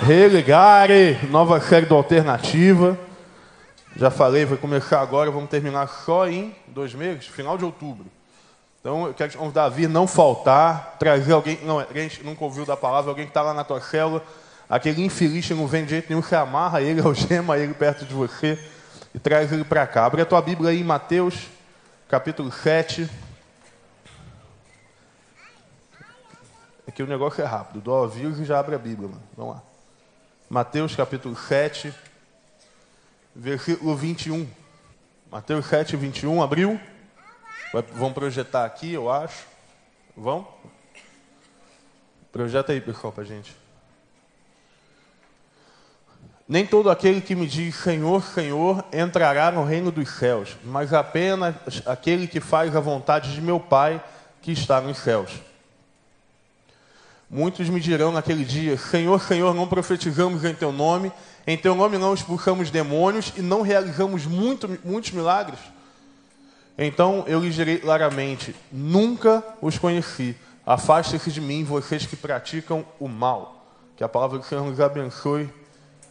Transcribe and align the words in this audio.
Religare, 0.00 1.18
nova 1.28 1.60
série 1.60 1.84
do 1.84 1.94
Alternativa. 1.96 2.96
Já 3.96 4.12
falei, 4.12 4.44
vai 4.44 4.56
começar 4.56 5.00
agora, 5.00 5.28
vamos 5.28 5.50
terminar 5.50 5.88
só 5.88 6.28
em 6.28 6.54
dois 6.68 6.94
meses, 6.94 7.26
final 7.26 7.58
de 7.58 7.64
outubro. 7.64 8.06
Então 8.80 9.08
eu 9.08 9.12
quero 9.14 9.32
te 9.32 9.36
convidar 9.36 9.64
a 9.64 9.68
vir, 9.68 9.88
não 9.88 10.06
faltar, 10.06 10.96
trazer 11.00 11.32
alguém, 11.32 11.58
não, 11.64 11.80
alguém 11.80 12.08
nunca 12.22 12.44
ouviu 12.44 12.64
da 12.64 12.76
palavra, 12.76 13.10
alguém 13.10 13.24
que 13.24 13.30
está 13.30 13.42
lá 13.42 13.52
na 13.52 13.64
tua 13.64 13.80
célula, 13.80 14.22
aquele 14.70 15.04
infeliz 15.04 15.44
que 15.44 15.52
não 15.52 15.66
vem 15.66 15.84
de 15.84 15.90
jeito 15.90 16.08
nenhum, 16.08 16.22
você 16.22 16.36
amarra 16.36 16.80
ele, 16.80 17.00
algema 17.04 17.58
ele 17.58 17.74
perto 17.74 18.04
de 18.04 18.14
você 18.14 18.56
e 19.12 19.18
traz 19.18 19.52
ele 19.52 19.64
para 19.64 19.84
cá. 19.84 20.06
Abre 20.06 20.22
a 20.22 20.26
tua 20.26 20.40
Bíblia 20.40 20.70
aí 20.70 20.80
em 20.80 20.84
Mateus, 20.84 21.48
capítulo 22.08 22.52
7. 22.52 23.10
Aqui 26.86 27.02
o 27.02 27.06
negócio 27.06 27.42
é 27.42 27.44
rápido, 27.44 27.80
do 27.80 27.92
aviso 27.92 28.40
e 28.40 28.44
já 28.44 28.60
abre 28.60 28.76
a 28.76 28.78
Bíblia, 28.78 29.08
mano. 29.08 29.22
Vamos 29.36 29.54
lá. 29.56 29.67
Mateus 30.50 30.96
capítulo 30.96 31.36
7, 31.36 31.92
versículo 33.36 33.94
21. 33.94 34.48
Mateus 35.30 35.66
7, 35.66 35.94
21, 35.94 36.42
abriu? 36.42 36.80
Vai, 37.70 37.82
vão 37.82 38.14
projetar 38.14 38.64
aqui, 38.64 38.94
eu 38.94 39.10
acho. 39.10 39.44
Vão? 40.16 40.48
Projeta 42.32 42.72
aí, 42.72 42.80
pessoal, 42.80 43.12
para 43.12 43.24
gente. 43.24 43.54
Nem 46.48 46.64
todo 46.64 46.88
aquele 46.88 47.20
que 47.20 47.34
me 47.34 47.46
diz 47.46 47.74
Senhor, 47.74 48.22
Senhor 48.22 48.82
entrará 48.90 49.52
no 49.52 49.64
reino 49.64 49.92
dos 49.92 50.08
céus, 50.08 50.56
mas 50.64 50.94
apenas 50.94 51.54
aquele 51.84 52.26
que 52.26 52.40
faz 52.40 52.74
a 52.74 52.80
vontade 52.80 53.34
de 53.34 53.42
meu 53.42 53.60
Pai 53.60 54.02
que 54.40 54.52
está 54.52 54.80
nos 54.80 54.96
céus. 54.96 55.30
Muitos 57.30 57.68
me 57.68 57.78
dirão 57.78 58.10
naquele 58.10 58.44
dia: 58.44 58.78
Senhor, 58.78 59.20
Senhor, 59.20 59.54
não 59.54 59.66
profetizamos 59.66 60.44
em 60.44 60.54
teu 60.54 60.72
nome, 60.72 61.12
em 61.46 61.56
teu 61.56 61.74
nome 61.74 61.98
não 61.98 62.14
expulsamos 62.14 62.70
demônios 62.70 63.32
e 63.36 63.42
não 63.42 63.60
realizamos 63.60 64.24
muito, 64.24 64.68
muitos 64.82 65.10
milagres. 65.12 65.58
Então 66.78 67.24
eu 67.26 67.40
lhes 67.40 67.54
direi 67.54 67.78
claramente: 67.78 68.54
Nunca 68.72 69.42
os 69.60 69.76
conheci. 69.76 70.34
Afaste-se 70.64 71.30
de 71.30 71.40
mim, 71.40 71.64
vocês 71.64 72.06
que 72.06 72.16
praticam 72.16 72.84
o 73.00 73.08
mal. 73.08 73.66
Que 73.96 74.04
a 74.04 74.08
palavra 74.08 74.38
do 74.38 74.44
Senhor 74.44 74.64
nos 74.64 74.78
abençoe, 74.80 75.48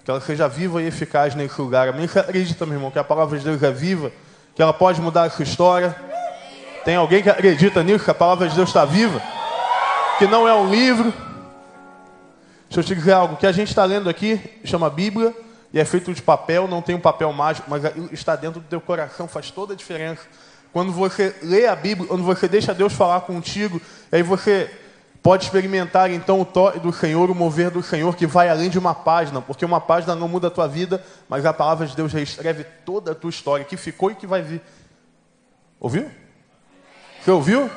que 0.03 0.11
ela 0.11 0.19
seja 0.19 0.47
viva 0.47 0.81
e 0.81 0.87
eficaz 0.87 1.35
nesse 1.35 1.59
lugar. 1.61 1.87
Amém? 1.87 2.07
Você 2.07 2.19
acredita, 2.19 2.65
meu 2.65 2.75
irmão, 2.75 2.91
que 2.91 2.99
a 2.99 3.03
palavra 3.03 3.37
de 3.37 3.45
Deus 3.45 3.61
é 3.63 3.71
viva, 3.71 4.11
que 4.55 4.61
ela 4.61 4.73
pode 4.73 4.99
mudar 4.99 5.23
a 5.23 5.29
sua 5.29 5.43
história? 5.43 5.95
Tem 6.83 6.95
alguém 6.95 7.21
que 7.21 7.29
acredita 7.29 7.83
nisso, 7.83 8.03
que 8.03 8.11
a 8.11 8.15
palavra 8.15 8.49
de 8.49 8.55
Deus 8.55 8.69
está 8.69 8.83
viva? 8.83 9.21
Que 10.17 10.25
não 10.25 10.47
é 10.47 10.53
um 10.53 10.69
livro. 10.69 11.13
Deixa 12.67 12.79
eu 12.79 12.83
te 12.83 12.95
dizer 12.95 13.13
algo, 13.13 13.37
que 13.37 13.45
a 13.45 13.51
gente 13.51 13.69
está 13.69 13.85
lendo 13.85 14.09
aqui 14.09 14.41
chama 14.65 14.89
Bíblia 14.89 15.33
e 15.71 15.79
é 15.79 15.85
feito 15.85 16.13
de 16.13 16.21
papel, 16.21 16.67
não 16.67 16.81
tem 16.81 16.95
um 16.95 16.99
papel 16.99 17.31
mágico, 17.31 17.69
mas 17.69 17.83
está 18.11 18.35
dentro 18.35 18.59
do 18.59 18.67
teu 18.67 18.81
coração, 18.81 19.27
faz 19.27 19.51
toda 19.51 19.73
a 19.73 19.75
diferença. 19.75 20.21
Quando 20.73 20.91
você 20.91 21.35
lê 21.41 21.67
a 21.67 21.75
Bíblia, 21.75 22.07
quando 22.07 22.23
você 22.23 22.47
deixa 22.47 22.73
Deus 22.73 22.93
falar 22.93 23.21
contigo, 23.21 23.79
aí 24.11 24.23
você 24.23 24.69
pode 25.21 25.45
experimentar 25.45 26.09
então 26.11 26.41
o 26.41 26.45
toque 26.45 26.79
do 26.79 26.91
Senhor, 26.91 27.29
o 27.29 27.35
mover 27.35 27.69
do 27.69 27.83
Senhor, 27.83 28.15
que 28.15 28.25
vai 28.25 28.49
além 28.49 28.69
de 28.69 28.79
uma 28.79 28.95
página, 28.95 29.41
porque 29.41 29.65
uma 29.65 29.79
página 29.79 30.15
não 30.15 30.27
muda 30.27 30.47
a 30.47 30.51
tua 30.51 30.67
vida, 30.67 31.03
mas 31.29 31.45
a 31.45 31.53
palavra 31.53 31.85
de 31.85 31.95
Deus 31.95 32.11
reescreve 32.11 32.65
toda 32.85 33.11
a 33.11 33.15
tua 33.15 33.29
história, 33.29 33.65
que 33.65 33.77
ficou 33.77 34.11
e 34.11 34.15
que 34.15 34.25
vai 34.25 34.41
vir. 34.41 34.61
Ouviu? 35.79 36.09
Você 37.23 37.31
ouviu? 37.31 37.69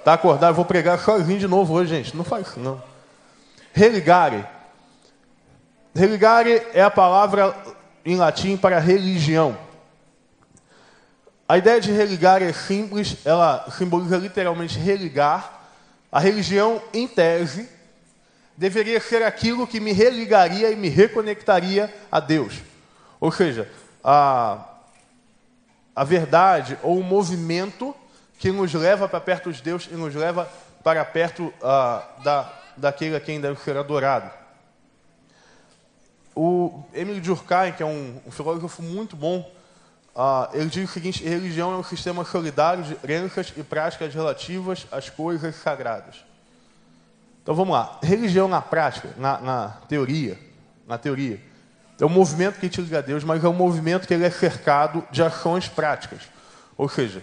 Está 0.00 0.14
acordado? 0.14 0.54
Vou 0.54 0.64
pregar 0.64 0.98
sozinho 0.98 1.38
de 1.38 1.46
novo 1.46 1.74
hoje, 1.74 1.94
gente. 1.94 2.16
Não 2.16 2.24
faz 2.24 2.48
isso, 2.48 2.58
não. 2.58 2.82
Religare. 3.72 4.46
Religare 5.94 6.62
é 6.72 6.82
a 6.82 6.90
palavra 6.90 7.54
em 8.04 8.16
latim 8.16 8.56
para 8.56 8.78
religião. 8.78 9.56
A 11.46 11.58
ideia 11.58 11.80
de 11.80 11.92
religar 11.92 12.42
é 12.42 12.50
simples, 12.50 13.18
ela 13.26 13.66
simboliza 13.76 14.16
literalmente 14.16 14.78
religar. 14.78 15.60
A 16.10 16.18
religião, 16.18 16.80
em 16.94 17.06
tese, 17.06 17.68
deveria 18.56 19.00
ser 19.00 19.22
aquilo 19.22 19.66
que 19.66 19.80
me 19.80 19.92
religaria 19.92 20.70
e 20.70 20.76
me 20.76 20.88
reconectaria 20.88 21.94
a 22.10 22.20
Deus. 22.20 22.54
Ou 23.20 23.30
seja, 23.30 23.70
a, 24.02 24.64
a 25.94 26.04
verdade 26.04 26.78
ou 26.82 26.98
o 26.98 27.04
movimento 27.04 27.94
que 28.40 28.50
nos 28.50 28.72
leva 28.72 29.06
para 29.06 29.20
perto 29.20 29.52
de 29.52 29.62
Deus 29.62 29.86
e 29.92 29.94
nos 29.94 30.14
leva 30.14 30.50
para 30.82 31.04
perto 31.04 31.52
uh, 31.58 32.22
da, 32.22 32.50
daquele 32.74 33.14
a 33.14 33.20
quem 33.20 33.38
deve 33.38 33.60
ser 33.60 33.76
adorado. 33.76 34.30
O 36.34 36.82
Emile 36.94 37.20
Durkheim, 37.20 37.72
que 37.72 37.82
é 37.82 37.86
um, 37.86 38.18
um 38.26 38.30
filósofo 38.30 38.82
muito 38.82 39.14
bom, 39.14 39.40
uh, 40.16 40.48
ele 40.54 40.70
diz 40.70 40.88
o 40.88 40.92
seguinte: 40.92 41.22
religião 41.22 41.74
é 41.74 41.76
um 41.76 41.84
sistema 41.84 42.24
solidário 42.24 42.82
de 42.82 42.94
crenças 42.94 43.52
e 43.54 43.62
práticas 43.62 44.14
relativas 44.14 44.86
às 44.90 45.10
coisas 45.10 45.54
sagradas. 45.56 46.24
Então 47.42 47.54
vamos 47.54 47.74
lá. 47.74 47.98
Religião 48.02 48.48
na 48.48 48.62
prática, 48.62 49.10
na, 49.18 49.38
na 49.38 49.68
teoria, 49.86 50.38
na 50.86 50.96
teoria, 50.96 51.38
é 52.00 52.06
um 52.06 52.08
movimento 52.08 52.58
que 52.58 52.70
te 52.70 52.80
liga 52.80 53.00
a 53.00 53.02
Deus, 53.02 53.22
mas 53.22 53.44
é 53.44 53.48
um 53.48 53.52
movimento 53.52 54.08
que 54.08 54.14
ele 54.14 54.24
é 54.24 54.30
cercado 54.30 55.06
de 55.10 55.22
ações 55.22 55.68
práticas. 55.68 56.22
Ou 56.78 56.88
seja, 56.88 57.22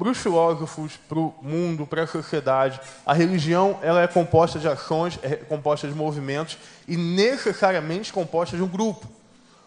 para 0.00 0.08
os 0.08 0.16
filósofos, 0.16 0.96
para 0.96 1.18
o 1.18 1.34
mundo, 1.42 1.86
para 1.86 2.04
a 2.04 2.06
sociedade, 2.06 2.80
a 3.04 3.12
religião 3.12 3.78
ela 3.82 4.00
é 4.00 4.06
composta 4.06 4.58
de 4.58 4.66
ações, 4.66 5.18
é 5.22 5.36
composta 5.36 5.86
de 5.86 5.94
movimentos 5.94 6.56
e 6.88 6.96
necessariamente 6.96 8.10
composta 8.10 8.56
de 8.56 8.62
um 8.62 8.66
grupo. 8.66 9.06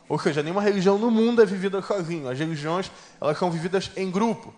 Ou 0.09 0.17
seja, 0.17 0.41
nenhuma 0.41 0.63
religião 0.63 0.97
no 0.97 1.11
mundo 1.11 1.39
é 1.43 1.45
vivida 1.45 1.83
sozinho. 1.83 2.27
As 2.27 2.39
religiões 2.39 2.91
elas 3.22 3.38
são 3.38 3.51
vividas 3.51 3.91
em 3.95 4.09
grupo. 4.09 4.51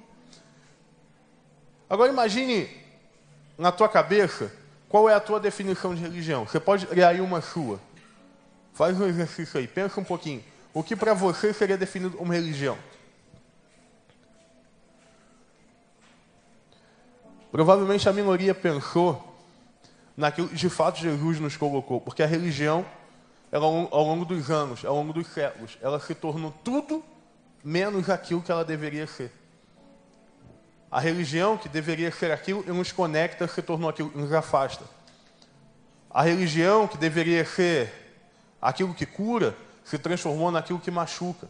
Agora 1.90 2.10
imagine 2.10 2.70
na 3.58 3.70
tua 3.70 3.90
cabeça 3.90 4.50
qual 4.88 5.10
é 5.10 5.14
a 5.14 5.20
tua 5.20 5.42
definição 5.42 5.94
de 5.94 6.02
religião. 6.02 6.48
Você 6.48 6.58
pode 6.58 6.86
criar 6.86 7.10
aí 7.10 7.20
uma 7.20 7.42
sua. 7.42 7.82
Faz 8.74 8.98
um 8.98 9.06
exercício 9.06 9.60
aí, 9.60 9.68
pensa 9.68 10.00
um 10.00 10.06
pouquinho. 10.06 10.42
O 10.74 10.82
que 10.82 10.96
para 10.96 11.14
você 11.14 11.54
seria 11.54 11.78
definido 11.78 12.16
como 12.16 12.32
religião? 12.32 12.78
Provavelmente 17.56 18.10
a 18.10 18.12
minoria 18.12 18.54
pensou 18.54 19.34
naquilo 20.18 20.50
que 20.50 20.56
de 20.56 20.70
fato 20.70 21.00
Jesus 21.00 21.40
nos 21.40 21.56
colocou, 21.56 22.02
porque 22.02 22.22
a 22.22 22.26
religião, 22.26 22.86
ela, 23.50 23.66
ao 23.66 24.04
longo 24.04 24.26
dos 24.26 24.52
anos, 24.52 24.84
ao 24.84 24.94
longo 24.94 25.14
dos 25.14 25.26
séculos, 25.28 25.78
ela 25.82 25.98
se 25.98 26.14
tornou 26.14 26.54
tudo 26.66 27.02
menos 27.64 28.10
aquilo 28.10 28.42
que 28.42 28.52
ela 28.52 28.66
deveria 28.66 29.08
ser. 29.08 29.32
A 30.92 31.00
religião, 31.00 31.58
que 31.58 31.70
deveria 31.70 32.12
ser 32.12 32.30
aquilo 32.30 32.62
que 32.62 32.74
nos 32.74 32.92
conecta, 32.92 33.48
se 33.48 33.62
tornou 33.62 33.90
aquilo 33.90 34.10
que 34.10 34.18
nos 34.18 34.34
afasta. 34.34 34.84
A 36.10 36.24
religião, 36.24 36.90
que 36.90 36.98
deveria 36.98 37.46
ser 37.46 37.90
aquilo 38.62 38.94
que 38.94 39.06
cura, 39.06 39.56
se 39.82 39.98
transformou 39.98 40.52
naquilo 40.52 40.78
que 40.78 40.92
machuca. 40.92 41.48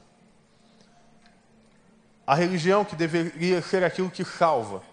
A 2.27 2.35
religião, 2.35 2.85
que 2.85 2.95
deveria 2.95 3.59
ser 3.63 3.83
aquilo 3.83 4.11
que 4.11 4.23
salva, 4.23 4.83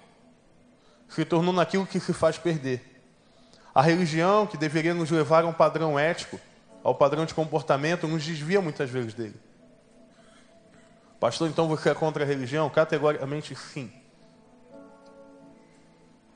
se 1.15 1.25
tornou 1.25 1.53
naquilo 1.53 1.87
que 1.87 2.01
se 2.01 2.13
faz 2.13 2.39
perder. 2.39 2.81
A 3.75 3.83
religião, 3.83 4.47
que 4.47 4.57
deveria 4.57 4.95
nos 4.95 5.11
levar 5.11 5.45
a 5.45 5.47
um 5.47 5.53
padrão 5.53 5.99
ético, 5.99 6.39
ao 6.83 6.95
padrão 6.95 7.25
de 7.25 7.35
comportamento, 7.35 8.09
nos 8.09 8.25
desvia 8.25 8.61
muitas 8.61 8.91
vezes 8.91 9.15
dele. 9.15 9.37
Pastor, 11.21 11.49
então 11.49 11.69
você 11.69 11.91
é 11.91 11.95
contra 11.95 12.25
a 12.25 12.27
religião? 12.27 12.69
Categoricamente 12.69 13.55
sim. 13.55 13.93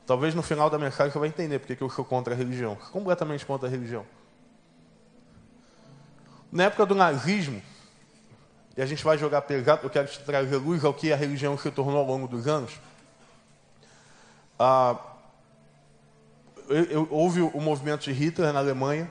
Talvez 0.07 0.35
no 0.35 0.43
final 0.43 0.71
da 0.71 0.79
mensagem 0.79 1.13
você 1.13 1.19
vai 1.19 1.29
entender 1.29 1.59
porque 1.59 1.83
eu 1.83 1.91
sou 1.91 2.05
contra 2.05 2.33
a 2.33 2.37
religião. 2.37 2.77
Completamente 2.93 3.45
contra 3.45 3.67
a 3.67 3.71
religião. 3.71 4.07
Na 6.53 6.65
época 6.65 6.87
do 6.87 6.95
nazismo, 6.95 7.61
e 8.77 8.83
a 8.83 8.87
gente 8.87 9.03
vai 9.03 9.19
jogar 9.19 9.43
pesado, 9.43 9.81
eu 9.85 9.91
quero 9.91 10.07
te 10.07 10.21
trazer 10.21 10.57
luz 10.57 10.85
ao 10.85 10.95
que 10.95 11.13
a 11.13 11.17
religião 11.17 11.59
se 11.59 11.71
tornou 11.71 11.99
ao 11.99 12.07
longo 12.07 12.29
dos 12.29 12.47
anos. 12.47 12.79
Ah, 14.59 14.99
eu, 16.69 16.85
eu, 16.85 17.09
houve 17.11 17.43
o 17.43 17.61
movimento 17.61 18.05
de 18.05 18.13
Hitler 18.13 18.53
na 18.53 18.59
Alemanha. 18.59 19.11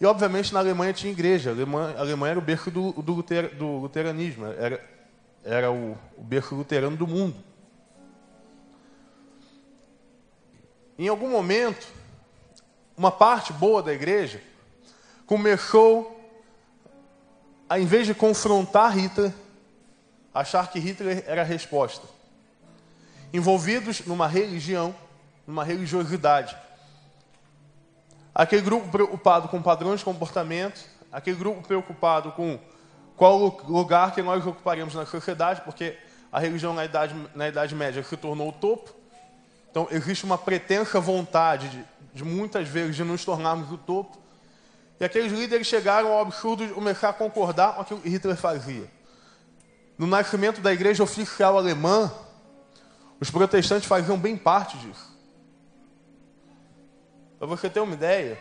E, 0.00 0.06
obviamente, 0.06 0.52
na 0.52 0.60
Alemanha 0.60 0.92
tinha 0.92 1.12
igreja. 1.12 1.50
A 1.50 1.52
Alemanha, 1.52 1.96
a 1.96 2.00
Alemanha 2.00 2.30
era 2.32 2.38
o 2.38 2.42
berço 2.42 2.70
do, 2.70 2.92
do, 2.92 3.12
luter, 3.12 3.54
do 3.54 3.78
luteranismo. 3.78 4.46
Era, 4.46 4.82
era 5.42 5.72
o, 5.72 5.96
o 6.16 6.22
berço 6.22 6.54
luterano 6.54 6.96
do 6.96 7.06
mundo. 7.06 7.36
Em 10.96 11.08
algum 11.08 11.28
momento, 11.28 11.88
uma 12.96 13.10
parte 13.10 13.52
boa 13.52 13.82
da 13.82 13.92
igreja 13.92 14.40
começou, 15.26 16.20
a, 17.68 17.80
em 17.80 17.86
vez 17.86 18.06
de 18.06 18.14
confrontar 18.14 18.96
Hitler, 18.96 19.32
achar 20.32 20.70
que 20.70 20.78
Hitler 20.78 21.24
era 21.26 21.42
a 21.42 21.44
resposta 21.44 22.13
envolvidos 23.34 24.06
numa 24.06 24.28
religião, 24.28 24.94
numa 25.44 25.64
religiosidade. 25.64 26.56
aquele 28.32 28.62
grupo 28.62 28.88
preocupado 28.88 29.48
com 29.48 29.60
padrões 29.60 29.98
de 29.98 30.04
comportamento, 30.04 30.80
aquele 31.10 31.36
grupo 31.36 31.66
preocupado 31.66 32.30
com 32.30 32.60
qual 33.16 33.36
lugar 33.68 34.14
que 34.14 34.22
nós 34.22 34.46
ocuparemos 34.46 34.94
na 34.94 35.04
sociedade, 35.04 35.62
porque 35.62 35.98
a 36.30 36.38
religião 36.38 36.72
na 36.72 36.84
Idade, 36.84 37.14
na 37.34 37.48
idade 37.48 37.74
Média 37.74 38.04
se 38.04 38.16
tornou 38.16 38.50
o 38.50 38.52
topo. 38.52 38.94
Então, 39.68 39.88
existe 39.90 40.24
uma 40.24 40.38
pretensa 40.38 41.00
vontade 41.00 41.68
de, 41.68 41.84
de 42.14 42.24
muitas 42.24 42.68
vezes 42.68 42.94
de 42.94 43.02
nos 43.02 43.24
tornarmos 43.24 43.70
o 43.70 43.78
topo. 43.78 44.16
E 45.00 45.04
aqueles 45.04 45.32
líderes 45.32 45.66
chegaram 45.66 46.12
ao 46.12 46.20
absurdo 46.20 46.66
de 46.66 46.72
começar 46.72 47.08
a 47.08 47.12
concordar 47.12 47.74
com 47.74 47.80
aquilo 47.80 48.00
que 48.00 48.08
Hitler 48.08 48.36
fazia. 48.36 48.88
No 49.98 50.06
nascimento 50.06 50.60
da 50.60 50.72
igreja 50.72 51.02
oficial 51.02 51.56
alemã, 51.56 52.12
os 53.24 53.30
protestantes 53.30 53.88
faziam 53.88 54.18
bem 54.18 54.36
parte 54.36 54.76
disso. 54.76 55.10
Para 57.38 57.46
você 57.46 57.70
ter 57.70 57.80
uma 57.80 57.94
ideia, 57.94 58.38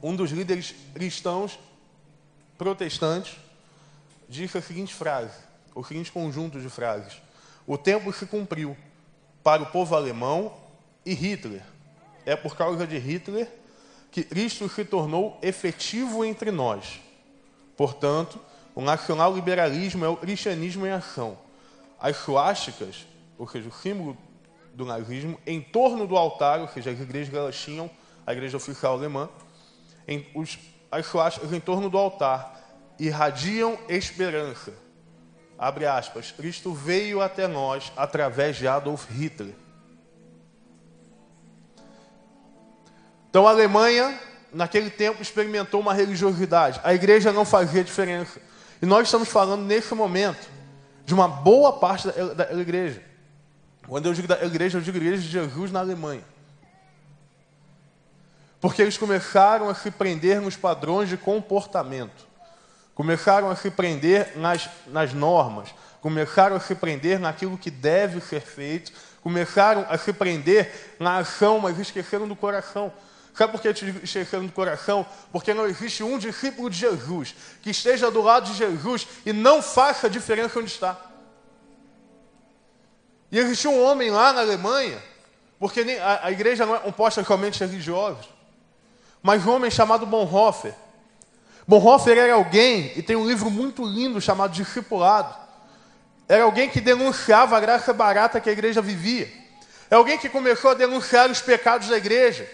um 0.00 0.14
dos 0.14 0.30
líderes 0.30 0.72
cristãos 0.94 1.58
protestantes 2.56 3.36
disse 4.28 4.56
a 4.56 4.62
seguinte 4.62 4.94
frase, 4.94 5.36
o 5.74 5.82
seguinte 5.82 6.12
conjunto 6.12 6.60
de 6.60 6.70
frases: 6.70 7.20
O 7.66 7.76
tempo 7.76 8.12
se 8.12 8.26
cumpriu 8.26 8.76
para 9.42 9.64
o 9.64 9.66
povo 9.66 9.96
alemão 9.96 10.54
e 11.04 11.12
Hitler. 11.12 11.64
É 12.24 12.36
por 12.36 12.56
causa 12.56 12.86
de 12.86 12.96
Hitler 12.96 13.50
que 14.12 14.22
Cristo 14.22 14.68
se 14.68 14.84
tornou 14.84 15.36
efetivo 15.42 16.24
entre 16.24 16.52
nós. 16.52 17.00
Portanto, 17.76 18.38
o 18.72 18.80
nacional-liberalismo 18.80 20.04
é 20.04 20.08
o 20.08 20.16
cristianismo 20.16 20.86
em 20.86 20.92
ação. 20.92 21.36
As 21.98 22.16
suásticas, 22.18 23.04
ou 23.38 23.48
seja, 23.48 23.68
o 23.68 23.72
símbolo 23.72 24.16
do 24.74 24.84
nazismo, 24.84 25.38
em 25.46 25.60
torno 25.60 26.06
do 26.06 26.16
altar, 26.16 26.60
ou 26.60 26.68
seja, 26.68 26.90
as 26.90 27.00
igrejas 27.00 27.32
elas 27.32 27.56
tinham, 27.56 27.90
a 28.26 28.32
igreja 28.32 28.56
oficial 28.56 28.94
alemã, 28.94 29.28
em, 30.06 30.26
os, 30.34 30.58
as 30.90 31.06
suásticas 31.06 31.52
em 31.52 31.60
torno 31.60 31.88
do 31.88 31.98
altar 31.98 32.60
irradiam 32.98 33.78
esperança. 33.88 34.72
Abre 35.58 35.86
aspas, 35.86 36.32
Cristo 36.32 36.72
veio 36.72 37.20
até 37.20 37.46
nós 37.46 37.92
através 37.96 38.56
de 38.56 38.66
Adolf 38.66 39.08
Hitler. 39.10 39.54
Então 43.30 43.46
a 43.46 43.50
Alemanha, 43.50 44.18
naquele 44.52 44.90
tempo, 44.90 45.22
experimentou 45.22 45.80
uma 45.80 45.94
religiosidade. 45.94 46.80
A 46.84 46.94
igreja 46.94 47.32
não 47.32 47.44
fazia 47.44 47.82
diferença. 47.82 48.40
E 48.80 48.86
nós 48.86 49.08
estamos 49.08 49.28
falando 49.28 49.62
nesse 49.62 49.94
momento 49.94 50.48
de 51.04 51.14
uma 51.14 51.28
boa 51.28 51.72
parte 51.72 52.08
da, 52.08 52.44
da 52.44 52.52
igreja. 52.60 53.02
Quando 53.86 54.06
eu 54.06 54.14
digo 54.14 54.26
da 54.26 54.42
igreja, 54.44 54.78
eu 54.78 54.82
digo 54.82 54.96
igreja 54.96 55.22
de 55.22 55.28
Jesus 55.28 55.70
na 55.70 55.80
Alemanha. 55.80 56.24
Porque 58.60 58.80
eles 58.80 58.96
começaram 58.96 59.68
a 59.68 59.74
se 59.74 59.90
prender 59.90 60.40
nos 60.40 60.56
padrões 60.56 61.08
de 61.08 61.18
comportamento. 61.18 62.26
Começaram 62.94 63.50
a 63.50 63.56
se 63.56 63.70
prender 63.70 64.32
nas, 64.36 64.68
nas 64.86 65.12
normas. 65.12 65.68
Começaram 66.00 66.56
a 66.56 66.60
se 66.60 66.74
prender 66.74 67.18
naquilo 67.18 67.58
que 67.58 67.70
deve 67.70 68.20
ser 68.20 68.40
feito. 68.40 68.92
Começaram 69.22 69.84
a 69.88 69.98
se 69.98 70.12
prender 70.12 70.96
na 70.98 71.18
ação, 71.18 71.58
mas 71.58 71.78
esqueceram 71.78 72.26
do 72.26 72.34
coração. 72.34 72.92
Sabe 73.34 73.52
por 73.52 73.60
que 73.60 73.68
esqueceram 73.68 74.46
do 74.46 74.52
coração? 74.52 75.04
Porque 75.32 75.52
não 75.52 75.66
existe 75.66 76.02
um 76.02 76.16
discípulo 76.18 76.70
de 76.70 76.78
Jesus 76.78 77.34
que 77.60 77.70
esteja 77.70 78.10
do 78.10 78.22
lado 78.22 78.46
de 78.50 78.56
Jesus 78.56 79.06
e 79.26 79.32
não 79.32 79.60
faça 79.60 80.08
diferença 80.08 80.58
onde 80.58 80.70
está. 80.70 81.13
E 83.34 83.38
existia 83.40 83.68
um 83.68 83.82
homem 83.82 84.12
lá 84.12 84.32
na 84.32 84.42
Alemanha, 84.42 84.96
porque 85.58 85.80
a, 86.00 86.26
a 86.26 86.30
igreja 86.30 86.64
não 86.64 86.76
é 86.76 86.78
composta 86.78 87.24
somente 87.24 87.58
de 87.58 87.64
religiosos, 87.64 88.28
mas 89.20 89.44
um 89.44 89.50
homem 89.50 89.72
chamado 89.72 90.06
Bonhoeffer. 90.06 90.72
Bonhoeffer 91.66 92.16
era 92.16 92.32
alguém, 92.32 92.92
e 92.94 93.02
tem 93.02 93.16
um 93.16 93.26
livro 93.26 93.50
muito 93.50 93.84
lindo 93.84 94.20
chamado 94.20 94.52
Discipulado. 94.52 95.34
Era 96.28 96.44
alguém 96.44 96.68
que 96.68 96.80
denunciava 96.80 97.56
a 97.56 97.60
graça 97.60 97.92
barata 97.92 98.40
que 98.40 98.48
a 98.48 98.52
igreja 98.52 98.80
vivia. 98.80 99.28
É 99.90 99.96
alguém 99.96 100.16
que 100.16 100.28
começou 100.28 100.70
a 100.70 100.74
denunciar 100.74 101.28
os 101.28 101.40
pecados 101.42 101.88
da 101.88 101.96
igreja 101.96 102.48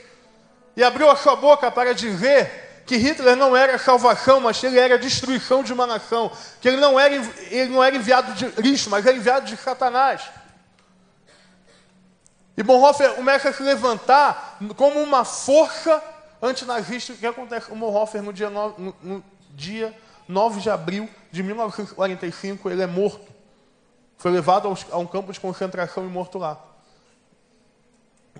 e 0.74 0.82
abriu 0.82 1.10
a 1.10 1.16
sua 1.16 1.36
boca 1.36 1.70
para 1.70 1.92
dizer 1.92 2.84
que 2.86 2.96
Hitler 2.96 3.36
não 3.36 3.54
era 3.54 3.76
salvação, 3.76 4.40
mas 4.40 4.58
que 4.58 4.64
ele 4.64 4.78
era 4.78 4.98
destruição 4.98 5.62
de 5.62 5.74
uma 5.74 5.86
nação, 5.86 6.32
que 6.58 6.66
ele 6.66 6.78
não 6.78 6.98
era, 6.98 7.16
ele 7.50 7.68
não 7.68 7.84
era 7.84 7.94
enviado 7.94 8.32
de 8.32 8.46
Cristo, 8.46 8.88
mas 8.88 9.04
era 9.04 9.14
enviado 9.14 9.44
de 9.44 9.58
Satanás. 9.58 10.39
E 12.60 12.62
Bonhoeffer 12.62 13.14
começa 13.14 13.48
a 13.48 13.54
se 13.54 13.62
levantar 13.62 14.58
como 14.76 15.00
uma 15.00 15.24
força 15.24 16.02
antinazista. 16.42 17.14
O 17.14 17.16
que 17.16 17.26
acontece 17.26 17.68
com 17.68 17.78
Bonhoeffer 17.78 18.22
no 18.22 18.34
dia, 18.34 18.50
9, 18.50 18.82
no, 18.82 18.94
no 19.02 19.24
dia 19.54 19.96
9 20.28 20.60
de 20.60 20.68
abril 20.68 21.08
de 21.32 21.42
1945? 21.42 22.68
Ele 22.68 22.82
é 22.82 22.86
morto. 22.86 23.26
Foi 24.18 24.30
levado 24.30 24.68
a 24.90 24.98
um 24.98 25.06
campo 25.06 25.32
de 25.32 25.40
concentração 25.40 26.04
e 26.04 26.08
morto 26.08 26.36
lá. 26.36 26.62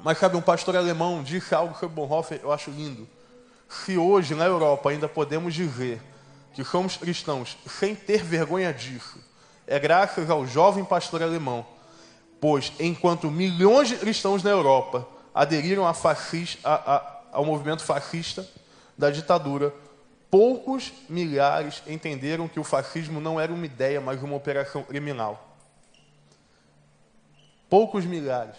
Mas 0.03 0.19
sabe, 0.19 0.37
um 0.37 0.43
pastor 0.43 0.77
alemão 0.77 1.23
disse 1.23 1.55
algo 1.55 1.75
sobre 1.79 1.97
Bonhoeffer, 1.97 2.41
eu 2.43 2.53
acho 2.53 2.71
lindo. 2.71 3.09
Se 3.71 3.97
hoje 3.97 4.35
na 4.35 4.45
Europa 4.45 4.91
ainda 4.91 5.09
podemos 5.09 5.55
dizer 5.55 5.99
que 6.53 6.63
somos 6.63 6.95
cristãos 6.99 7.57
sem 7.67 7.95
ter 7.95 8.23
vergonha 8.23 8.71
disso, 8.71 9.19
é 9.67 9.79
graças 9.79 10.29
ao 10.29 10.47
jovem 10.47 10.85
pastor 10.85 11.23
alemão. 11.23 11.65
Pois 12.41 12.73
enquanto 12.81 13.31
milhões 13.31 13.89
de 13.89 13.97
cristãos 13.97 14.43
na 14.43 14.51
Europa 14.51 15.07
aderiram 15.35 15.87
a 15.87 15.95
a, 16.65 16.75
a, 16.75 17.21
ao 17.33 17.45
movimento 17.45 17.85
fascista 17.85 18.47
da 18.97 19.11
ditadura, 19.11 19.75
poucos 20.31 20.93
milhares 21.09 21.83
entenderam 21.87 22.49
que 22.49 22.59
o 22.59 22.65
fascismo 22.65 23.21
não 23.21 23.39
era 23.39 23.53
uma 23.53 23.67
ideia, 23.67 24.01
mas 24.01 24.23
uma 24.23 24.37
operação 24.37 24.83
criminal. 24.83 25.57
Poucos 27.69 28.05
milhares. 28.05 28.57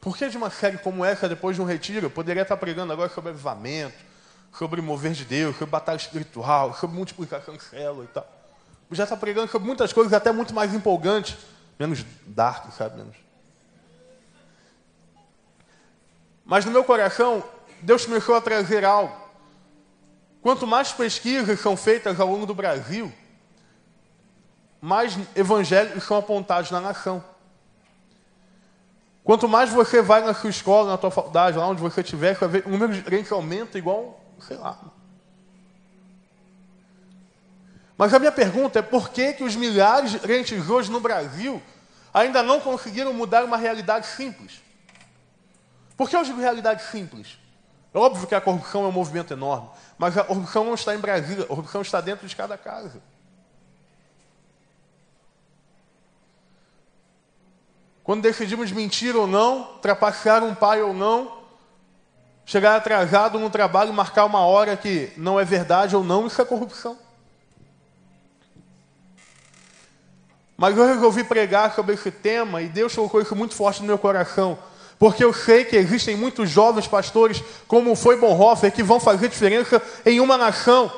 Por 0.00 0.16
que 0.16 0.28
de 0.28 0.36
uma 0.36 0.48
série 0.48 0.78
como 0.78 1.04
essa, 1.04 1.28
depois 1.28 1.56
de 1.56 1.62
um 1.62 1.66
retiro, 1.66 2.06
eu 2.06 2.10
poderia 2.10 2.42
estar 2.42 2.56
pregando 2.56 2.92
agora 2.92 3.10
sobre 3.10 3.30
avivamento, 3.30 3.96
sobre 4.56 4.80
mover 4.80 5.12
de 5.12 5.26
Deus, 5.26 5.56
sobre 5.56 5.70
batalha 5.70 5.98
espiritual, 5.98 6.74
sobre 6.74 6.96
multiplicação 6.96 7.54
de 7.54 7.62
e 8.02 8.06
tal. 8.08 8.39
Já 8.90 9.04
está 9.04 9.16
pregando 9.16 9.50
sobre 9.50 9.66
muitas 9.66 9.92
coisas 9.92 10.12
até 10.12 10.32
muito 10.32 10.52
mais 10.52 10.74
empolgantes, 10.74 11.36
menos 11.78 12.04
dark, 12.26 12.72
sabe? 12.72 12.96
Menos. 12.96 13.16
Mas 16.44 16.64
no 16.64 16.72
meu 16.72 16.82
coração, 16.82 17.44
Deus 17.80 18.04
começou 18.04 18.34
a 18.34 18.40
trazer 18.40 18.84
algo. 18.84 19.14
Quanto 20.42 20.66
mais 20.66 20.92
pesquisas 20.92 21.60
são 21.60 21.76
feitas 21.76 22.18
ao 22.18 22.26
longo 22.26 22.46
do 22.46 22.54
Brasil, 22.54 23.12
mais 24.80 25.16
evangélicos 25.36 26.04
são 26.04 26.16
apontados 26.16 26.70
na 26.70 26.80
nação. 26.80 27.22
Quanto 29.22 29.46
mais 29.46 29.70
você 29.70 30.02
vai 30.02 30.22
na 30.22 30.34
sua 30.34 30.50
escola, 30.50 30.90
na 30.90 30.98
sua 30.98 31.10
faculdade, 31.10 31.56
lá 31.56 31.68
onde 31.68 31.80
você 31.80 32.00
estiver, 32.00 32.36
o 32.64 32.70
número 32.70 32.94
de 32.94 33.02
crentes 33.02 33.30
aumenta 33.30 33.78
igual, 33.78 34.18
sei 34.40 34.56
lá. 34.56 34.76
Mas 38.00 38.14
a 38.14 38.18
minha 38.18 38.32
pergunta 38.32 38.78
é 38.78 38.82
por 38.82 39.10
que, 39.10 39.34
que 39.34 39.44
os 39.44 39.54
milhares 39.54 40.12
de 40.12 40.18
crentes 40.18 40.70
hoje 40.70 40.90
no 40.90 41.00
Brasil 41.00 41.62
ainda 42.14 42.42
não 42.42 42.58
conseguiram 42.58 43.12
mudar 43.12 43.44
uma 43.44 43.58
realidade 43.58 44.06
simples? 44.06 44.62
Por 45.98 46.08
que 46.08 46.16
eu 46.16 46.24
digo 46.24 46.40
realidade 46.40 46.82
simples? 46.84 47.38
É 47.92 47.98
óbvio 47.98 48.26
que 48.26 48.34
a 48.34 48.40
corrupção 48.40 48.86
é 48.86 48.88
um 48.88 48.92
movimento 48.92 49.34
enorme, 49.34 49.68
mas 49.98 50.16
a 50.16 50.24
corrupção 50.24 50.64
não 50.64 50.72
está 50.72 50.94
em 50.94 50.98
Brasília, 50.98 51.44
a 51.44 51.46
corrupção 51.46 51.82
está 51.82 52.00
dentro 52.00 52.26
de 52.26 52.34
cada 52.34 52.56
casa. 52.56 53.02
Quando 58.02 58.22
decidimos 58.22 58.72
mentir 58.72 59.14
ou 59.14 59.26
não, 59.26 59.74
trapacear 59.82 60.42
um 60.42 60.54
pai 60.54 60.80
ou 60.80 60.94
não, 60.94 61.42
chegar 62.46 62.76
atrasado 62.76 63.38
no 63.38 63.50
trabalho 63.50 63.90
e 63.90 63.94
marcar 63.94 64.24
uma 64.24 64.40
hora 64.40 64.74
que 64.74 65.12
não 65.18 65.38
é 65.38 65.44
verdade 65.44 65.94
ou 65.94 66.02
não, 66.02 66.26
isso 66.26 66.40
é 66.40 66.46
corrupção. 66.46 66.96
Mas 70.60 70.76
eu 70.76 70.84
resolvi 70.84 71.24
pregar 71.24 71.74
sobre 71.74 71.94
esse 71.94 72.10
tema 72.10 72.60
e 72.60 72.68
Deus 72.68 72.94
colocou 72.94 73.22
isso 73.22 73.34
muito 73.34 73.54
forte 73.54 73.80
no 73.80 73.86
meu 73.86 73.96
coração. 73.96 74.58
Porque 74.98 75.24
eu 75.24 75.32
sei 75.32 75.64
que 75.64 75.74
existem 75.74 76.14
muitos 76.14 76.50
jovens 76.50 76.86
pastores, 76.86 77.42
como 77.66 77.96
foi 77.96 78.18
Bonhoeffer, 78.18 78.70
que 78.70 78.82
vão 78.82 79.00
fazer 79.00 79.30
diferença 79.30 79.80
em 80.04 80.20
uma 80.20 80.36
nação. 80.36 80.92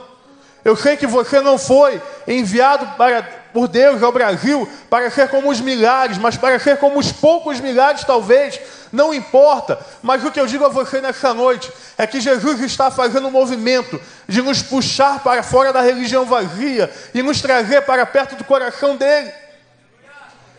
Eu 0.64 0.74
sei 0.74 0.96
que 0.96 1.06
você 1.06 1.40
não 1.40 1.58
foi 1.58 2.02
enviado 2.26 2.84
para 2.96 3.22
por 3.52 3.68
Deus 3.68 4.02
ao 4.02 4.10
Brasil 4.10 4.68
para 4.90 5.08
ser 5.12 5.28
como 5.28 5.48
os 5.48 5.60
milhares, 5.60 6.18
mas 6.18 6.36
para 6.36 6.58
ser 6.58 6.78
como 6.78 6.98
os 6.98 7.12
poucos 7.12 7.60
milhares, 7.60 8.02
talvez, 8.02 8.58
não 8.90 9.14
importa. 9.14 9.78
Mas 10.02 10.24
o 10.24 10.32
que 10.32 10.40
eu 10.40 10.46
digo 10.48 10.64
a 10.64 10.70
você 10.70 11.00
nessa 11.00 11.32
noite 11.32 11.70
é 11.96 12.04
que 12.04 12.20
Jesus 12.20 12.60
está 12.62 12.90
fazendo 12.90 13.28
um 13.28 13.30
movimento 13.30 14.00
de 14.26 14.42
nos 14.42 14.60
puxar 14.60 15.22
para 15.22 15.44
fora 15.44 15.72
da 15.72 15.82
religião 15.82 16.24
vazia 16.24 16.92
e 17.14 17.22
nos 17.22 17.40
trazer 17.40 17.82
para 17.82 18.04
perto 18.04 18.34
do 18.34 18.42
coração 18.42 18.96
dele. 18.96 19.41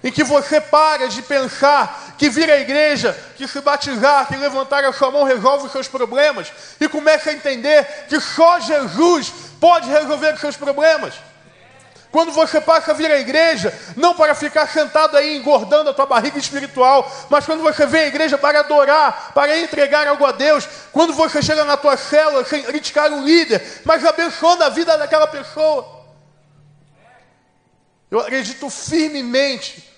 E 0.03 0.11
que 0.11 0.23
você 0.23 0.59
pare 0.59 1.07
de 1.07 1.21
pensar 1.21 2.15
que 2.17 2.29
vir 2.29 2.51
à 2.51 2.59
igreja, 2.59 3.17
que 3.37 3.47
se 3.47 3.61
batizar, 3.61 4.27
que 4.27 4.35
levantar 4.35 4.83
a 4.83 4.91
sua 4.91 5.09
mão 5.09 5.23
resolve 5.23 5.67
os 5.67 5.71
seus 5.71 5.87
problemas 5.87 6.51
e 6.79 6.89
começa 6.89 7.29
a 7.29 7.33
entender 7.33 7.85
que 8.09 8.19
só 8.19 8.59
Jesus 8.59 9.31
pode 9.61 9.89
resolver 9.89 10.33
os 10.33 10.41
seus 10.41 10.57
problemas. 10.57 11.13
Quando 12.11 12.31
você 12.31 12.61
passa 12.61 12.91
a 12.91 12.93
vir 12.93 13.09
à 13.09 13.19
igreja, 13.19 13.73
não 13.95 14.13
para 14.13 14.35
ficar 14.35 14.67
sentado 14.67 15.17
aí 15.17 15.37
engordando 15.37 15.89
a 15.89 15.93
tua 15.93 16.05
barriga 16.05 16.37
espiritual, 16.37 17.11
mas 17.29 17.45
quando 17.45 17.63
você 17.63 17.87
vem 17.87 18.01
à 18.01 18.07
igreja 18.07 18.37
para 18.37 18.59
adorar, 18.59 19.31
para 19.33 19.57
entregar 19.57 20.05
algo 20.05 20.23
a 20.25 20.31
Deus, 20.31 20.67
quando 20.91 21.13
você 21.13 21.41
chega 21.41 21.63
na 21.63 21.77
tua 21.77 21.97
célula 21.97 22.45
sem 22.45 22.61
criticar 22.61 23.11
o 23.11 23.23
líder, 23.23 23.81
mas 23.83 24.05
abençoando 24.05 24.63
a 24.65 24.69
vida 24.69 24.95
daquela 24.97 25.25
pessoa. 25.25 26.03
Eu 28.11 28.19
acredito 28.19 28.69
firmemente 28.69 29.92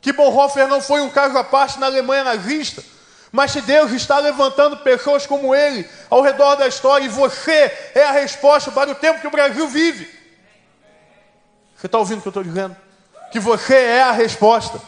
que 0.00 0.12
Bonhoeffer 0.12 0.66
não 0.66 0.80
foi 0.80 1.00
um 1.00 1.10
caso 1.10 1.36
à 1.36 1.44
parte 1.44 1.78
na 1.78 1.86
Alemanha 1.86 2.24
nazista, 2.24 2.82
mas 3.30 3.52
que 3.52 3.60
Deus 3.60 3.92
está 3.92 4.18
levantando 4.18 4.78
pessoas 4.78 5.26
como 5.26 5.54
ele 5.54 5.88
ao 6.08 6.22
redor 6.22 6.56
da 6.56 6.66
história 6.66 7.04
e 7.04 7.08
você 7.08 7.72
é 7.94 8.04
a 8.04 8.12
resposta 8.12 8.72
para 8.72 8.90
o 8.90 8.94
tempo 8.94 9.20
que 9.20 9.26
o 9.26 9.30
Brasil 9.30 9.68
vive. 9.68 10.08
Você 11.76 11.86
está 11.86 11.98
ouvindo 11.98 12.18
o 12.18 12.22
que 12.22 12.28
eu 12.28 12.30
estou 12.30 12.44
dizendo? 12.44 12.76
Que 13.30 13.38
você 13.38 13.74
é 13.74 14.02
a 14.02 14.12
resposta. 14.12 14.80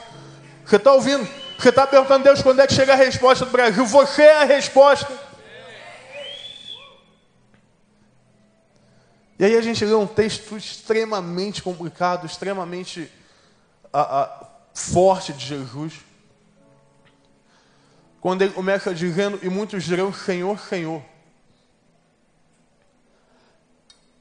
Você 0.65 0.77
está 0.77 0.93
ouvindo? 0.93 1.27
Você 1.59 1.69
está 1.69 1.87
perguntando, 1.87 2.25
Deus, 2.25 2.43
quando 2.43 2.61
é 2.61 2.67
que 2.67 2.75
chega 2.75 2.93
a 2.93 2.97
resposta 2.97 3.45
do 3.45 3.51
Brasil? 3.51 3.87
Você 3.87 4.23
é 4.23 4.43
a 4.43 4.45
resposta. 4.45 5.13
E 9.39 9.45
aí 9.45 9.57
a 9.57 9.61
gente 9.61 9.85
lê 9.85 9.95
um 9.95 10.07
texto 10.07 10.57
extremamente 10.57 11.63
complicado, 11.63 12.27
extremamente 12.27 13.11
a, 13.93 14.01
a, 14.01 14.47
forte 14.75 15.33
de 15.33 15.45
Jesus. 15.45 16.01
Quando 18.21 18.43
ele 18.43 18.53
começa 18.53 18.95
dizendo, 18.95 19.39
e 19.43 19.49
muitos 19.49 19.83
dirão, 19.85 20.13
Senhor, 20.13 20.59
Senhor. 20.59 21.03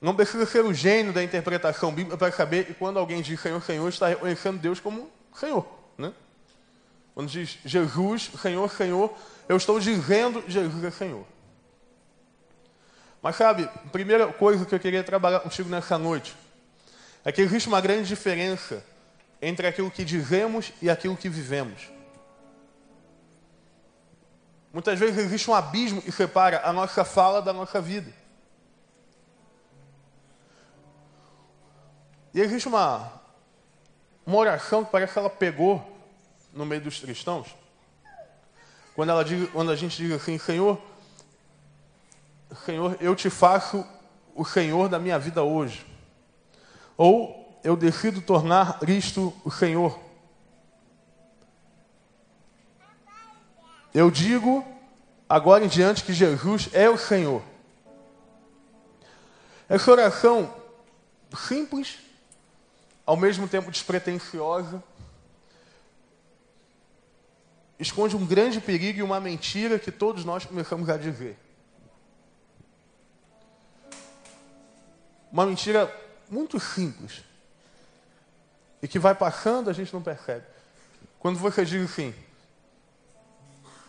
Não 0.01 0.15
precisa 0.15 0.46
ser 0.48 0.65
o 0.65 0.74
gênio 0.74 1.13
da 1.13 1.24
interpretação 1.24 1.93
bíblica 1.93 2.17
para 2.17 2.31
saber 2.31 2.65
que 2.65 2.74
quando 2.74 2.98
alguém 2.98 3.22
diz 3.22 3.39
Senhor, 3.39 3.62
Senhor, 3.62 3.88
está 3.88 4.08
reconhecendo 4.08 4.58
Deus 4.58 4.79
como 4.79 5.12
Senhor. 5.36 5.63
Né? 5.96 6.12
Quando 7.13 7.29
diz 7.29 7.60
Jesus, 7.63 8.31
Senhor, 8.41 8.67
Senhor, 8.72 9.13
eu 9.48 9.58
estou 9.58 9.79
dizendo 9.79 10.43
Jesus 10.48 10.84
é 10.84 10.89
Senhor. 10.89 11.24
Mas 13.22 13.36
sabe, 13.36 13.65
a 13.65 13.89
primeira 13.89 14.25
coisa 14.34 14.65
que 14.65 14.74
eu 14.74 14.79
queria 14.79 15.03
trabalhar 15.03 15.41
contigo 15.41 15.70
nessa 15.70 16.00
noite 16.00 16.36
é 17.24 17.31
que 17.31 17.41
existe 17.41 17.67
uma 17.67 17.79
grande 17.79 18.08
diferença 18.08 18.84
entre 19.41 19.65
aquilo 19.67 19.89
que 19.89 20.05
dizemos 20.05 20.71
e 20.81 20.89
aquilo 20.89 21.17
que 21.17 21.27
vivemos. 21.27 21.89
Muitas 24.71 24.98
vezes 25.00 25.17
existe 25.17 25.50
um 25.50 25.55
abismo 25.55 26.01
que 26.01 26.12
separa 26.12 26.62
a 26.63 26.71
nossa 26.71 27.03
fala 27.03 27.41
da 27.41 27.51
nossa 27.51 27.81
vida. 27.81 28.13
E 32.33 32.39
existe 32.39 32.67
uma, 32.67 33.12
uma 34.25 34.38
oração 34.38 34.86
que 34.86 34.91
parece 34.91 35.13
que 35.13 35.19
ela 35.19 35.29
pegou 35.29 35.86
no 36.53 36.65
meio 36.65 36.81
dos 36.81 37.00
cristãos. 37.00 37.48
Quando, 38.95 39.10
ela 39.10 39.25
diz, 39.25 39.50
quando 39.50 39.71
a 39.71 39.75
gente 39.75 39.98
diz 39.98 40.12
assim, 40.13 40.38
Senhor, 40.38 40.81
Senhor, 42.65 42.98
eu 43.01 43.15
te 43.15 43.29
faço 43.29 43.86
o 44.33 44.45
Senhor 44.45 44.88
da 44.88 45.00
minha 45.00 45.19
vida 45.19 45.43
hoje. 45.43 45.86
Ou 46.95 47.40
eu 47.63 47.75
decido 47.75 48.22
tornar 48.22 48.80
Cristo 48.80 49.34
o 49.44 49.51
Senhor. 49.51 50.00
Eu 53.94 54.10
digo 54.10 54.65
agora 55.27 55.65
em 55.65 55.68
diante 55.68 56.03
que 56.03 56.13
Jesus 56.13 56.70
é 56.74 56.89
o 56.89 56.98
Senhor. 56.98 57.41
Essa 59.68 59.91
oração 59.91 60.53
simples 61.36 62.00
ao 63.06 63.18
mesmo 63.18 63.48
tempo 63.48 63.72
despretensiosa, 63.72 64.82
esconde 67.80 68.15
um 68.15 68.25
grande 68.25 68.62
perigo 68.62 69.00
e 69.00 69.03
uma 69.03 69.20
mentira 69.20 69.80
que 69.80 69.91
todos 69.91 70.24
nós 70.24 70.46
começamos 70.46 70.88
a 70.89 70.98
dizer. 70.98 71.38
Uma 75.32 75.46
mentira 75.46 75.94
muito 76.30 76.60
simples 76.60 77.24
e 78.81 78.88
que 78.88 79.00
vai 79.00 79.13
passando, 79.13 79.69
a 79.69 79.73
gente 79.73 79.93
não 79.93 80.01
percebe. 80.01 80.45
Quando 81.19 81.38
você 81.38 81.63
diz 81.63 81.89
assim, 81.89 82.13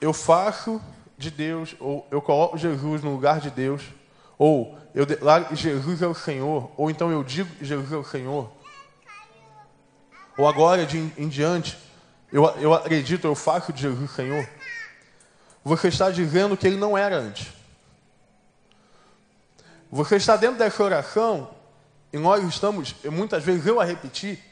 eu 0.00 0.12
faço 0.12 0.80
de 1.16 1.30
Deus, 1.30 1.74
ou 1.80 2.06
eu 2.10 2.20
coloco 2.20 2.58
Jesus 2.58 3.02
no 3.02 3.12
lugar 3.12 3.40
de 3.40 3.50
Deus, 3.50 3.82
ou 4.36 4.78
eu 4.94 5.06
declaro 5.06 5.54
Jesus 5.54 6.02
é 6.02 6.06
o 6.06 6.14
Senhor, 6.14 6.70
ou 6.76 6.90
então 6.90 7.10
eu 7.10 7.24
digo 7.24 7.48
Jesus 7.64 7.92
é 7.92 7.96
o 7.96 8.04
Senhor, 8.04 8.50
ou 10.36 10.48
agora 10.48 10.84
de 10.84 10.98
em, 10.98 11.12
em 11.16 11.28
diante, 11.28 11.78
eu, 12.32 12.44
eu 12.58 12.74
acredito, 12.74 13.26
eu 13.26 13.34
faço 13.34 13.72
de 13.72 13.82
Jesus 13.82 14.10
Senhor, 14.10 14.46
você 15.64 15.88
está 15.88 16.10
dizendo 16.10 16.56
que 16.56 16.66
ele 16.66 16.76
não 16.76 16.98
era 16.98 17.16
antes. 17.16 17.52
Você 19.90 20.16
está 20.16 20.36
dentro 20.36 20.58
dessa 20.58 20.82
oração, 20.82 21.50
e 22.12 22.18
nós 22.18 22.42
estamos, 22.44 22.94
muitas 23.04 23.44
vezes 23.44 23.66
eu 23.66 23.80
a 23.80 23.84
repetir, 23.84 24.51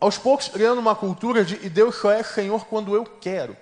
aos 0.00 0.16
poucos 0.16 0.48
criando 0.48 0.78
uma 0.78 0.94
cultura 0.94 1.44
de 1.44 1.54
e 1.64 1.68
Deus 1.68 1.96
só 1.96 2.10
é 2.10 2.22
Senhor 2.22 2.66
quando 2.66 2.94
eu 2.94 3.04
quero. 3.04 3.56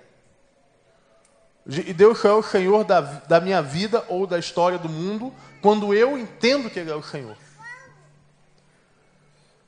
E 1.67 1.93
Deus 1.93 2.19
só 2.19 2.29
é 2.29 2.33
o 2.33 2.43
Senhor 2.43 2.85
da, 2.85 3.01
da 3.01 3.41
minha 3.41 3.61
vida 3.61 4.05
ou 4.07 4.25
da 4.25 4.39
história 4.39 4.77
do 4.77 4.87
mundo 4.87 5.33
quando 5.61 5.93
eu 5.93 6.17
entendo 6.17 6.69
que 6.69 6.79
Ele 6.79 6.91
é 6.91 6.95
o 6.95 7.03
Senhor. 7.03 7.35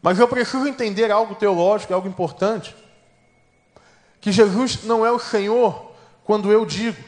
Mas 0.01 0.17
eu 0.17 0.27
preciso 0.27 0.65
entender 0.65 1.11
algo 1.11 1.35
teológico, 1.35 1.93
algo 1.93 2.07
importante. 2.07 2.75
Que 4.21 4.31
Jesus 4.31 4.83
não 4.83 5.05
é 5.05 5.11
o 5.11 5.19
Senhor 5.19 5.91
quando 6.23 6.51
eu 6.51 6.65
digo. 6.65 7.03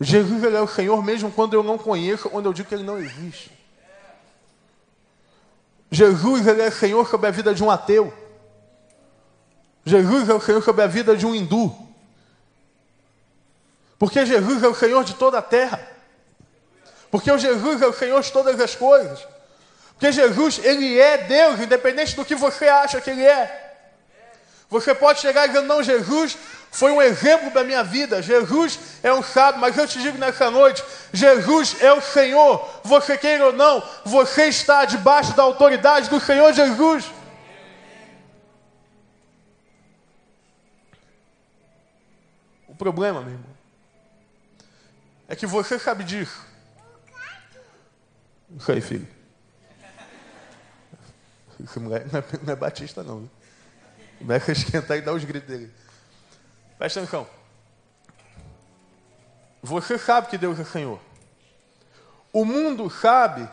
Jesus 0.00 0.42
ele 0.44 0.56
é 0.56 0.60
o 0.60 0.68
Senhor 0.68 1.02
mesmo 1.02 1.30
quando 1.30 1.54
eu 1.54 1.62
não 1.62 1.78
conheço, 1.78 2.28
quando 2.28 2.46
eu 2.46 2.52
digo 2.52 2.68
que 2.68 2.74
ele 2.74 2.84
não 2.84 2.98
existe. 2.98 3.50
Jesus 5.90 6.46
ele 6.46 6.62
é 6.62 6.70
Senhor 6.70 7.08
sobre 7.08 7.28
a 7.28 7.30
vida 7.30 7.54
de 7.54 7.62
um 7.62 7.70
ateu. 7.70 8.12
Jesus 9.86 10.28
é 10.28 10.34
o 10.34 10.40
Senhor 10.40 10.62
sobre 10.64 10.82
a 10.82 10.88
vida 10.88 11.16
de 11.16 11.24
um 11.24 11.32
hindu. 11.32 11.72
Porque 13.96 14.26
Jesus 14.26 14.62
é 14.64 14.66
o 14.66 14.74
Senhor 14.74 15.04
de 15.04 15.14
toda 15.14 15.38
a 15.38 15.42
terra. 15.42 15.80
Porque 17.08 17.30
o 17.30 17.38
Jesus 17.38 17.80
é 17.80 17.86
o 17.86 17.92
Senhor 17.92 18.20
de 18.20 18.32
todas 18.32 18.60
as 18.60 18.74
coisas. 18.74 19.24
Porque 19.92 20.10
Jesus, 20.10 20.60
ele 20.62 20.98
é 20.98 21.18
Deus, 21.18 21.60
independente 21.60 22.16
do 22.16 22.24
que 22.24 22.34
você 22.34 22.66
acha 22.66 23.00
que 23.00 23.10
ele 23.10 23.24
é. 23.24 23.74
Você 24.68 24.92
pode 24.92 25.20
chegar 25.20 25.46
dizendo, 25.46 25.68
não, 25.68 25.82
Jesus 25.82 26.36
foi 26.72 26.90
um 26.90 27.00
exemplo 27.00 27.50
da 27.52 27.62
minha 27.62 27.84
vida. 27.84 28.20
Jesus 28.20 28.78
é 29.04 29.14
um 29.14 29.22
sábio, 29.22 29.60
mas 29.60 29.78
eu 29.78 29.86
te 29.86 30.00
digo 30.02 30.18
nessa 30.18 30.50
noite: 30.50 30.84
Jesus 31.12 31.76
é 31.80 31.92
o 31.92 32.02
Senhor. 32.02 32.68
Você 32.82 33.16
queira 33.16 33.46
ou 33.46 33.52
não, 33.52 33.82
você 34.04 34.48
está 34.48 34.84
debaixo 34.84 35.32
da 35.34 35.44
autoridade 35.44 36.10
do 36.10 36.18
Senhor 36.18 36.52
Jesus. 36.52 37.04
O 42.76 42.78
problema, 42.78 43.22
meu 43.22 43.32
irmão, 43.32 43.56
é 45.26 45.34
que 45.34 45.46
você 45.46 45.78
sabe 45.78 46.04
disso. 46.04 46.44
Isso 48.54 48.70
aí, 48.70 48.82
filho. 48.82 49.08
Esse 51.64 51.80
moleque 51.80 52.12
não 52.12 52.20
é, 52.20 52.24
não 52.44 52.52
é 52.52 52.56
batista, 52.56 53.02
não. 53.02 53.30
Moleque 54.20 54.52
esquentar 54.52 54.98
e 54.98 55.00
dar 55.00 55.14
os 55.14 55.24
gritos 55.24 55.48
dele. 55.48 55.72
Presta 56.76 57.00
atenção. 57.00 57.26
Você 59.62 59.96
sabe 59.98 60.28
que 60.28 60.36
Deus 60.36 60.60
é 60.60 60.64
Senhor. 60.64 61.00
O 62.30 62.44
mundo 62.44 62.90
sabe 62.90 63.48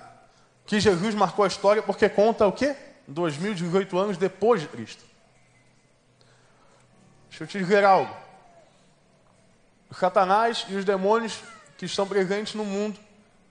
que 0.66 0.82
Jesus 0.82 1.16
marcou 1.16 1.46
a 1.46 1.48
história 1.48 1.82
porque 1.82 2.10
conta 2.10 2.46
o 2.46 2.52
quê? 2.52 2.76
2018 3.08 3.98
anos 3.98 4.18
depois 4.18 4.60
de 4.60 4.68
Cristo. 4.68 5.06
Deixa 7.30 7.46
eu 7.46 7.48
te 7.48 7.58
dizer 7.58 7.86
algo. 7.86 8.23
O 9.94 9.96
Satanás 9.96 10.66
e 10.70 10.76
os 10.76 10.84
demônios 10.84 11.40
que 11.78 11.86
estão 11.86 12.08
presentes 12.08 12.56
no 12.56 12.66
mundo 12.66 13.00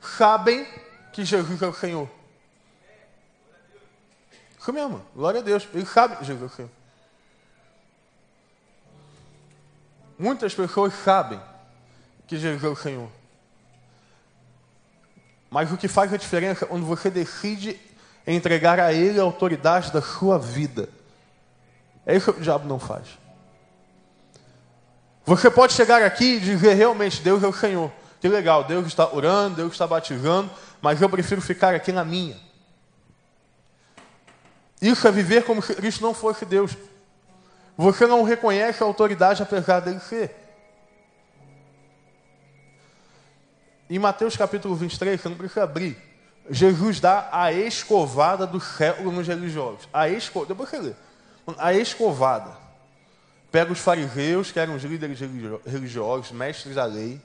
sabem 0.01 0.67
que 1.13 1.25
Jesus 1.25 1.63
é 1.63 1.69
o 1.69 1.73
Senhor. 1.73 2.11
Isso 4.59 4.73
mesmo, 4.73 5.07
glória 5.15 5.39
a 5.39 5.43
Deus. 5.43 5.69
Ele 5.73 5.87
sabe 5.87 6.25
Jesus 6.25 6.59
é 6.59 6.67
Muitas 10.19 10.53
pessoas 10.53 10.93
sabem 11.05 11.41
que 12.27 12.37
Jesus 12.37 12.65
é 12.65 12.69
o 12.69 12.75
Senhor. 12.75 13.09
Mas 15.49 15.71
o 15.71 15.77
que 15.77 15.87
faz 15.87 16.13
a 16.13 16.17
diferença 16.17 16.65
é 16.65 16.69
quando 16.69 16.85
você 16.85 17.09
decide 17.09 17.79
entregar 18.27 18.81
a 18.81 18.93
Ele 18.93 19.21
a 19.21 19.23
autoridade 19.23 19.93
da 19.93 20.03
sua 20.03 20.41
vida. 20.41 20.89
É 22.05 22.17
isso 22.17 22.33
que 22.33 22.41
o 22.41 22.43
diabo 22.43 22.67
não 22.67 22.81
faz. 22.81 23.22
Você 25.25 25.51
pode 25.51 25.73
chegar 25.73 26.03
aqui 26.03 26.37
e 26.37 26.41
dizer 26.41 26.75
realmente, 26.75 27.23
Deus 27.23 27.43
é 27.43 27.47
o 27.47 27.53
Senhor. 27.53 27.91
Que 28.21 28.29
legal, 28.29 28.65
Deus 28.65 28.87
está 28.87 29.13
orando, 29.13 29.57
Deus 29.57 29.73
está 29.73 29.87
batizando, 29.87 30.51
mas 30.81 31.01
eu 31.01 31.09
prefiro 31.09 31.41
ficar 31.41 31.75
aqui 31.75 31.93
na 31.93 32.05
minha. 32.05 32.37
Isso 34.81 35.07
é 35.07 35.13
viver 35.13 35.45
como 35.45 35.63
se 35.63 35.75
Cristo 35.75 36.03
não 36.03 36.13
fosse 36.13 36.45
Deus. 36.45 36.77
Você 37.77 38.07
não 38.07 38.23
reconhece 38.23 38.83
a 38.83 38.87
autoridade 38.87 39.43
apesar 39.43 39.81
dele 39.81 40.01
ser. 40.01 40.35
Em 43.89 43.99
Mateus 43.99 44.37
capítulo 44.37 44.75
23, 44.75 45.21
você 45.21 45.29
não 45.29 45.37
precisa 45.37 45.65
abrir. 45.65 45.97
Jesus 46.51 46.99
dá 46.99 47.29
a 47.31 47.53
escovada 47.53 48.47
do 48.47 48.61
século 48.61 49.13
nos 49.13 49.27
religiosos. 49.27 49.89
A 49.93 50.09
escovada, 50.09 50.49
depois 50.49 50.69
você 50.69 50.79
lê. 50.79 50.93
A 51.59 51.75
escovada. 51.75 52.62
Pega 53.53 53.71
os 53.71 53.79
fariseus, 53.79 54.51
que 54.51 54.59
eram 54.59 54.75
os 54.75 54.83
líderes 54.83 55.21
religiosos, 55.67 56.33
mestres 56.33 56.75
da 56.75 56.87
lei, 56.87 57.21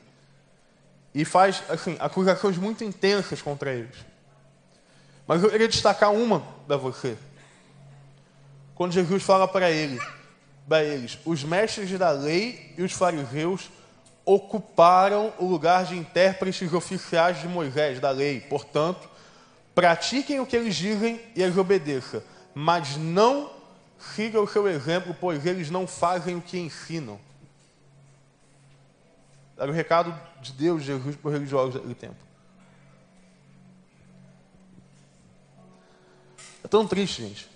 e 1.16 1.24
faz 1.24 1.64
assim, 1.70 1.96
acusações 2.00 2.58
muito 2.58 2.84
intensas 2.84 3.42
contra 3.42 3.74
eles. 3.74 3.96
Mas 5.26 5.42
eu 5.42 5.50
queria 5.50 5.68
destacar 5.70 6.12
uma 6.12 6.42
para 6.68 6.76
você. 6.76 7.18
Quando 8.76 8.92
Jesus 8.92 9.24
fala 9.24 9.48
para 9.48 9.72
ele, 9.72 10.00
para 10.68 10.84
eles, 10.84 11.18
os 11.26 11.44
mestres 11.46 11.90
da 11.98 12.12
lei 12.12 12.74
e 12.78 12.84
os 12.84 12.92
fariseus 12.92 13.72
ocuparam 14.26 15.34
o 15.40 15.46
lugar 15.46 15.86
de 15.86 15.96
intérpretes 15.96 16.74
oficiais 16.74 17.40
de 17.40 17.48
Moisés, 17.48 18.02
da 18.02 18.12
lei. 18.12 18.42
Portanto, 18.42 19.10
pratiquem 19.74 20.42
o 20.42 20.46
que 20.46 20.58
eles 20.58 20.76
dizem 20.76 21.22
e 21.34 21.42
eles 21.42 21.56
obedeçam, 21.56 22.22
mas 22.54 22.98
não 22.98 23.57
sigam 24.16 24.44
o 24.44 24.48
seu 24.48 24.68
exemplo, 24.68 25.16
pois 25.20 25.46
eles 25.46 25.70
não 25.70 25.88
fazem 25.88 26.36
o 26.36 26.42
que 26.42 26.58
ensinam. 26.58 27.20
Era 29.58 29.72
o 29.72 29.74
recado 29.74 30.14
de 30.42 30.52
Deus, 30.54 30.82
de 30.82 30.88
Jesus, 30.88 31.16
para 31.16 31.28
os 31.30 31.34
religiosos 31.34 31.74
daquele 31.74 31.96
tempo. 31.96 32.16
É 36.64 36.68
tão 36.68 36.88
triste, 36.88 37.22
gente. 37.22 37.50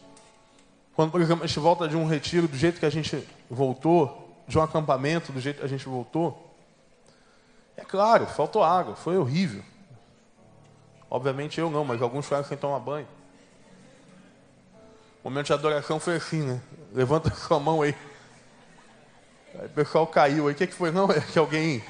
Quando, 0.95 1.11
por 1.11 1.21
exemplo, 1.21 1.43
a 1.43 1.47
gente 1.47 1.59
volta 1.59 1.87
de 1.87 1.95
um 1.95 2.05
retiro 2.05 2.47
do 2.47 2.57
jeito 2.57 2.79
que 2.79 2.85
a 2.85 2.89
gente 2.89 3.27
voltou, 3.49 4.35
de 4.47 4.57
um 4.57 4.61
acampamento 4.61 5.31
do 5.31 5.39
jeito 5.39 5.59
que 5.59 5.65
a 5.65 5.69
gente 5.69 5.85
voltou, 5.85 6.55
é 7.77 7.83
claro, 7.83 8.25
faltou 8.27 8.63
água, 8.63 8.95
foi 8.95 9.17
horrível. 9.17 9.63
Obviamente 11.09 11.59
eu 11.59 11.69
não, 11.69 11.83
mas 11.83 12.01
alguns 12.01 12.25
ficaram 12.25 12.45
sem 12.45 12.57
tomar 12.57 12.79
banho. 12.79 13.07
O 15.23 15.29
momento 15.29 15.47
de 15.47 15.53
adoração 15.53 15.99
foi 15.99 16.15
assim, 16.15 16.41
né? 16.41 16.61
Levanta 16.91 17.29
sua 17.35 17.59
mão 17.59 17.81
aí. 17.81 17.95
Aí 19.59 19.67
o 19.67 19.69
pessoal 19.69 20.07
caiu 20.07 20.47
aí. 20.47 20.53
O 20.53 20.57
que, 20.57 20.65
que 20.65 20.73
foi? 20.73 20.91
Não, 20.91 21.11
é 21.11 21.19
que 21.19 21.37
alguém. 21.37 21.83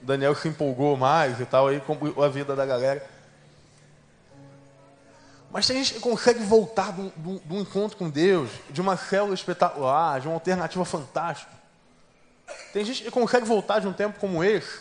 Daniel 0.00 0.34
se 0.34 0.48
empolgou 0.48 0.96
mais 0.96 1.40
e 1.40 1.46
tal, 1.46 1.68
aí 1.68 1.80
complicou 1.80 2.24
a 2.24 2.28
vida 2.28 2.54
da 2.54 2.64
galera. 2.64 3.04
Mas 5.50 5.66
se 5.66 5.72
a 5.72 5.74
gente 5.76 5.94
consegue 6.00 6.40
voltar 6.40 6.92
de 6.92 7.00
um, 7.00 7.60
encontro 7.60 7.96
com 7.96 8.10
Deus, 8.10 8.50
de 8.68 8.80
uma 8.80 8.96
célula 8.96 9.34
espetacular, 9.34 10.20
de 10.20 10.26
uma 10.26 10.34
alternativa 10.34 10.84
fantástica, 10.84 11.52
tem 12.72 12.84
gente 12.84 13.02
que 13.02 13.10
consegue 13.10 13.46
voltar 13.46 13.78
de 13.78 13.86
um 13.86 13.92
tempo 13.92 14.18
como 14.18 14.42
esse, 14.42 14.80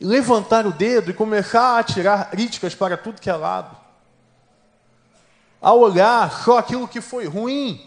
levantar 0.00 0.66
o 0.66 0.72
dedo 0.72 1.10
e 1.10 1.14
começar 1.14 1.78
a 1.78 1.82
tirar 1.82 2.30
críticas 2.30 2.74
para 2.74 2.96
tudo 2.96 3.20
que 3.20 3.30
é 3.30 3.34
lado. 3.34 3.74
A 5.66 5.72
olhar 5.72 6.30
só 6.44 6.58
aquilo 6.58 6.86
que 6.86 7.00
foi 7.00 7.26
ruim. 7.26 7.84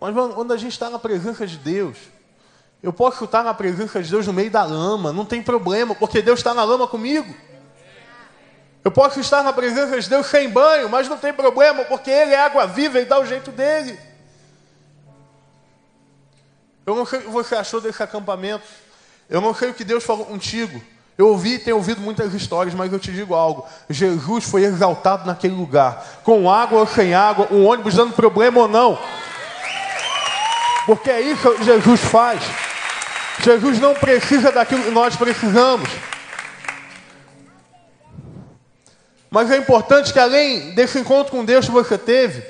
Mas 0.00 0.14
quando 0.34 0.50
a 0.50 0.56
gente 0.56 0.72
está 0.72 0.88
na 0.88 0.98
presença 0.98 1.46
de 1.46 1.58
Deus, 1.58 1.98
eu 2.82 2.90
posso 2.90 3.26
estar 3.26 3.44
na 3.44 3.52
presença 3.52 4.02
de 4.02 4.10
Deus 4.10 4.26
no 4.26 4.32
meio 4.32 4.50
da 4.50 4.64
lama, 4.64 5.12
não 5.12 5.26
tem 5.26 5.42
problema, 5.42 5.94
porque 5.94 6.22
Deus 6.22 6.40
está 6.40 6.54
na 6.54 6.64
lama 6.64 6.88
comigo. 6.88 7.36
Eu 8.82 8.90
posso 8.90 9.20
estar 9.20 9.42
na 9.42 9.52
presença 9.52 10.00
de 10.00 10.08
Deus 10.08 10.24
sem 10.24 10.48
banho, 10.48 10.88
mas 10.88 11.06
não 11.06 11.18
tem 11.18 11.34
problema, 11.34 11.84
porque 11.84 12.10
Ele 12.10 12.32
é 12.32 12.40
água 12.40 12.66
viva 12.66 12.98
e 12.98 13.04
dá 13.04 13.20
o 13.20 13.26
jeito 13.26 13.52
dele. 13.52 14.00
Eu 16.86 16.96
não 16.96 17.04
sei 17.04 17.18
o 17.18 17.22
que 17.24 17.28
você 17.28 17.54
achou 17.54 17.78
desse 17.78 18.02
acampamento. 18.02 18.66
Eu 19.28 19.42
não 19.42 19.52
sei 19.52 19.68
o 19.68 19.74
que 19.74 19.84
Deus 19.84 20.02
falou 20.02 20.24
contigo. 20.24 20.80
Eu 21.18 21.28
ouvi 21.28 21.54
e 21.54 21.58
tenho 21.58 21.76
ouvido 21.76 22.00
muitas 22.00 22.34
histórias, 22.34 22.74
mas 22.74 22.92
eu 22.92 22.98
te 22.98 23.10
digo 23.10 23.34
algo. 23.34 23.66
Jesus 23.88 24.44
foi 24.44 24.64
exaltado 24.64 25.26
naquele 25.26 25.54
lugar. 25.54 26.20
Com 26.22 26.50
água 26.50 26.80
ou 26.80 26.86
sem 26.86 27.14
água, 27.14 27.48
um 27.50 27.64
ônibus 27.64 27.94
dando 27.94 28.12
problema 28.12 28.60
ou 28.60 28.68
não. 28.68 28.98
Porque 30.84 31.10
é 31.10 31.20
isso 31.20 31.54
que 31.54 31.64
Jesus 31.64 32.00
faz. 32.00 32.42
Jesus 33.42 33.80
não 33.80 33.94
precisa 33.94 34.52
daquilo 34.52 34.82
que 34.82 34.90
nós 34.90 35.16
precisamos. 35.16 35.88
Mas 39.30 39.50
é 39.50 39.56
importante 39.56 40.12
que 40.12 40.18
além 40.18 40.74
desse 40.74 40.98
encontro 40.98 41.32
com 41.32 41.44
Deus 41.44 41.66
que 41.66 41.72
você 41.72 41.96
teve, 41.96 42.42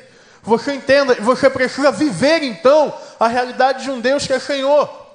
você 0.42 0.74
entenda, 0.74 1.14
você 1.16 1.48
precisa 1.48 1.92
viver 1.92 2.42
então 2.42 2.92
a 3.18 3.28
realidade 3.28 3.84
de 3.84 3.90
um 3.90 4.00
Deus 4.00 4.26
que 4.26 4.32
é 4.32 4.38
Senhor. 4.40 5.05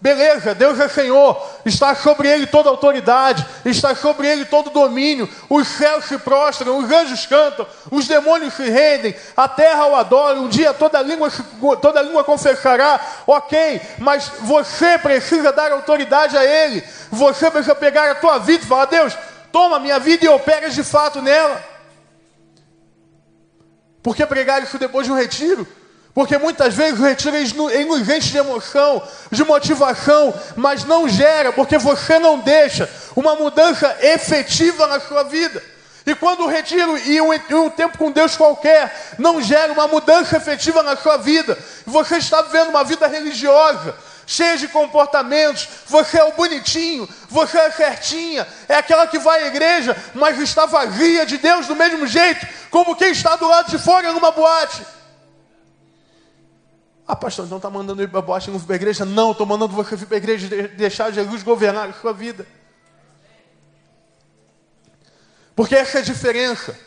Beleza, 0.00 0.54
Deus 0.54 0.80
é 0.80 0.88
Senhor, 0.88 1.46
está 1.62 1.94
sobre 1.94 2.26
ele 2.26 2.46
toda 2.46 2.70
autoridade, 2.70 3.44
está 3.66 3.94
sobre 3.94 4.26
ele 4.26 4.46
todo 4.46 4.70
domínio, 4.70 5.28
os 5.46 5.68
céus 5.68 6.06
se 6.06 6.16
prostram, 6.16 6.78
os 6.78 6.90
anjos 6.90 7.26
cantam, 7.26 7.66
os 7.90 8.08
demônios 8.08 8.54
se 8.54 8.62
rendem, 8.70 9.14
a 9.36 9.46
terra 9.46 9.88
o 9.88 9.94
adora, 9.94 10.40
um 10.40 10.48
dia 10.48 10.72
toda 10.72 11.02
língua, 11.02 11.30
toda 11.82 12.00
língua 12.00 12.24
confessará, 12.24 12.98
ok, 13.26 13.78
mas 13.98 14.32
você 14.40 14.96
precisa 14.96 15.52
dar 15.52 15.70
autoridade 15.70 16.34
a 16.34 16.42
ele, 16.42 16.82
você 17.10 17.50
precisa 17.50 17.74
pegar 17.74 18.10
a 18.10 18.14
tua 18.14 18.38
vida 18.38 18.64
e 18.64 18.66
falar, 18.66 18.86
Deus, 18.86 19.14
toma 19.52 19.78
minha 19.78 19.98
vida 19.98 20.24
e 20.24 20.28
opera 20.28 20.70
de 20.70 20.82
fato 20.82 21.20
nela. 21.20 21.62
Por 24.02 24.16
que 24.16 24.24
pregar 24.24 24.62
isso 24.62 24.78
depois 24.78 25.06
de 25.06 25.12
um 25.12 25.16
retiro? 25.16 25.68
Porque 26.12 26.36
muitas 26.38 26.74
vezes 26.74 26.98
o 26.98 27.04
retiro 27.04 27.36
ele 27.36 27.84
nos 27.84 28.08
enche 28.08 28.30
de 28.30 28.38
emoção, 28.38 29.02
de 29.30 29.44
motivação, 29.44 30.34
mas 30.56 30.84
não 30.84 31.08
gera, 31.08 31.52
porque 31.52 31.78
você 31.78 32.18
não 32.18 32.40
deixa 32.40 32.90
uma 33.14 33.36
mudança 33.36 33.96
efetiva 34.02 34.86
na 34.88 34.98
sua 34.98 35.22
vida. 35.22 35.62
E 36.04 36.14
quando 36.14 36.44
o 36.44 36.48
retiro 36.48 36.98
e 36.98 37.20
um, 37.20 37.32
e 37.32 37.54
um, 37.54 37.70
tempo 37.70 37.96
com 37.96 38.10
Deus 38.10 38.34
qualquer 38.36 39.14
não 39.18 39.40
gera 39.40 39.72
uma 39.72 39.86
mudança 39.86 40.36
efetiva 40.36 40.82
na 40.82 40.96
sua 40.96 41.16
vida, 41.18 41.56
você 41.86 42.16
está 42.16 42.42
vivendo 42.42 42.70
uma 42.70 42.82
vida 42.82 43.06
religiosa, 43.06 43.94
cheia 44.26 44.56
de 44.56 44.66
comportamentos, 44.66 45.68
você 45.86 46.18
é 46.18 46.24
o 46.24 46.32
bonitinho, 46.32 47.08
você 47.28 47.58
é 47.58 47.70
certinha, 47.70 48.48
é 48.68 48.76
aquela 48.76 49.06
que 49.06 49.18
vai 49.18 49.44
à 49.44 49.46
igreja, 49.48 49.96
mas 50.14 50.38
está 50.40 50.66
vazia 50.66 51.24
de 51.24 51.38
Deus 51.38 51.66
do 51.66 51.76
mesmo 51.76 52.06
jeito, 52.06 52.46
como 52.70 52.96
quem 52.96 53.10
está 53.10 53.36
do 53.36 53.46
lado 53.46 53.70
de 53.70 53.78
fora 53.78 54.12
numa 54.12 54.32
boate. 54.32 54.82
Ah, 57.10 57.16
pastor, 57.16 57.44
então 57.44 57.56
está 57.58 57.68
mandando 57.68 58.00
ir 58.04 58.08
para 58.08 58.20
vir 58.20 58.60
para 58.60 58.72
a 58.72 58.76
igreja? 58.76 59.04
Não, 59.04 59.32
estou 59.32 59.44
mandando 59.44 59.74
você 59.74 59.96
vir 59.96 60.06
para 60.06 60.16
a 60.16 60.18
igreja 60.18 60.46
e 60.46 60.68
deixar 60.68 61.10
Jesus 61.10 61.42
governar 61.42 61.88
a 61.88 61.92
sua 61.92 62.12
vida. 62.12 62.46
Porque 65.56 65.74
essa 65.74 65.98
é 65.98 66.02
a 66.02 66.04
diferença. 66.04 66.78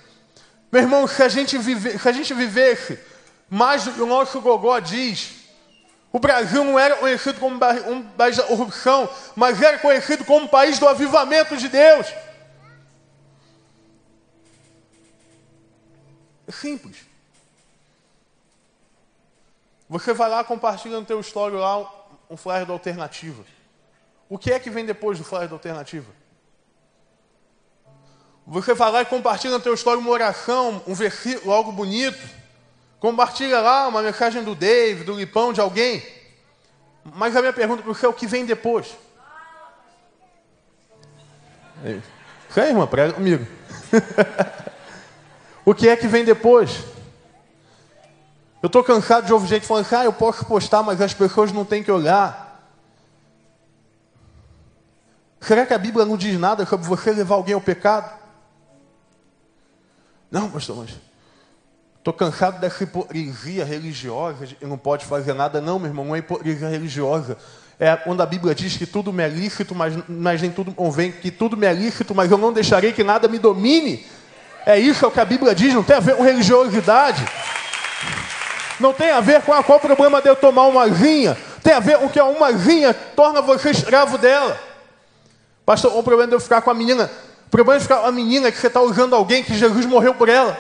Meu 0.72 0.82
irmão, 0.82 1.06
se 1.10 1.22
a 1.22 1.28
gente, 1.28 1.58
vive, 1.58 2.00
se 2.00 2.08
a 2.08 2.14
gente 2.14 2.34
vivesse 2.34 2.98
mais 3.50 3.84
do 3.84 3.92
que 3.92 4.02
o 4.02 4.06
nosso 4.06 4.40
gogó 4.40 4.80
diz, 4.80 5.32
o 6.10 6.20
Brasil 6.20 6.64
não 6.64 6.80
era 6.80 6.96
conhecido 6.96 7.38
como 7.38 7.58
um 7.58 8.04
país 8.04 8.38
da 8.38 8.44
corrupção, 8.44 9.10
mas 9.36 9.62
era 9.62 9.78
conhecido 9.78 10.24
como 10.24 10.46
um 10.46 10.48
país 10.48 10.80
do 10.80 10.88
avivamento 10.88 11.58
de 11.58 11.68
Deus. 11.68 12.08
É 16.48 16.52
simples. 16.54 17.13
Você 19.94 20.12
vai 20.12 20.28
lá, 20.28 20.44
compartilha 20.44 21.00
no 21.00 21.06
teu 21.06 21.20
story 21.20 21.56
lá 21.56 21.88
um 22.28 22.36
flyer 22.36 22.66
da 22.66 22.74
alternativa. 22.74 23.44
O 24.28 24.40
que 24.40 24.52
é 24.52 24.58
que 24.58 24.72
vem 24.72 24.84
depois 24.84 25.20
do 25.20 25.24
flyer 25.24 25.48
da 25.48 25.54
alternativa? 25.54 26.12
Você 28.48 28.74
vai 28.74 28.92
lá 28.92 29.02
e 29.04 29.06
compartilha 29.06 29.54
no 29.54 29.60
teu 29.60 29.76
story 29.76 30.00
uma 30.00 30.10
oração, 30.10 30.82
um 30.88 30.96
versículo, 30.96 31.54
algo 31.54 31.72
bonito. 31.72 32.18
Compartilha 33.00 33.62
lá 33.62 33.88
uma 33.88 34.02
mensagem 34.02 34.44
do 34.44 34.56
David, 34.56 35.04
do 35.04 35.14
Lipão, 35.14 35.54
de 35.54 35.62
alguém. 35.62 36.04
Mas 37.04 37.36
a 37.36 37.42
minha 37.42 37.54
pergunta 37.54 37.84
para 37.84 37.94
você 37.94 38.08
é 38.08 38.10
o 38.10 38.14
que 38.14 38.26
vem 38.26 38.48
depois? 38.48 38.98
Isso 42.50 42.60
aí, 42.60 42.70
irmã, 42.70 42.88
prega 42.88 43.14
comigo. 43.14 43.46
o 45.64 45.76
que 45.76 45.88
é 45.88 45.96
que 45.96 46.08
vem 46.08 46.26
depois? 46.26 46.93
Eu 48.64 48.68
estou 48.68 48.82
cansado 48.82 49.26
de 49.26 49.34
ouvir 49.34 49.50
gente 49.50 49.68
falando 49.68 49.86
ah, 49.92 50.06
eu 50.06 50.14
posso 50.14 50.46
postar, 50.46 50.82
mas 50.82 51.02
as 51.02 51.14
pessoas 51.14 51.52
não 51.52 51.66
têm 51.66 51.84
que 51.84 51.92
olhar. 51.92 52.66
Será 55.42 55.66
que 55.66 55.74
a 55.74 55.78
Bíblia 55.78 56.06
não 56.06 56.16
diz 56.16 56.40
nada 56.40 56.66
sobre 56.66 56.88
você 56.88 57.12
levar 57.12 57.36
alguém 57.36 57.54
ao 57.54 57.60
pecado? 57.60 58.10
Não, 60.32 60.50
pastor, 60.50 60.78
mas 60.78 60.92
Estou 61.98 62.14
cansado 62.14 62.60
dessa 62.60 62.84
hipocrisia 62.84 63.66
religiosa 63.66 64.48
e 64.62 64.66
não 64.66 64.78
pode 64.78 65.06
fazer 65.06 65.34
nada. 65.34 65.60
Não, 65.60 65.78
meu 65.78 65.90
irmão, 65.90 66.06
não 66.06 66.16
é 66.16 66.20
hipocrisia 66.20 66.70
religiosa. 66.70 67.38
É 67.78 67.94
quando 67.98 68.22
a 68.22 68.26
Bíblia 68.26 68.56
diz 68.56 68.78
que 68.78 68.86
tudo 68.86 69.12
me 69.12 69.24
é 69.24 69.28
lícito, 69.28 69.76
mas, 69.76 69.94
mas 70.08 70.42
nem 70.42 70.52
tudo 70.52 70.74
convém, 70.74 71.12
que 71.12 71.32
tudo 71.32 71.58
me 71.58 71.66
é 71.66 71.74
lícito, 71.74 72.16
mas 72.16 72.32
eu 72.32 72.38
não 72.38 72.54
deixarei 72.54 72.94
que 72.94 73.04
nada 73.04 73.28
me 73.28 73.40
domine. 73.40 74.06
É 74.66 74.80
isso 74.80 75.12
que 75.12 75.20
a 75.20 75.26
Bíblia 75.26 75.54
diz, 75.54 75.74
não 75.74 75.84
tem 75.84 75.98
a 75.98 76.00
ver 76.00 76.16
com 76.16 76.24
religiosidade. 76.24 77.26
Não 78.80 78.94
tem 78.94 79.12
a 79.12 79.20
ver 79.20 79.42
com 79.42 79.54
a, 79.54 79.64
qual 79.64 79.78
o 79.78 79.82
problema 79.82 80.22
de 80.22 80.30
eu 80.30 80.36
tomar 80.36 80.64
uma 80.64 80.88
vinha. 80.88 81.38
Tem 81.64 81.74
a 81.74 81.80
ver 81.80 81.98
com 82.00 82.10
que 82.10 82.20
uma 82.20 82.52
vinha 82.52 82.94
torna 82.94 83.42
você 83.42 83.72
escravo 83.72 84.18
dela. 84.18 84.60
Pastor, 85.66 85.98
o 85.98 86.04
problema 86.04 86.30
de 86.30 86.36
eu 86.36 86.40
ficar 86.40 86.62
com 86.62 86.72
a 86.72 86.74
menina. 86.74 87.10
O 87.48 87.50
problema 87.50 87.80
de 87.80 87.84
ficar 87.84 88.02
com 88.02 88.08
a 88.08 88.12
menina 88.12 88.48
é 88.48 88.52
que 88.52 88.58
você 88.58 88.68
está 88.68 88.82
usando 88.82 89.16
alguém 89.16 89.44
que 89.44 89.54
Jesus 89.54 89.86
morreu 89.86 90.14
por 90.14 90.28
ela. 90.28 90.58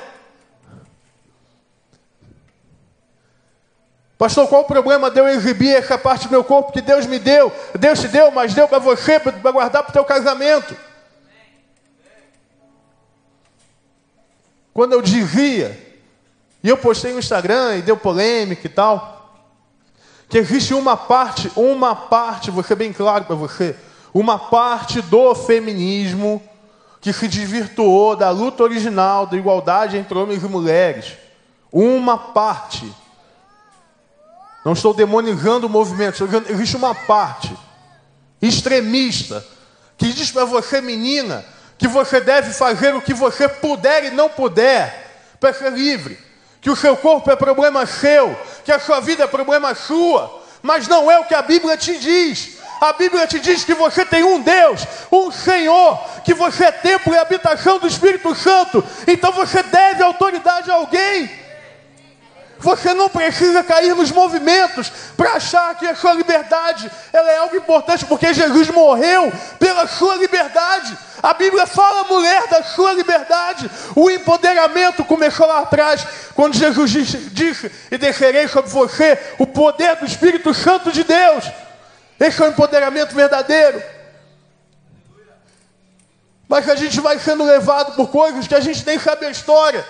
Pastor, 4.17 4.47
qual 4.47 4.61
o 4.61 4.65
problema 4.65 5.11
de 5.11 5.19
eu 5.19 5.27
exibir 5.27 5.75
essa 5.75 5.97
parte 5.97 6.27
do 6.27 6.31
meu 6.31 6.43
corpo 6.43 6.71
que 6.71 6.79
Deus 6.81 7.05
me 7.05 7.19
deu? 7.19 7.51
Deus 7.77 7.99
te 7.99 8.07
deu, 8.07 8.31
mas 8.31 8.53
deu 8.53 8.67
para 8.67 8.79
você, 8.79 9.19
para 9.19 9.51
guardar 9.51 9.83
para 9.83 9.89
o 9.89 9.93
teu 9.93 10.05
casamento. 10.05 10.77
Quando 14.73 14.93
eu 14.93 15.01
dizia, 15.01 15.77
e 16.63 16.69
eu 16.69 16.77
postei 16.77 17.11
no 17.11 17.19
Instagram 17.19 17.75
e 17.75 17.81
deu 17.81 17.97
polêmica 17.97 18.65
e 18.65 18.69
tal, 18.69 19.43
que 20.29 20.37
existe 20.37 20.73
uma 20.73 20.95
parte, 20.95 21.51
uma 21.55 21.93
parte, 21.93 22.49
vou 22.49 22.63
ser 22.63 22.75
bem 22.75 22.93
claro 22.93 23.25
para 23.25 23.35
você, 23.35 23.75
uma 24.13 24.39
parte 24.39 25.01
do 25.01 25.35
feminismo 25.35 26.41
que 27.01 27.11
se 27.11 27.27
desvirtuou 27.27 28.15
da 28.15 28.29
luta 28.29 28.63
original 28.63 29.27
da 29.27 29.35
igualdade 29.35 29.97
entre 29.97 30.17
homens 30.17 30.41
e 30.41 30.47
mulheres. 30.47 31.17
Uma 31.69 32.17
parte. 32.17 32.89
Não 34.63 34.71
estou 34.71 34.93
demonizando 34.93 35.67
o 35.67 35.69
movimento, 35.69 36.23
existe 36.47 36.77
uma 36.77 36.95
parte 36.95 37.53
extremista 38.41 39.45
que 39.97 40.13
diz 40.13 40.31
para 40.31 40.45
você, 40.45 40.79
menina, 40.79 41.43
que 41.77 41.87
você 41.87 42.21
deve 42.21 42.53
fazer 42.53 42.95
o 42.95 43.01
que 43.01 43.13
você 43.13 43.49
puder 43.49 44.05
e 44.05 44.11
não 44.11 44.29
puder 44.29 45.35
para 45.39 45.53
ser 45.53 45.73
livre. 45.73 46.17
Que 46.63 46.69
o 46.69 46.75
seu 46.75 46.97
corpo 46.97 47.29
é 47.29 47.35
problema 47.35 47.85
seu, 47.85 48.35
que 48.65 48.71
a 48.71 48.79
sua 48.79 48.99
vida 48.99 49.25
é 49.25 49.27
problema 49.27 49.75
sua, 49.75 50.41
mas 50.61 50.87
não 50.87 51.11
é 51.11 51.19
o 51.19 51.25
que 51.25 51.35
a 51.35 51.41
Bíblia 51.41 51.77
te 51.77 51.97
diz. 51.99 52.57
A 52.81 52.93
Bíblia 52.93 53.27
te 53.27 53.39
diz 53.39 53.63
que 53.63 53.73
você 53.73 54.03
tem 54.05 54.23
um 54.23 54.41
Deus, 54.41 54.87
um 55.11 55.31
Senhor, 55.31 55.99
que 56.25 56.33
você 56.33 56.65
é 56.65 56.71
templo 56.71 57.13
e 57.13 57.17
habitação 57.17 57.79
do 57.79 57.87
Espírito 57.87 58.33
Santo. 58.33 58.83
Então 59.07 59.31
você 59.31 59.61
deve 59.61 60.01
autoridade 60.01 60.71
a 60.71 60.75
alguém. 60.75 61.42
Você 62.63 62.93
não 62.93 63.09
precisa 63.09 63.61
cair 63.61 63.93
nos 63.93 64.09
movimentos 64.09 64.89
para 65.17 65.33
achar 65.33 65.75
que 65.75 65.85
a 65.85 65.93
sua 65.93 66.13
liberdade 66.13 66.89
ela 67.11 67.29
é 67.29 67.37
algo 67.39 67.57
importante, 67.57 68.05
porque 68.05 68.33
Jesus 68.33 68.69
morreu 68.69 69.33
pela 69.59 69.85
sua 69.85 70.15
liberdade. 70.15 70.97
A 71.21 71.33
Bíblia 71.33 71.67
fala, 71.67 72.05
mulher, 72.05 72.47
da 72.47 72.63
sua 72.63 72.93
liberdade. 72.93 73.69
O 73.93 74.09
empoderamento 74.09 75.03
começou 75.03 75.45
lá 75.45 75.59
atrás, 75.59 76.07
quando 76.35 76.55
Jesus 76.55 76.89
disse, 76.89 77.17
disse 77.17 77.69
e 77.91 77.97
descerei 77.97 78.47
sobre 78.47 78.71
você 78.71 79.19
o 79.37 79.45
poder 79.45 79.97
do 79.97 80.05
Espírito 80.05 80.53
Santo 80.53 80.89
de 80.89 81.03
Deus. 81.03 81.43
Esse 82.17 82.41
é 82.41 82.45
o 82.45 82.49
empoderamento 82.49 83.13
verdadeiro. 83.13 83.83
Mas 86.47 86.69
a 86.69 86.75
gente 86.75 87.01
vai 87.01 87.19
sendo 87.19 87.43
levado 87.43 87.93
por 87.97 88.07
coisas 88.09 88.47
que 88.47 88.55
a 88.55 88.61
gente 88.61 88.85
nem 88.85 88.97
sabe 88.97 89.25
a 89.25 89.31
história. 89.31 89.85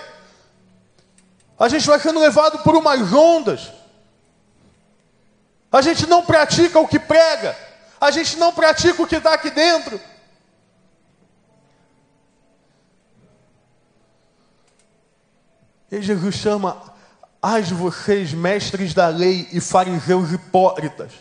A 1.58 1.68
gente 1.68 1.86
vai 1.86 1.98
sendo 2.00 2.20
levado 2.20 2.58
por 2.58 2.74
umas 2.74 3.12
ondas. 3.12 3.72
A 5.70 5.80
gente 5.80 6.06
não 6.06 6.24
pratica 6.24 6.78
o 6.78 6.88
que 6.88 6.98
prega. 6.98 7.56
A 8.00 8.10
gente 8.10 8.36
não 8.36 8.52
pratica 8.52 9.02
o 9.02 9.06
que 9.06 9.16
está 9.16 9.34
aqui 9.34 9.50
dentro. 9.50 10.00
E 15.90 16.02
Jesus 16.02 16.34
chama, 16.34 16.94
de 17.62 17.74
vocês, 17.74 18.32
mestres 18.32 18.92
da 18.94 19.08
lei 19.08 19.48
e 19.52 19.60
fariseus 19.60 20.32
hipócritas. 20.32 21.12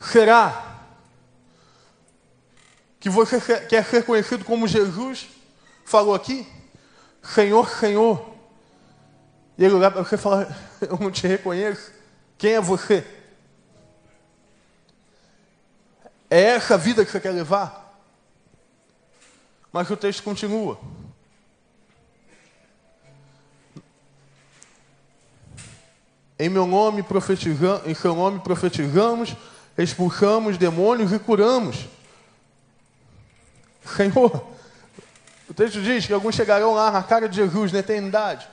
Será 0.00 0.80
que 3.00 3.08
você 3.08 3.40
quer 3.40 3.84
ser 3.84 4.04
conhecido 4.04 4.44
como 4.44 4.68
Jesus 4.68 5.28
falou 5.84 6.14
aqui? 6.14 6.46
Senhor, 7.34 7.68
Senhor. 7.68 8.34
E 9.58 9.64
ele 9.64 9.74
olhar 9.74 9.90
para 9.90 10.02
você 10.02 10.14
e 10.14 10.18
falar: 10.18 10.56
Eu 10.80 10.98
não 10.98 11.10
te 11.10 11.26
reconheço. 11.26 11.92
Quem 12.38 12.52
é 12.52 12.60
você? 12.60 13.04
É 16.28 16.40
essa 16.40 16.74
a 16.74 16.78
vida 16.78 17.04
que 17.04 17.10
você 17.10 17.20
quer 17.20 17.30
levar? 17.30 17.84
Mas 19.72 19.90
o 19.90 19.96
texto 19.96 20.22
continua. 20.22 20.78
Em 26.38 26.48
meu 26.50 26.66
nome 26.66 27.02
profetizamos, 27.02 27.86
em 27.86 27.94
seu 27.94 28.14
nome 28.14 28.40
profetizamos, 28.40 29.34
expulsamos 29.78 30.58
demônios 30.58 31.12
e 31.12 31.18
curamos. 31.18 31.86
Senhor, 33.96 34.55
o 35.48 35.54
texto 35.54 35.80
diz 35.80 36.06
que 36.06 36.12
alguns 36.12 36.34
chegarão 36.34 36.74
lá 36.74 36.90
na 36.90 37.02
cara 37.02 37.28
de 37.28 37.36
Jesus 37.36 37.72
na 37.72 37.78
eternidade. 37.78 38.48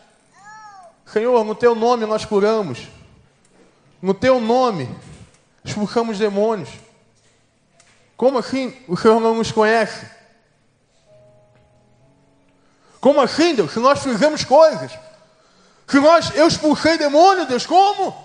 Senhor, 1.06 1.44
no 1.44 1.56
teu 1.56 1.76
nome 1.76 2.06
nós 2.06 2.26
curamos. 2.26 2.88
No 4.02 4.14
teu 4.14 4.40
nome 4.40 4.90
expulsamos 5.64 6.20
demônios. 6.20 6.70
Como 8.16 8.38
assim 8.38 8.76
o 8.88 8.96
Senhor 8.96 9.20
não 9.20 9.36
nos 9.36 9.52
conhece? 9.52 10.06
Como 13.00 13.20
assim, 13.20 13.54
Deus? 13.54 13.74
Se 13.74 13.80
nós 13.80 14.02
fizemos 14.02 14.46
coisas. 14.46 14.92
Se 15.88 16.00
nós, 16.00 16.34
eu 16.36 16.48
expulsei 16.48 16.98
demônio, 16.98 17.46
Deus, 17.46 17.66
como? 17.66 18.16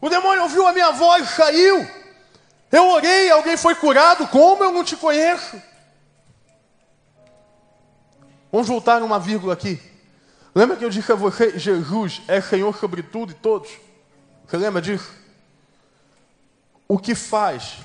O 0.00 0.08
demônio 0.08 0.44
ouviu 0.44 0.66
a 0.66 0.72
minha 0.72 0.92
voz 0.92 1.28
saiu. 1.30 1.84
Eu 2.70 2.88
orei, 2.90 3.30
alguém 3.30 3.56
foi 3.56 3.74
curado. 3.74 4.28
Como 4.28 4.62
eu 4.62 4.70
não 4.70 4.84
te 4.84 4.96
conheço? 4.96 5.60
Vamos 8.54 8.68
voltar 8.68 9.00
numa 9.00 9.18
vírgula 9.18 9.52
aqui. 9.52 9.80
Lembra 10.54 10.76
que 10.76 10.84
eu 10.84 10.88
disse 10.88 11.10
a 11.10 11.16
você, 11.16 11.58
Jesus 11.58 12.22
é 12.28 12.40
Senhor 12.40 12.72
sobre 12.76 13.02
tudo 13.02 13.32
e 13.32 13.34
todos? 13.34 13.68
Você 14.46 14.56
lembra 14.56 14.80
disso? 14.80 15.10
O 16.86 16.96
que 16.96 17.16
faz 17.16 17.78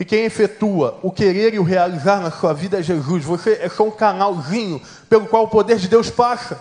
e 0.00 0.04
quem 0.04 0.24
efetua 0.24 0.98
o 1.02 1.10
querer 1.10 1.52
e 1.52 1.58
o 1.58 1.62
realizar 1.62 2.22
na 2.22 2.30
sua 2.30 2.54
vida 2.54 2.78
é 2.78 2.82
Jesus. 2.82 3.22
Você 3.22 3.58
é 3.60 3.68
só 3.68 3.84
um 3.84 3.90
canalzinho 3.90 4.80
pelo 5.10 5.26
qual 5.26 5.44
o 5.44 5.48
poder 5.48 5.76
de 5.76 5.88
Deus 5.88 6.08
passa. 6.08 6.58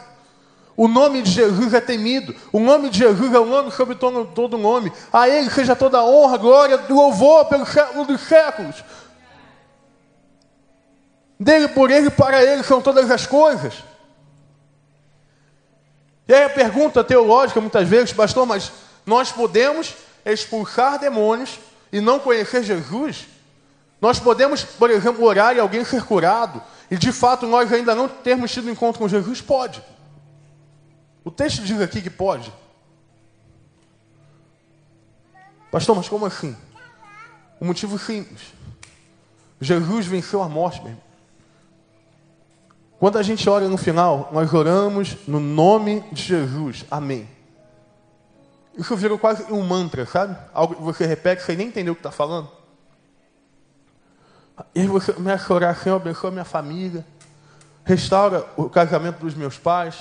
O 0.76 0.90
nome 0.90 1.22
de 1.22 1.32
Jesus 1.32 1.74
é 1.74 1.80
temido. 1.80 2.36
O 2.52 2.60
nome 2.60 2.90
de 2.90 2.98
Jesus 2.98 3.34
é 3.34 3.40
o 3.40 3.46
nome 3.46 3.72
sobre 3.72 3.96
todo, 3.96 4.58
nome. 4.58 4.92
A 5.12 5.30
Ele 5.30 5.50
seja 5.50 5.74
toda 5.74 6.00
a 6.00 6.06
honra, 6.06 6.36
glória, 6.36 6.84
louvor 6.90 7.46
pelo 7.46 7.66
século 7.66 8.04
dos 8.04 8.20
séculos. 8.20 8.84
Dele, 11.40 11.68
por 11.68 11.92
ele, 11.92 12.10
para 12.10 12.44
ele 12.44 12.64
são 12.64 12.82
todas 12.82 13.10
as 13.10 13.26
coisas. 13.26 13.84
E 16.28 16.34
aí 16.34 16.44
a 16.44 16.50
pergunta 16.50 17.04
teológica, 17.04 17.60
muitas 17.60 17.88
vezes, 17.88 18.14
pastor, 18.14 18.46
mas 18.46 18.72
nós 19.06 19.32
podemos 19.32 19.94
expulsar 20.26 21.00
demônios 21.00 21.60
e 21.92 22.00
não 22.00 22.20
conhecer 22.20 22.64
Jesus? 22.64 23.28
Nós 24.00 24.20
podemos, 24.20 24.64
por 24.64 24.90
exemplo, 24.90 25.24
orar 25.24 25.56
e 25.56 25.60
alguém 25.60 25.84
ser 25.84 26.04
curado, 26.04 26.62
e 26.90 26.98
de 26.98 27.12
fato 27.12 27.46
nós 27.46 27.72
ainda 27.72 27.94
não 27.94 28.08
termos 28.08 28.52
tido 28.52 28.70
encontro 28.70 29.00
com 29.00 29.08
Jesus? 29.08 29.42
Pode. 29.42 29.84
O 31.24 31.32
texto 31.32 31.62
diz 31.64 31.80
aqui 31.82 32.02
que 32.02 32.10
pode. 32.10 32.52
Pastor, 35.72 35.96
mas 35.96 36.08
como 36.08 36.26
assim? 36.26 36.56
O 37.60 37.66
motivo 37.66 37.98
simples. 37.98 38.42
Jesus 39.60 40.06
venceu 40.06 40.44
a 40.44 40.50
morte, 40.50 40.82
meu 40.82 40.90
irmão. 40.90 41.13
Quando 43.04 43.18
a 43.18 43.22
gente 43.22 43.50
ora 43.50 43.68
no 43.68 43.76
final, 43.76 44.30
nós 44.32 44.54
oramos 44.54 45.18
no 45.28 45.38
nome 45.38 46.06
de 46.14 46.24
Jesus. 46.24 46.86
Amém. 46.90 47.28
Isso 48.78 48.96
virou 48.96 49.20
quase 49.20 49.44
um 49.52 49.62
mantra, 49.62 50.06
sabe? 50.06 50.38
Algo 50.54 50.76
que 50.76 50.82
você 50.82 51.06
repete 51.06 51.44
sem 51.44 51.58
nem 51.58 51.68
entender 51.68 51.90
o 51.90 51.96
que 51.96 52.00
está 52.00 52.12
falando. 52.12 52.50
E 54.74 54.88
você 54.88 55.12
começa 55.12 55.52
a 55.52 55.54
orar, 55.54 55.78
Senhor, 55.78 55.98
abençoa 55.98 56.32
minha 56.32 56.46
família. 56.46 57.06
Restaura 57.84 58.46
o 58.56 58.70
casamento 58.70 59.20
dos 59.20 59.36
meus 59.36 59.58
pais. 59.58 59.98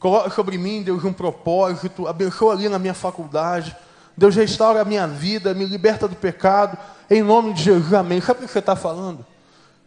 Coloca 0.00 0.28
sobre 0.30 0.58
mim, 0.58 0.82
Deus, 0.82 1.04
um 1.04 1.12
propósito. 1.12 2.08
Abençoa 2.08 2.52
ali 2.52 2.68
na 2.68 2.80
minha 2.80 2.94
faculdade. 2.94 3.76
Deus 4.16 4.34
restaura 4.34 4.80
a 4.80 4.84
minha 4.84 5.06
vida, 5.06 5.54
me 5.54 5.66
liberta 5.66 6.08
do 6.08 6.16
pecado. 6.16 6.76
Em 7.08 7.22
nome 7.22 7.52
de 7.52 7.62
Jesus, 7.62 7.94
amém. 7.94 8.20
Sabe 8.20 8.40
o 8.42 8.46
que 8.48 8.52
você 8.52 8.58
está 8.58 8.74
falando? 8.74 9.24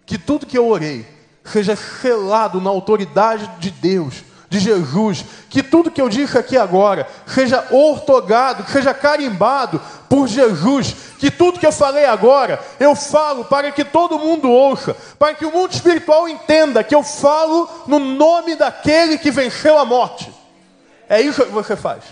Que 0.06 0.17
tudo 0.17 0.46
que 0.46 0.58
eu 0.58 0.70
orei, 0.70 1.20
seja 1.44 1.76
selado 1.76 2.62
na 2.62 2.70
autoridade 2.70 3.50
de 3.60 3.72
Deus, 3.72 4.24
de 4.50 4.60
Jesus, 4.60 5.24
que 5.50 5.64
tudo 5.64 5.90
que 5.90 6.02
eu 6.02 6.10
disse 6.10 6.38
aqui 6.38 6.58
agora 6.58 7.08
seja 7.26 7.66
ortogado, 7.72 8.70
seja 8.70 8.94
carimbado 8.94 9.82
por 10.10 10.28
Jesus, 10.28 10.94
que 11.18 11.32
tudo 11.32 11.58
que 11.58 11.66
eu 11.66 11.72
falei 11.72 12.06
agora, 12.06 12.60
eu 12.78 12.94
falo 12.94 13.46
para 13.46 13.72
que 13.72 13.86
todo 13.86 14.20
mundo 14.20 14.52
ouça, 14.52 14.94
para 15.18 15.34
que 15.34 15.46
o 15.46 15.52
mundo 15.52 15.72
espiritual 15.72 16.28
entenda 16.28 16.84
que 16.84 16.94
eu 16.94 17.02
falo 17.02 17.70
no 17.88 17.98
nome 17.98 18.56
daquele 18.56 19.18
que 19.18 19.32
venceu 19.32 19.78
a 19.78 19.86
morte. 19.86 20.30
É 21.08 21.22
isso 21.22 21.46
que 21.46 21.52
você 21.52 21.76
faz. 21.76 22.04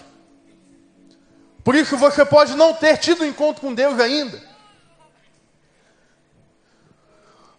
Por 1.62 1.76
isso 1.76 1.98
você 1.98 2.24
pode 2.24 2.56
não 2.56 2.74
ter 2.74 2.98
tido 2.98 3.24
um 3.24 3.28
encontro 3.28 3.62
com 3.62 3.74
Deus 3.74 4.00
ainda. 4.00 4.42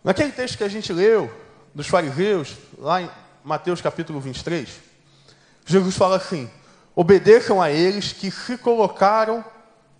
Naquele 0.02 0.32
texto 0.32 0.56
que 0.56 0.64
a 0.64 0.68
gente 0.68 0.90
leu, 0.92 1.30
dos 1.74 1.86
fariseus, 1.86 2.56
lá 2.78 3.02
em 3.02 3.10
Mateus 3.44 3.80
capítulo 3.80 4.20
23, 4.20 4.68
Jesus 5.64 5.96
fala 5.96 6.16
assim: 6.16 6.50
obedeçam 6.94 7.60
a 7.62 7.70
eles 7.70 8.12
que 8.12 8.30
se 8.30 8.58
colocaram 8.58 9.44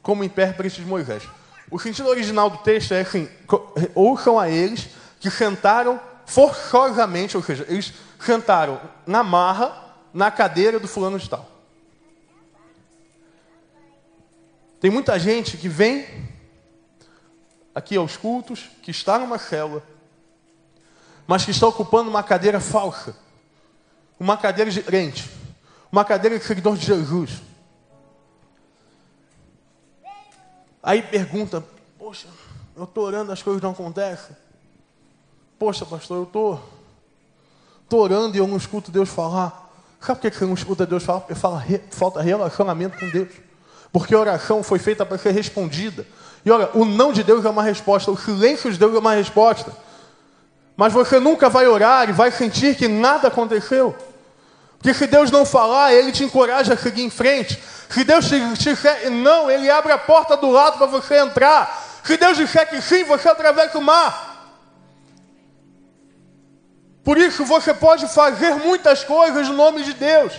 como 0.02 0.24
intérpretes 0.24 0.76
de 0.76 0.84
Moisés. 0.84 1.22
O 1.70 1.78
sentido 1.78 2.08
original 2.08 2.50
do 2.50 2.58
texto 2.58 2.92
é 2.92 3.00
assim: 3.00 3.28
ouçam 3.94 4.38
a 4.38 4.50
eles 4.50 4.88
que 5.20 5.30
sentaram 5.30 6.00
forçosamente, 6.26 7.36
ou 7.36 7.42
seja, 7.42 7.64
eles 7.68 7.92
sentaram 8.18 8.80
na 9.06 9.22
marra, 9.22 9.94
na 10.12 10.30
cadeira 10.30 10.78
do 10.78 10.88
fulano 10.88 11.18
de 11.18 11.28
tal. 11.28 11.48
Tem 14.80 14.90
muita 14.90 15.18
gente 15.18 15.56
que 15.56 15.68
vem 15.68 16.06
aqui 17.74 17.96
aos 17.96 18.16
cultos, 18.16 18.70
que 18.82 18.90
está 18.90 19.18
numa 19.18 19.38
célula, 19.38 19.82
mas 21.30 21.44
que 21.44 21.52
está 21.52 21.64
ocupando 21.68 22.10
uma 22.10 22.24
cadeira 22.24 22.58
falsa, 22.58 23.14
uma 24.18 24.36
cadeira 24.36 24.68
de 24.68 24.82
crente, 24.82 25.30
uma 25.92 26.04
cadeira 26.04 26.36
de 26.36 26.44
seguidor 26.44 26.76
de 26.76 26.84
Jesus. 26.84 27.40
Aí 30.82 31.00
pergunta, 31.00 31.64
poxa, 31.96 32.26
eu 32.74 32.82
estou 32.82 33.04
orando, 33.04 33.30
as 33.30 33.40
coisas 33.44 33.62
não 33.62 33.70
acontecem. 33.70 34.34
Poxa, 35.56 35.86
pastor, 35.86 36.16
eu 36.16 36.24
estou 36.24 36.60
tô, 37.88 37.98
orando 37.98 38.36
e 38.36 38.40
eu 38.40 38.48
não 38.48 38.56
escuto 38.56 38.90
Deus 38.90 39.08
falar. 39.08 39.70
Sabe 40.00 40.18
por 40.20 40.28
que 40.32 40.36
você 40.36 40.44
não 40.44 40.54
escuta 40.54 40.84
Deus 40.84 41.04
falar? 41.04 41.20
Porque 41.20 41.36
fala, 41.36 41.64
falta 41.92 42.20
relacionamento 42.20 42.98
com 42.98 43.08
Deus. 43.08 43.30
Porque 43.92 44.16
a 44.16 44.18
oração 44.18 44.64
foi 44.64 44.80
feita 44.80 45.06
para 45.06 45.16
ser 45.16 45.30
respondida. 45.30 46.04
E 46.44 46.50
olha, 46.50 46.70
o 46.74 46.84
não 46.84 47.12
de 47.12 47.22
Deus 47.22 47.44
é 47.44 47.48
uma 47.48 47.62
resposta, 47.62 48.10
o 48.10 48.16
silêncio 48.16 48.72
de 48.72 48.76
Deus 48.76 48.96
é 48.96 48.98
uma 48.98 49.14
resposta. 49.14 49.72
Mas 50.80 50.94
você 50.94 51.20
nunca 51.20 51.50
vai 51.50 51.66
orar 51.66 52.08
e 52.08 52.12
vai 52.14 52.30
sentir 52.30 52.74
que 52.74 52.88
nada 52.88 53.28
aconteceu. 53.28 53.94
Porque 54.78 54.94
se 54.94 55.06
Deus 55.06 55.30
não 55.30 55.44
falar, 55.44 55.92
Ele 55.92 56.10
te 56.10 56.24
encoraja 56.24 56.72
a 56.72 56.76
seguir 56.78 57.02
em 57.02 57.10
frente. 57.10 57.62
Se 57.90 58.02
Deus 58.02 58.26
te 58.26 58.40
disser 58.54 59.10
não, 59.10 59.50
Ele 59.50 59.70
abre 59.70 59.92
a 59.92 59.98
porta 59.98 60.38
do 60.38 60.50
lado 60.50 60.78
para 60.78 60.86
você 60.86 61.18
entrar. 61.18 62.00
Se 62.02 62.16
Deus 62.16 62.38
disser 62.38 62.66
que 62.66 62.80
sim, 62.80 63.04
você 63.04 63.28
atravessa 63.28 63.76
o 63.76 63.82
mar. 63.82 64.56
Por 67.04 67.18
isso 67.18 67.44
você 67.44 67.74
pode 67.74 68.08
fazer 68.08 68.54
muitas 68.54 69.04
coisas 69.04 69.48
no 69.48 69.54
nome 69.54 69.82
de 69.82 69.92
Deus. 69.92 70.32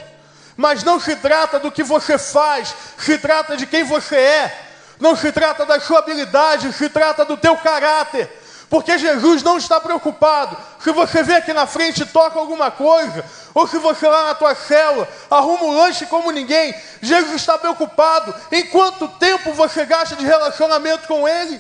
Mas 0.58 0.84
não 0.84 1.00
se 1.00 1.16
trata 1.18 1.60
do 1.60 1.72
que 1.72 1.84
você 1.84 2.18
faz, 2.18 2.74
se 2.98 3.20
trata 3.20 3.56
de 3.56 3.68
quem 3.68 3.84
você 3.84 4.16
é. 4.16 4.60
Não 5.00 5.16
se 5.16 5.32
trata 5.32 5.68
da 5.68 5.80
sua 5.80 6.00
habilidade, 6.00 6.74
se 6.74 6.90
trata 6.90 7.24
do 7.26 7.38
teu 7.38 7.56
caráter. 7.58 8.41
Porque 8.72 8.98
Jesus 8.98 9.44
não 9.44 9.58
está 9.58 9.82
preocupado 9.82 10.56
se 10.80 10.94
você 10.94 11.22
vê 11.22 11.34
aqui 11.34 11.52
na 11.52 11.68
frente 11.68 12.06
toca 12.06 12.40
alguma 12.40 12.72
coisa, 12.72 13.26
ou 13.54 13.68
se 13.68 13.78
você 13.78 14.08
lá 14.08 14.28
na 14.28 14.34
tua 14.34 14.56
célula 14.56 15.06
arruma 15.30 15.66
um 15.66 15.76
lanche 15.76 16.06
como 16.06 16.32
ninguém. 16.32 16.74
Jesus 17.02 17.36
está 17.36 17.58
preocupado 17.58 18.34
em 18.50 18.66
quanto 18.68 19.10
tempo 19.10 19.52
você 19.52 19.86
gasta 19.86 20.16
de 20.16 20.24
relacionamento 20.24 21.06
com 21.06 21.28
Ele. 21.28 21.60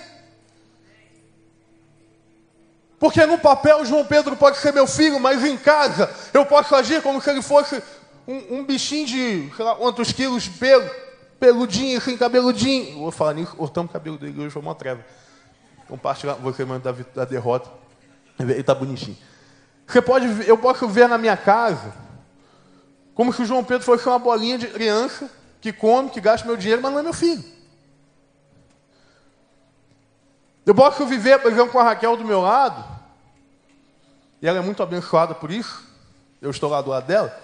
Porque 2.97 3.26
no 3.26 3.38
papel 3.38 3.84
João 3.84 4.06
Pedro 4.06 4.38
pode 4.38 4.60
ser 4.60 4.71
meu 4.71 4.88
filho, 4.88 5.19
mas 5.19 5.43
em 5.43 5.58
casa 5.58 6.10
eu 6.34 6.45
posso 6.45 6.74
agir 6.74 7.02
como 7.02 7.21
se 7.21 7.30
ele 7.30 7.41
fosse 7.41 7.84
um, 8.26 8.60
um 8.60 8.63
bichinho 8.63 9.06
de, 9.06 9.52
sei 9.54 9.65
lá, 9.65 9.76
quantos 9.76 10.13
quilos 10.13 10.43
de 10.43 10.52
pelo, 10.52 10.89
peludinho, 11.38 11.97
assim, 11.97 12.15
cabeludinho. 12.15 13.00
Vou 13.00 13.12
falar 13.12 13.34
nisso, 13.34 13.54
cortamos 13.54 13.89
o 13.89 13.93
cabelo 13.93 14.17
dele 14.17 14.39
hoje, 14.39 14.52
foi 14.52 14.62
uma 14.62 14.76
treva. 14.76 15.04
Compartilhar 15.91 16.36
você 16.36 16.63
manda 16.63 16.93
da, 16.93 17.04
da 17.13 17.25
derrota. 17.25 17.69
Ele 18.39 18.54
está 18.54 18.73
bonitinho. 18.73 19.17
Você 19.86 20.01
pode, 20.01 20.47
eu 20.47 20.58
posso 20.58 20.88
ver 20.88 21.10
na 21.10 21.17
minha 21.17 21.36
casa, 21.36 21.93
como 23.13 23.34
se 23.34 23.41
o 23.41 23.45
João 23.45 23.62
Pedro 23.62 23.84
fosse 23.84 24.08
uma 24.08 24.17
bolinha 24.17 24.58
de 24.58 24.67
criança 24.67 25.30
que 25.60 25.73
come, 25.73 26.10
que 26.10 26.21
gasta 26.21 26.47
meu 26.47 26.56
dinheiro, 26.56 26.82
mas 26.82 26.93
não 26.93 26.99
é 26.99 27.04
meu 27.04 27.12
filho. 27.12 27.43
Eu 30.65 30.73
posso 30.73 31.06
viver, 31.06 31.39
por 31.39 31.51
exemplo, 31.51 31.73
com 31.73 31.80
a 31.80 31.84
Raquel 31.84 32.15
do 32.15 32.23
meu 32.23 32.39
lado, 32.39 32.86
e 34.41 34.47
ela 34.47 34.60
é 34.60 34.62
muito 34.62 34.82
abençoada 34.82 35.36
por 35.36 35.51
isso, 35.51 35.86
eu 36.41 36.51
estou 36.51 36.69
lá 36.69 36.82
do 36.82 36.89
lado 36.89 37.06
dela. 37.06 37.38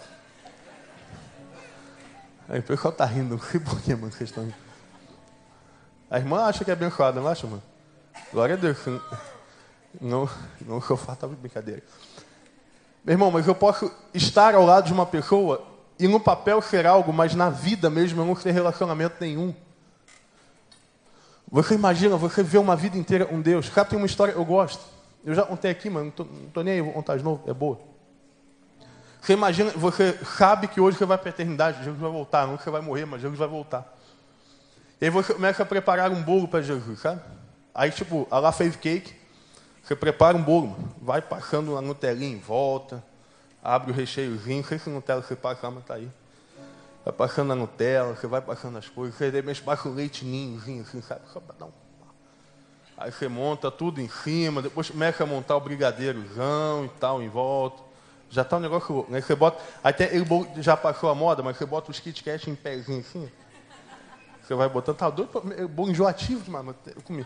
Aí 2.47 2.61
o 2.61 2.63
pessoal 2.63 2.93
está 2.93 3.03
rindo, 3.03 3.35
não 3.35 3.43
sei 3.43 3.59
por 3.59 3.81
que, 3.81 3.93
mano, 3.93 4.13
vocês 4.13 4.29
estão 4.29 4.45
rindo. 4.45 4.55
A 6.09 6.17
irmã 6.17 6.45
acha 6.45 6.63
que 6.63 6.71
é 6.71 6.73
abençoada, 6.73 7.19
não 7.19 7.27
acha, 7.27 7.45
mano? 7.45 7.61
Glória 8.31 8.55
a 8.55 8.57
Deus. 8.57 8.77
Não, 9.99 10.29
não 10.61 10.81
sou 10.81 10.97
fato 10.97 11.27
de 11.27 11.35
brincadeira. 11.35 11.81
Meu 13.03 13.13
irmão, 13.13 13.31
mas 13.31 13.47
eu 13.47 13.55
posso 13.55 13.91
estar 14.13 14.53
ao 14.53 14.65
lado 14.65 14.87
de 14.87 14.93
uma 14.93 15.05
pessoa 15.05 15.65
e 15.99 16.07
no 16.07 16.19
papel 16.19 16.61
ser 16.61 16.85
algo, 16.85 17.11
mas 17.11 17.33
na 17.33 17.49
vida 17.49 17.89
mesmo 17.89 18.21
eu 18.21 18.25
não 18.25 18.35
ter 18.35 18.51
relacionamento 18.51 19.15
nenhum. 19.19 19.55
Você 21.49 21.75
imagina, 21.75 22.17
você 22.17 22.43
vê 22.43 22.57
uma 22.57 22.75
vida 22.75 22.97
inteira 22.97 23.25
com 23.25 23.35
um 23.35 23.41
Deus. 23.41 23.69
Cara, 23.69 23.87
tem 23.87 23.97
uma 23.97 24.05
história, 24.05 24.33
eu 24.33 24.43
gosto. 24.43 24.83
Eu 25.23 25.33
já 25.33 25.43
contei 25.43 25.71
aqui, 25.71 25.89
mas 25.89 26.03
não 26.03 26.11
tô, 26.11 26.23
não 26.25 26.49
tô 26.49 26.61
nem 26.61 26.75
aí, 26.75 26.81
vou 26.81 26.93
contar 26.93 27.17
de 27.17 27.23
novo, 27.23 27.41
é 27.49 27.53
boa. 27.53 27.79
Você 29.21 29.33
imagina, 29.33 29.71
você 29.71 30.17
sabe 30.37 30.67
que 30.67 30.79
hoje 30.79 30.97
você 30.97 31.05
vai 31.05 31.17
para 31.17 31.29
a 31.29 31.31
eternidade, 31.31 31.79
Jesus 31.79 31.99
vai 31.99 32.11
voltar, 32.11 32.45
não 32.47 32.57
que 32.57 32.63
você 32.63 32.69
vai 32.69 32.81
morrer, 32.81 33.05
mas 33.05 33.21
Jesus 33.21 33.37
vai 33.37 33.47
voltar. 33.47 33.93
E 35.01 35.05
aí 35.05 35.11
você 35.11 35.33
começa 35.33 35.63
a 35.63 35.65
preparar 35.65 36.11
um 36.11 36.21
bolo 36.21 36.47
para 36.47 36.61
Jesus, 36.61 36.99
sabe? 36.99 37.21
Aí, 37.77 37.91
tipo, 37.91 38.27
ela 38.31 38.51
fez 38.51 38.75
cake, 38.75 39.13
você 39.83 39.95
prepara 39.95 40.35
um 40.35 40.41
bolo, 40.41 40.75
vai 40.99 41.21
passando 41.21 41.77
a 41.77 41.81
Nutelinha 41.81 42.35
em 42.35 42.39
volta, 42.39 43.03
abre 43.63 43.91
o 43.91 43.93
recheiozinho, 43.93 44.63
não 44.63 44.67
sei 44.67 44.79
se 44.79 44.89
Nutella 44.89 45.21
você 45.21 45.35
passa, 45.35 45.69
mas 45.69 45.85
tá 45.85 45.93
aí. 45.93 46.09
Vai 47.05 47.13
passando 47.13 47.53
a 47.53 47.55
Nutella, 47.55 48.15
você 48.15 48.25
vai 48.25 48.41
passando 48.41 48.79
as 48.79 48.89
coisas, 48.89 49.15
você 49.15 49.29
de 49.29 49.37
repente 49.37 49.61
passa 49.61 49.87
o 49.87 49.93
leite 49.93 50.25
ninhozinho, 50.25 50.81
assim, 50.81 51.03
sabe? 51.03 51.21
Só 51.31 51.39
para 51.39 51.55
dar 51.55 51.65
um... 51.67 51.71
Aí 52.97 53.11
você 53.11 53.27
monta 53.27 53.69
tudo 53.69 54.01
em 54.01 54.09
cima, 54.09 54.59
depois 54.59 54.89
começa 54.89 55.21
a 55.21 55.27
montar 55.27 55.55
o 55.55 55.61
brigadeirozão 55.61 56.85
e 56.85 56.89
tal 56.99 57.21
em 57.21 57.29
volta. 57.29 57.83
Já 58.31 58.41
está 58.41 58.57
um 58.57 58.59
negócio 58.59 59.05
Né? 59.07 59.21
Você 59.21 59.35
bota, 59.35 59.63
até 59.83 60.15
ele 60.15 60.25
já 60.63 60.75
passou 60.75 61.11
a 61.11 61.15
moda, 61.15 61.43
mas 61.43 61.57
você 61.57 61.65
bota 61.67 61.91
os 61.91 61.99
Kit 61.99 62.23
Kat 62.23 62.49
em 62.49 62.55
pezinho 62.55 63.01
assim. 63.01 63.31
Você 64.41 64.55
vai 64.55 64.67
botando, 64.67 64.97
tá 64.97 65.11
doido, 65.11 65.29
bom 65.69 65.87
enjoativo 65.87 66.41
demais, 66.43 66.65
mas 66.65 66.75
eu 66.87 67.01
comi. 67.03 67.23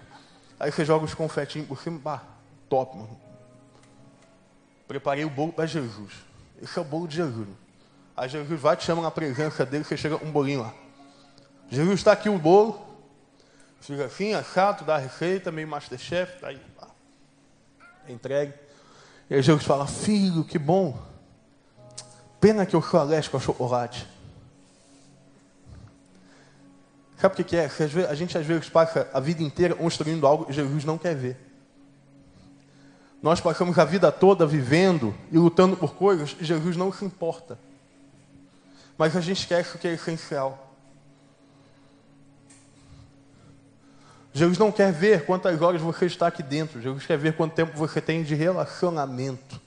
Aí 0.62 0.72
você 0.72 0.86
joga 0.86 1.04
os 1.04 1.16
confetinhos 1.16 1.68
por 1.68 1.82
cima, 1.82 1.98
bah, 1.98 2.22
top, 2.70 2.96
mano. 2.96 3.20
Preparei 4.88 5.26
o 5.26 5.30
bolo 5.30 5.52
para 5.52 5.66
Jesus. 5.66 6.14
Esse 6.62 6.78
é 6.78 6.82
o 6.84 6.86
bolo 6.86 7.08
de 7.08 7.16
Jesus. 7.16 7.48
Aí 8.16 8.30
Jesus 8.30 8.62
vai, 8.62 8.78
te 8.78 8.84
chama 8.84 9.02
na 9.02 9.10
presença 9.10 9.66
dele, 9.66 9.84
você 9.84 9.98
chega 9.98 10.24
um 10.24 10.32
bolinho 10.32 10.62
lá. 10.62 10.72
Jesus 11.68 12.02
está 12.02 12.12
aqui 12.12 12.30
o 12.30 12.38
bolo. 12.38 12.80
Fica 13.80 14.06
assim, 14.06 14.36
assado, 14.36 14.86
dá 14.86 14.98
a 14.98 15.00
receita, 15.00 15.52
meio 15.52 15.68
Masterchef, 15.68 16.40
tá 16.40 16.50
aí, 16.50 16.62
pá. 16.80 16.90
Entregue. 18.08 18.54
E 19.32 19.34
aí 19.34 19.42
Jesus 19.42 19.66
fala, 19.66 19.88
filho, 19.88 20.44
que 20.44 20.60
bom. 20.60 20.96
Pena 22.40 22.68
que 22.68 22.76
eu 22.76 22.84
sou 22.84 23.00
alérgico 23.00 23.36
a 23.36 23.40
chocolate. 23.40 24.08
Sabe 27.22 27.40
o 27.40 27.46
que 27.46 27.56
é? 27.56 27.70
A 28.10 28.16
gente 28.16 28.36
às 28.36 28.44
vezes 28.48 28.68
passa 28.68 29.08
a 29.14 29.20
vida 29.20 29.44
inteira 29.44 29.76
construindo 29.76 30.26
algo 30.26 30.46
que 30.46 30.54
Jesus 30.54 30.84
não 30.84 30.98
quer 30.98 31.16
ver. 31.16 31.38
Nós 33.22 33.40
passamos 33.40 33.78
a 33.78 33.86
vida 33.86 34.12
toda 34.12 34.44
vivendo 34.44 35.14
e 35.32 35.38
lutando 35.38 35.78
por 35.78 35.94
coisas 35.94 36.36
e 36.40 36.44
Jesus 36.44 36.76
não 36.76 36.92
se 36.92 37.06
importa. 37.06 37.60
Mas 38.98 39.16
a 39.16 39.22
gente 39.22 39.42
esquece 39.42 39.76
o 39.76 39.78
que 39.78 39.88
é 39.88 39.94
essencial. 39.94 40.74
Jesus 44.34 44.58
não 44.58 44.72
quer 44.72 44.92
ver 44.92 45.24
quantas 45.24 45.62
horas 45.62 45.80
você 45.80 46.08
está 46.08 46.26
aqui 46.26 46.42
dentro. 46.42 46.82
Jesus 46.82 47.06
quer 47.06 47.20
ver 47.20 47.36
quanto 47.38 47.54
tempo 47.54 47.78
você 47.78 48.02
tem 48.02 48.24
de 48.24 48.34
relacionamento. 48.34 49.62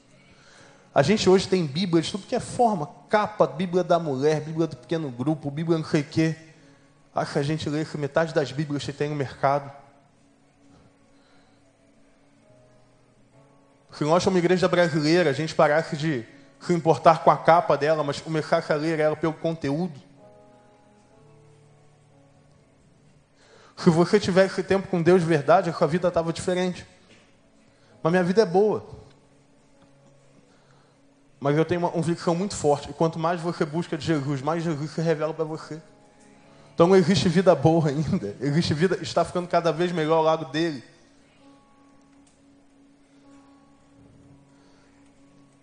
A 0.93 1.03
gente 1.03 1.31
hoje 1.31 1.47
tem 1.47 1.65
Bíblia 1.65 2.03
de 2.03 2.11
tudo 2.11 2.27
que 2.27 2.35
é 2.35 2.41
forma. 2.41 2.89
Capa, 3.09 3.47
Bíblia 3.47 3.85
da 3.85 4.01
mulher, 4.01 4.41
Bíblia 4.41 4.67
do 4.67 4.75
pequeno 4.75 5.09
grupo, 5.09 5.53
Bíblia 5.53 5.79
não 5.79 5.85
sei 5.85 6.01
o 6.01 6.05
quê. 6.05 6.54
Que 7.15 7.39
a 7.39 7.43
gente 7.43 7.71
lê 7.71 7.85
que 7.85 7.97
metade 7.97 8.35
das 8.35 8.51
Bíblias 8.51 8.85
que 8.85 8.93
tem 8.93 9.09
no 9.09 9.15
mercado. 9.15 9.71
Se 13.93 14.03
nós, 14.03 14.27
uma 14.27 14.39
igreja 14.39 14.67
brasileira, 14.67 15.31
a 15.31 15.33
gente 15.33 15.55
parasse 15.55 15.97
de 15.97 16.27
se 16.61 16.73
importar 16.73 17.23
com 17.23 17.31
a 17.31 17.37
capa 17.37 17.77
dela, 17.77 18.03
mas 18.03 18.21
começasse 18.21 18.73
a 18.73 18.77
ler 18.77 18.99
ela 18.99 19.15
pelo 19.15 19.35
conteúdo. 19.35 20.01
Se 23.77 23.91
você 23.91 24.19
tivesse 24.19 24.63
tempo 24.65 24.89
com 24.89 25.01
Deus 25.01 25.21
de 25.21 25.27
verdade, 25.29 25.71
a 25.71 25.73
sua 25.73 25.87
vida 25.87 26.09
estava 26.09 26.33
diferente. 26.33 26.85
Mas 28.03 28.11
minha 28.11 28.25
vida 28.25 28.43
é 28.43 28.47
boa. 28.47 28.85
Mas 31.39 31.57
eu 31.57 31.65
tenho 31.65 31.81
uma 31.81 31.91
convicção 31.91 32.35
muito 32.35 32.57
forte. 32.57 32.91
E 32.91 32.93
quanto 32.93 33.19
mais 33.19 33.41
você 33.41 33.65
busca 33.65 33.97
de 33.97 34.05
Jesus, 34.05 34.43
mais 34.43 34.65
Jesus 34.65 34.91
se 34.91 35.01
revela 35.01 35.33
para 35.33 35.45
você. 35.45 35.81
Então 36.75 36.95
existe 36.97 37.29
vida 37.29 37.55
boa 37.55 37.89
ainda. 37.89 38.37
Existe 38.43 38.75
vida, 38.75 38.99
está 39.01 39.25
ficando 39.25 39.47
cada 39.47 39.73
vez 39.73 39.93
melhor 39.93 40.17
ao 40.17 40.23
lado 40.23 40.47
dele. 40.47 40.83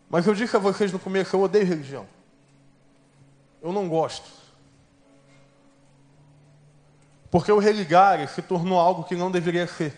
Mas 0.09 0.25
eu 0.25 0.33
disse 0.33 0.55
a 0.55 0.59
vocês 0.59 0.91
no 0.91 0.99
começo, 0.99 1.35
eu 1.35 1.41
odeio 1.41 1.65
religião. 1.65 2.07
Eu 3.61 3.71
não 3.73 3.87
gosto. 3.87 4.29
Porque 7.29 7.51
o 7.51 7.59
religare 7.59 8.27
se 8.27 8.41
tornou 8.41 8.79
algo 8.79 9.03
que 9.03 9.15
não 9.15 9.31
deveria 9.31 9.67
ser. 9.67 9.97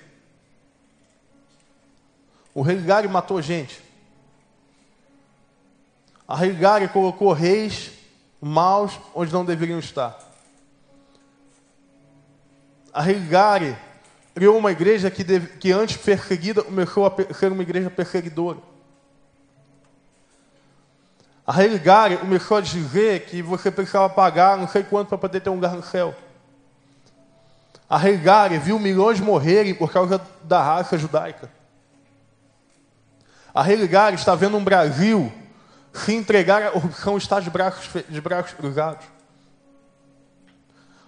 O 2.54 2.62
religare 2.62 3.08
matou 3.08 3.42
gente. 3.42 3.82
A 6.28 6.36
religare 6.36 6.88
colocou 6.88 7.34
reis 7.34 7.92
maus 8.40 9.00
onde 9.16 9.34
não 9.34 9.46
deveriam 9.46 9.80
estar. 9.80 10.33
A 12.94 13.02
religare 13.02 13.76
criou 14.36 14.58
uma 14.58 14.72
igreja 14.72 15.10
que, 15.10 15.24
deve, 15.24 15.58
que 15.58 15.72
antes 15.72 15.98
perseguida 15.98 16.62
começou 16.64 17.06
a 17.06 17.34
ser 17.34 17.52
uma 17.52 17.64
igreja 17.64 17.90
perseguidora. 17.90 18.60
A 21.46 21.52
religare 21.52 22.18
começou 22.18 22.58
a 22.58 22.62
dizer 22.62 23.26
que 23.26 23.42
você 23.42 23.70
precisava 23.70 24.10
pagar 24.10 24.58
não 24.58 24.68
sei 24.68 24.84
quanto 24.84 25.10
para 25.10 25.18
poder 25.18 25.42
ter 25.42 25.50
um 25.50 25.56
lugar 25.56 25.74
no 25.74 25.84
céu. 25.84 26.16
A 27.90 27.98
Regária 27.98 28.60
viu 28.60 28.80
milhões 28.80 29.20
morrerem 29.20 29.76
por 29.76 29.92
causa 29.92 30.22
da 30.44 30.62
raça 30.62 30.98
judaica. 30.98 31.52
A 33.54 33.62
Regária 33.62 34.16
está 34.16 34.34
vendo 34.36 34.58
um 34.58 34.64
Brasil 34.64 35.32
se 35.94 36.14
entregar 36.14 36.72
à 36.74 37.18
está 37.18 37.40
de 37.40 37.50
braços, 37.50 38.04
de 38.08 38.22
braços 38.22 38.54
cruzados. 38.54 39.06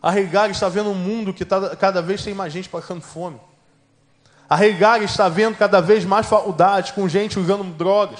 A 0.05 0.11
Regária 0.11 0.51
está 0.51 0.69
vendo 0.69 0.91
um 0.91 0.93
mundo 0.93 1.33
que 1.33 1.43
tá, 1.43 1.75
cada 1.75 1.99
vez 1.99 2.23
tem 2.23 2.31
mais 2.31 2.53
gente 2.53 2.69
passando 2.69 3.01
fome. 3.01 3.41
A 4.47 4.55
Regária 4.55 5.03
está 5.03 5.27
vendo 5.27 5.57
cada 5.57 5.81
vez 5.81 6.05
mais 6.05 6.27
faculdades 6.27 6.91
com 6.91 7.09
gente 7.09 7.39
usando 7.39 7.63
drogas. 7.75 8.19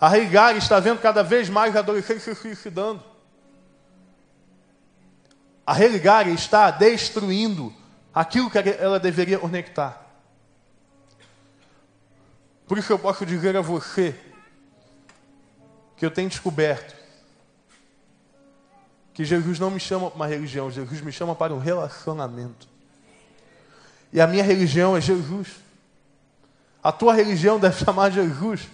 A 0.00 0.08
Regária 0.08 0.56
está 0.56 0.80
vendo 0.80 0.98
cada 0.98 1.22
vez 1.22 1.50
mais 1.50 1.76
adolescentes 1.76 2.22
se 2.22 2.34
suicidando. 2.34 3.04
A 5.66 5.74
religária 5.74 6.32
está 6.32 6.70
destruindo 6.70 7.74
aquilo 8.14 8.48
que 8.48 8.56
ela 8.56 8.98
deveria 8.98 9.38
conectar. 9.38 10.02
Por 12.66 12.78
isso 12.78 12.90
eu 12.90 12.98
posso 12.98 13.26
dizer 13.26 13.54
a 13.54 13.60
você 13.60 14.18
que 15.94 16.06
eu 16.06 16.10
tenho 16.10 16.30
descoberto 16.30 17.05
que 19.16 19.24
Jesus 19.24 19.58
não 19.58 19.70
me 19.70 19.80
chama 19.80 20.08
para 20.08 20.16
uma 20.16 20.26
religião, 20.28 20.70
Jesus 20.70 21.00
me 21.00 21.10
chama 21.10 21.34
para 21.34 21.52
um 21.52 21.58
relacionamento. 21.58 22.68
E 24.12 24.20
a 24.20 24.28
minha 24.28 24.44
religião 24.44 24.96
é 24.96 25.00
Jesus. 25.00 25.48
A 26.80 26.92
tua 26.92 27.12
religião 27.12 27.58
deve 27.58 27.84
chamar 27.84 28.10
Jesus. 28.10 28.68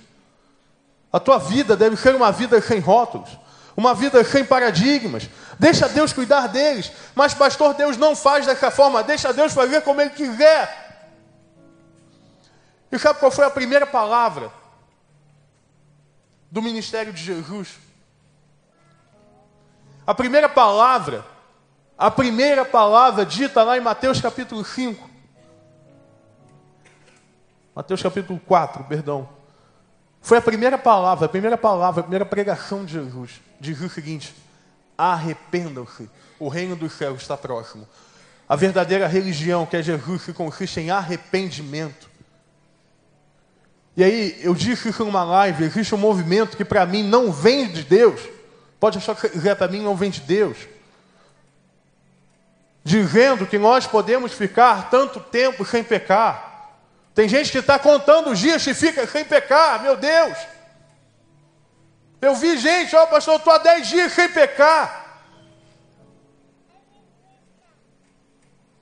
A 1.10 1.18
tua 1.18 1.38
vida 1.38 1.74
deve 1.74 1.96
ser 1.96 2.14
uma 2.14 2.30
vida 2.30 2.60
sem 2.60 2.78
rótulos 2.78 3.38
uma 3.76 3.94
vida 3.94 4.22
sem 4.24 4.44
paradigmas. 4.44 5.28
Deixa 5.58 5.88
Deus 5.88 6.12
cuidar 6.12 6.48
deles. 6.48 6.92
Mas, 7.14 7.34
pastor, 7.34 7.74
Deus 7.74 7.96
não 7.96 8.14
faz 8.14 8.46
dessa 8.46 8.70
forma. 8.70 9.02
Deixa 9.02 9.32
Deus 9.32 9.52
fazer 9.52 9.82
como 9.82 10.00
Ele 10.00 10.10
quiser. 10.10 10.78
E 12.90 12.98
sabe 12.98 13.18
qual 13.18 13.30
foi 13.30 13.44
a 13.44 13.50
primeira 13.50 13.86
palavra 13.86 14.52
do 16.50 16.60
ministério 16.60 17.12
de 17.12 17.22
Jesus? 17.22 17.68
A 20.06 20.14
primeira 20.14 20.48
palavra, 20.48 21.24
a 21.96 22.10
primeira 22.10 22.64
palavra 22.64 23.24
dita 23.24 23.62
lá 23.62 23.76
em 23.76 23.80
Mateus 23.80 24.20
capítulo 24.20 24.64
5. 24.64 25.08
Mateus 27.74 28.02
capítulo 28.02 28.40
4, 28.46 28.84
perdão. 28.84 29.28
Foi 30.20 30.38
a 30.38 30.42
primeira 30.42 30.76
palavra, 30.76 31.26
a 31.26 31.28
primeira 31.28 31.56
palavra, 31.56 32.00
a 32.00 32.02
primeira 32.02 32.26
pregação 32.26 32.84
de 32.84 32.92
Jesus 32.92 33.40
diz 33.60 33.80
o 33.80 33.88
seguinte: 33.88 34.34
arrependam-se, 34.98 36.10
o 36.38 36.48
reino 36.48 36.74
dos 36.74 36.92
céus 36.92 37.22
está 37.22 37.36
próximo. 37.36 37.86
A 38.48 38.56
verdadeira 38.56 39.06
religião, 39.06 39.64
que 39.64 39.76
é 39.76 39.82
Jesus, 39.82 40.24
que 40.24 40.32
consiste 40.32 40.80
em 40.80 40.90
arrependimento. 40.90 42.10
E 43.96 44.02
aí, 44.02 44.40
eu 44.42 44.54
disse 44.54 44.88
isso 44.88 45.04
numa 45.04 45.22
live: 45.22 45.64
existe 45.64 45.94
um 45.94 45.98
movimento 45.98 46.56
que 46.56 46.64
para 46.64 46.84
mim 46.84 47.04
não 47.04 47.30
vem 47.30 47.70
de 47.70 47.84
Deus. 47.84 48.20
Pode 48.82 48.98
achar 48.98 49.14
que 49.14 49.48
é 49.48 49.54
para 49.54 49.68
mim 49.68 49.80
não 49.80 49.94
vem 49.94 50.10
de 50.10 50.20
Deus. 50.22 50.58
Dizendo 52.82 53.46
que 53.46 53.56
nós 53.56 53.86
podemos 53.86 54.32
ficar 54.32 54.90
tanto 54.90 55.20
tempo 55.20 55.64
sem 55.64 55.84
pecar. 55.84 56.72
Tem 57.14 57.28
gente 57.28 57.52
que 57.52 57.58
está 57.58 57.78
contando 57.78 58.30
os 58.30 58.40
dias 58.40 58.64
que 58.64 58.74
fica 58.74 59.06
sem 59.06 59.24
pecar, 59.24 59.80
meu 59.80 59.96
Deus. 59.96 60.36
Eu 62.20 62.34
vi 62.34 62.58
gente, 62.58 62.96
ó, 62.96 63.04
oh, 63.04 63.06
pastor, 63.06 63.34
eu 63.34 63.38
estou 63.38 63.52
há 63.52 63.58
10 63.58 63.86
dias 63.86 64.12
sem 64.14 64.28
pecar. 64.28 65.22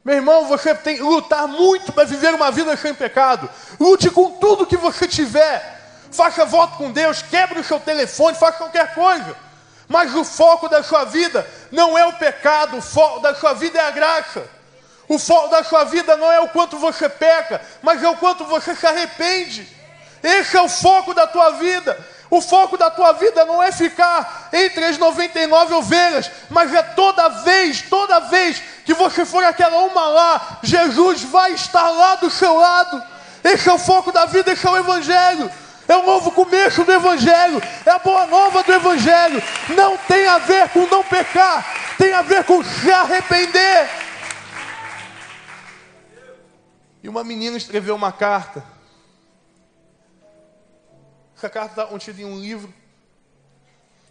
Meu 0.03 0.15
irmão, 0.15 0.47
você 0.47 0.75
tem 0.75 0.97
que 0.97 1.03
lutar 1.03 1.47
muito 1.47 1.93
para 1.93 2.05
viver 2.05 2.33
uma 2.33 2.51
vida 2.51 2.75
sem 2.75 2.95
pecado. 2.95 3.51
Lute 3.79 4.09
com 4.09 4.31
tudo 4.39 4.65
que 4.65 4.79
você 4.79 5.07
tiver. 5.07 6.09
Faça 6.11 6.47
voto 6.47 6.79
com 6.79 6.91
Deus, 6.91 7.21
quebre 7.21 7.61
o 7.61 7.65
seu 7.65 7.79
telefone, 7.79 8.35
faça 8.35 8.57
qualquer 8.57 8.95
coisa. 8.95 9.50
Mas 9.91 10.15
o 10.15 10.25
foco 10.25 10.69
da 10.69 10.85
sua 10.85 11.05
vida 11.05 11.45
não 11.73 11.99
é 11.99 12.07
o 12.07 12.13
pecado, 12.13 12.77
o 12.77 12.81
foco 12.81 13.19
da 13.19 13.35
sua 13.35 13.55
vida 13.55 13.77
é 13.77 13.89
a 13.89 13.91
graça. 13.91 14.49
O 15.09 15.19
foco 15.19 15.49
da 15.49 15.65
sua 15.65 15.83
vida 15.83 16.17
não 16.17 16.31
é 16.31 16.39
o 16.39 16.47
quanto 16.47 16.79
você 16.79 17.09
peca, 17.09 17.61
mas 17.83 18.01
é 18.01 18.09
o 18.09 18.17
quanto 18.17 18.45
você 18.45 18.77
se 18.77 18.87
arrepende. 18.87 19.67
Esse 20.23 20.57
é 20.57 20.63
o 20.63 20.69
foco 20.69 21.13
da 21.13 21.27
tua 21.27 21.51
vida. 21.51 21.99
O 22.31 22.41
foco 22.41 22.79
da 22.79 22.89
tua 22.89 23.15
vida 23.15 23.45
não 23.45 23.61
é 23.61 23.73
ficar 23.73 24.51
entre 24.53 24.85
as 24.85 24.97
99 24.97 25.75
ovelhas, 25.75 26.31
mas 26.49 26.73
é 26.73 26.85
toda 26.85 27.29
vez, 27.29 27.83
toda 27.83 28.21
vez 28.21 28.63
que 28.85 28.95
você 28.95 29.25
for 29.25 29.43
aquela 29.43 29.79
uma 29.79 30.07
lá, 30.07 30.59
Jesus 30.63 31.23
vai 31.25 31.51
estar 31.51 31.91
lá 31.91 32.15
do 32.15 32.31
seu 32.31 32.55
lado. 32.55 33.03
Esse 33.43 33.69
é 33.69 33.73
o 33.73 33.79
foco 33.79 34.13
da 34.13 34.25
vida, 34.27 34.53
esse 34.53 34.65
é 34.65 34.71
o 34.71 34.77
Evangelho. 34.77 35.51
É 35.91 35.97
o 35.97 36.07
novo 36.07 36.31
começo 36.31 36.85
do 36.85 36.93
Evangelho, 36.93 37.61
é 37.85 37.91
a 37.91 37.99
boa 37.99 38.27
nova 38.27 38.63
do 38.63 38.73
Evangelho. 38.73 39.43
Não 39.75 39.99
tem 39.99 40.27
a 40.27 40.39
ver 40.39 40.69
com 40.69 40.87
não 40.87 41.03
pecar, 41.03 41.97
tem 41.99 42.13
a 42.13 42.23
ver 42.23 42.45
com 42.45 42.63
se 42.63 42.91
arrepender. 42.91 43.89
E 47.03 47.09
uma 47.09 47.25
menina 47.25 47.57
escreveu 47.57 47.95
uma 47.95 48.13
carta 48.13 48.63
essa 51.41 51.49
carta 51.49 51.73
está 51.73 51.87
contida 51.87 52.21
em 52.21 52.27
um 52.27 52.39
livro. 52.39 52.71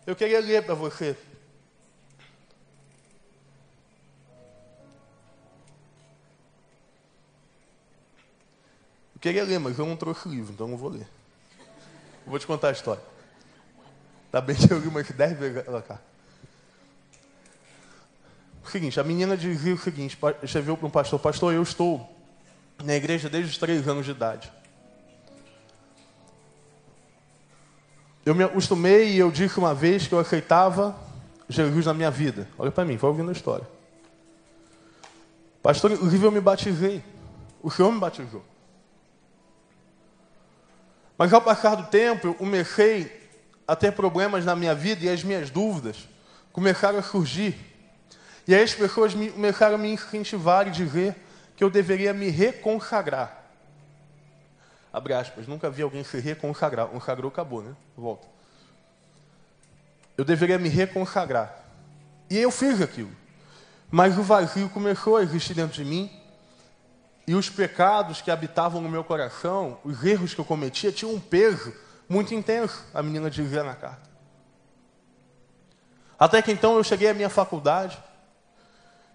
Eu 0.03 0.15
queria 0.15 0.39
ler 0.39 0.65
para 0.65 0.73
você. 0.73 1.15
Eu 9.13 9.19
queria 9.21 9.43
ler, 9.43 9.59
mas 9.59 9.77
eu 9.77 9.85
não 9.85 9.95
trouxe 9.95 10.27
o 10.27 10.31
livro, 10.31 10.51
então 10.51 10.67
não 10.67 10.75
vou 10.75 10.89
ler. 10.89 11.07
Eu 12.29 12.31
vou 12.31 12.37
te 12.37 12.45
contar 12.45 12.67
a 12.67 12.71
história. 12.71 13.01
Tá 14.31 14.39
bem 14.39 14.55
que 14.55 14.69
eu 14.71 14.77
li 14.77 14.87
umas 14.87 15.09
10 15.09 15.39
vezes 15.39 15.57
aquela 15.57 15.81
carta. 15.81 16.03
O 18.63 18.69
seguinte, 18.69 18.99
a 18.99 19.03
menina 19.03 19.35
dizia 19.35 19.73
o 19.73 19.77
seguinte, 19.79 20.15
escreveu 20.43 20.77
para 20.77 20.85
um 20.85 20.91
pastor, 20.91 21.19
pastor, 21.19 21.55
eu 21.55 21.63
estou 21.63 22.07
na 22.83 22.93
igreja 22.93 23.27
desde 23.31 23.49
os 23.49 23.57
três 23.57 23.87
anos 23.87 24.05
de 24.05 24.11
idade. 24.11 24.53
Eu 28.23 28.35
me 28.35 28.43
acostumei 28.43 29.13
e 29.13 29.17
eu 29.17 29.31
disse 29.31 29.57
uma 29.57 29.73
vez 29.73 30.05
que 30.05 30.13
eu 30.13 30.19
aceitava 30.19 30.95
Jesus 31.49 31.87
na 31.87 31.95
minha 31.95 32.11
vida. 32.11 32.47
Olha 32.59 32.69
para 32.69 32.85
mim, 32.85 32.95
vai 32.95 33.09
ouvindo 33.09 33.29
a 33.29 33.31
história. 33.33 33.67
Pastor, 35.63 35.93
inclusive 35.93 36.23
eu 36.23 36.31
me 36.31 36.39
batizei. 36.39 37.03
O 37.63 37.71
Senhor 37.71 37.91
me 37.91 37.99
batizou. 37.99 38.45
Mas 41.19 41.33
ao 41.33 41.41
passar 41.41 41.75
do 41.75 41.83
tempo, 41.87 42.27
eu 42.27 42.33
comecei 42.33 43.29
a 43.67 43.75
ter 43.75 43.91
problemas 43.91 44.45
na 44.45 44.55
minha 44.55 44.73
vida 44.73 45.03
e 45.03 45.09
as 45.09 45.21
minhas 45.21 45.49
dúvidas 45.49 46.07
começaram 46.53 46.97
a 46.97 47.03
surgir. 47.03 47.57
E 48.47 48.55
aí 48.55 48.63
as 48.63 48.73
pessoas 48.73 49.13
me, 49.13 49.29
começaram 49.29 49.75
a 49.75 49.77
me 49.77 49.91
incentivar 49.91 50.65
e 50.65 50.71
dizer 50.71 51.13
que 51.57 51.63
eu 51.63 51.69
deveria 51.69 52.13
me 52.13 52.29
reconsagrar. 52.29 53.37
Abre 54.93 55.13
aspas. 55.13 55.45
Nunca 55.45 55.69
vi 55.69 55.81
alguém 55.81 56.05
se 56.05 56.17
reconsagrar. 56.21 56.87
Consagrou, 56.87 57.29
acabou, 57.29 57.61
né? 57.61 57.75
Volta. 57.97 58.25
Eu 60.17 60.23
deveria 60.23 60.57
me 60.57 60.69
reconsagrar. 60.69 61.53
E 62.29 62.37
eu 62.37 62.49
fiz 62.49 62.81
aquilo. 62.81 63.11
Mas 63.91 64.17
o 64.17 64.23
vazio 64.23 64.69
começou 64.69 65.17
a 65.17 65.21
existir 65.21 65.53
dentro 65.53 65.73
de 65.73 65.83
mim. 65.83 66.09
E 67.29 67.35
os 67.35 67.47
pecados 67.47 68.21
que 68.21 68.31
habitavam 68.31 68.81
no 68.81 68.89
meu 68.89 69.03
coração, 69.03 69.77
os 69.83 70.03
erros 70.03 70.33
que 70.33 70.41
eu 70.41 70.45
cometia, 70.45 70.91
tinham 70.91 71.13
um 71.13 71.19
peso 71.19 71.71
muito 72.09 72.33
intenso, 72.33 72.83
a 72.91 73.03
menina 73.03 73.29
dizia 73.29 73.63
na 73.63 73.75
carta. 73.75 74.09
Até 76.17 76.41
que 76.41 76.51
então 76.51 76.75
eu 76.75 76.83
cheguei 76.83 77.07
à 77.07 77.13
minha 77.13 77.29
faculdade. 77.29 77.99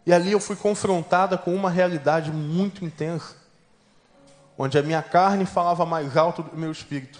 E 0.07 0.13
ali 0.13 0.31
eu 0.31 0.39
fui 0.39 0.55
confrontada 0.55 1.37
com 1.37 1.53
uma 1.53 1.69
realidade 1.69 2.31
muito 2.31 2.85
intensa, 2.85 3.35
onde 4.57 4.79
a 4.79 4.83
minha 4.85 5.03
carne 5.03 5.45
falava 5.45 5.85
mais 5.85 6.17
alto 6.17 6.45
do 6.45 6.57
meu 6.57 6.71
espírito. 6.71 7.19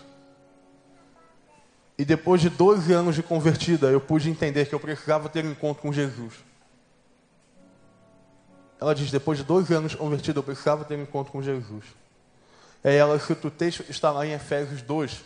E 1.99 2.05
depois 2.05 2.41
de 2.41 2.49
12 2.49 2.93
anos 2.93 3.17
de 3.17 3.23
convertida, 3.25 3.89
eu 3.89 4.01
pude 4.01 4.31
entender 4.31 4.67
que 4.67 4.75
eu 4.77 4.79
precisava 4.79 5.29
ter 5.29 5.45
um 5.45 5.51
encontro 5.51 5.83
com 5.83 5.93
Jesus. 5.93 6.35
Ela 8.85 8.95
diz: 8.95 9.11
depois 9.11 9.39
de 9.39 9.45
12 9.45 9.73
anos 9.73 9.95
convertida, 9.95 10.41
eu 10.41 10.43
precisava 10.43 10.85
ter 10.85 10.95
um 10.95 11.03
encontro 11.05 11.33
com 11.33 11.43
Jesus. 11.43 11.85
É 12.85 12.95
ela 12.95 13.19
cita 13.19 13.49
o 13.49 13.51
texto, 13.51 13.83
está 13.89 14.11
lá 14.11 14.27
em 14.27 14.33
Efésios 14.33 14.83
2. 14.83 15.25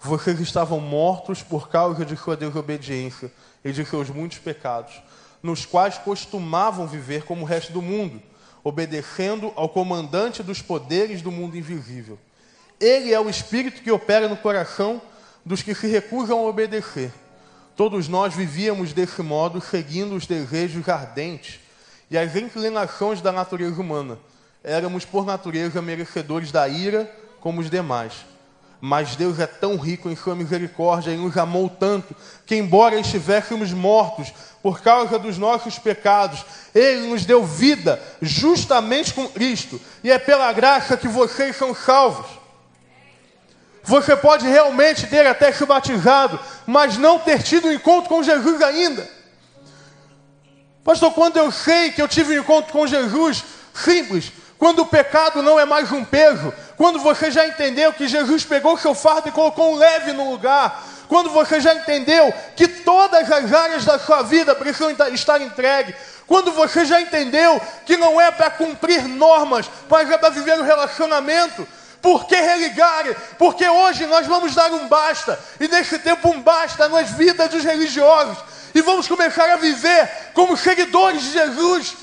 Vocês 0.00 0.40
estavam 0.40 0.80
mortos 0.80 1.42
por 1.42 1.68
causa 1.68 2.02
de 2.02 2.16
sua 2.16 2.34
desobediência 2.34 3.30
e 3.62 3.72
de 3.72 3.84
seus 3.84 4.08
muitos 4.08 4.38
pecados 4.38 5.02
nos 5.42 5.66
quais 5.66 5.98
costumavam 5.98 6.86
viver 6.86 7.24
como 7.24 7.42
o 7.42 7.44
resto 7.44 7.70
do 7.74 7.82
mundo, 7.82 8.22
obedecendo 8.64 9.52
ao 9.54 9.68
comandante 9.68 10.42
dos 10.42 10.62
poderes 10.62 11.20
do 11.20 11.30
mundo 11.30 11.58
invisível. 11.58 12.18
Ele 12.80 13.12
é 13.12 13.20
o 13.20 13.28
espírito 13.28 13.82
que 13.82 13.90
opera 13.90 14.26
no 14.26 14.38
coração 14.38 15.02
dos 15.44 15.60
que 15.60 15.74
se 15.74 15.86
recusam 15.86 16.38
a 16.38 16.48
obedecer. 16.48 17.12
Todos 17.76 18.08
nós 18.08 18.34
vivíamos 18.34 18.94
desse 18.94 19.20
modo, 19.20 19.60
seguindo 19.60 20.14
os 20.14 20.26
desejos 20.26 20.88
ardentes 20.88 21.60
e 22.10 22.18
as 22.18 22.36
inclinações 22.36 23.20
da 23.20 23.32
natureza 23.32 23.80
humana. 23.80 24.18
Éramos, 24.62 25.04
por 25.04 25.26
natureza, 25.26 25.82
merecedores 25.82 26.50
da 26.50 26.68
ira 26.68 27.10
como 27.40 27.60
os 27.60 27.68
demais. 27.68 28.12
Mas 28.80 29.16
Deus 29.16 29.38
é 29.38 29.46
tão 29.46 29.76
rico 29.76 30.10
em 30.10 30.16
sua 30.16 30.34
misericórdia 30.34 31.10
e 31.10 31.16
nos 31.16 31.36
amou 31.36 31.70
tanto 31.70 32.14
que, 32.44 32.54
embora 32.56 32.98
estivéssemos 32.98 33.72
mortos 33.72 34.32
por 34.62 34.80
causa 34.80 35.18
dos 35.18 35.38
nossos 35.38 35.78
pecados, 35.78 36.44
Ele 36.74 37.06
nos 37.08 37.24
deu 37.24 37.44
vida 37.44 38.00
justamente 38.20 39.14
com 39.14 39.28
Cristo. 39.28 39.80
E 40.02 40.10
é 40.10 40.18
pela 40.18 40.52
graça 40.52 40.96
que 40.96 41.08
vocês 41.08 41.56
são 41.56 41.74
salvos. 41.74 42.26
Você 43.82 44.16
pode 44.16 44.46
realmente 44.46 45.06
ter 45.06 45.26
até 45.26 45.52
se 45.52 45.64
batizado, 45.66 46.40
mas 46.66 46.96
não 46.96 47.18
ter 47.18 47.42
tido 47.42 47.68
um 47.68 47.72
encontro 47.72 48.08
com 48.08 48.22
Jesus 48.22 48.62
ainda. 48.62 49.08
Pastor, 50.84 51.12
quando 51.14 51.38
eu 51.38 51.50
sei 51.50 51.90
que 51.92 52.02
eu 52.02 52.06
tive 52.06 52.38
um 52.38 52.42
encontro 52.42 52.70
com 52.70 52.86
Jesus, 52.86 53.42
simples, 53.72 54.30
quando 54.58 54.80
o 54.80 54.86
pecado 54.86 55.42
não 55.42 55.58
é 55.58 55.64
mais 55.64 55.90
um 55.90 56.04
peso, 56.04 56.52
quando 56.76 56.98
você 56.98 57.30
já 57.30 57.46
entendeu 57.46 57.90
que 57.90 58.06
Jesus 58.06 58.44
pegou 58.44 58.74
o 58.74 58.78
seu 58.78 58.94
fardo 58.94 59.28
e 59.28 59.32
colocou 59.32 59.72
um 59.72 59.76
leve 59.76 60.12
no 60.12 60.30
lugar, 60.30 60.84
quando 61.08 61.30
você 61.30 61.58
já 61.58 61.74
entendeu 61.74 62.32
que 62.54 62.68
todas 62.68 63.32
as 63.32 63.50
áreas 63.50 63.86
da 63.86 63.98
sua 63.98 64.22
vida 64.22 64.54
precisam 64.54 64.90
estar 65.12 65.40
entregues, 65.40 65.94
quando 66.26 66.52
você 66.52 66.84
já 66.84 67.00
entendeu 67.00 67.58
que 67.86 67.96
não 67.96 68.20
é 68.20 68.30
para 68.30 68.50
cumprir 68.50 69.04
normas, 69.04 69.70
mas 69.88 70.10
é 70.10 70.18
para 70.18 70.28
viver 70.30 70.58
um 70.58 70.64
relacionamento, 70.64 71.66
por 72.02 72.26
que 72.26 72.36
religar? 72.36 73.04
Porque 73.38 73.66
hoje 73.66 74.04
nós 74.04 74.26
vamos 74.26 74.54
dar 74.54 74.70
um 74.70 74.86
basta, 74.86 75.40
e 75.58 75.66
nesse 75.66 75.98
tempo 75.98 76.28
um 76.28 76.42
basta 76.42 76.88
nas 76.90 77.10
vidas 77.10 77.48
dos 77.48 77.64
religiosos, 77.64 78.36
e 78.74 78.80
vamos 78.82 79.06
começar 79.06 79.48
a 79.50 79.56
viver 79.56 80.10
como 80.34 80.56
seguidores 80.56 81.22
de 81.22 81.30
Jesus. 81.30 81.94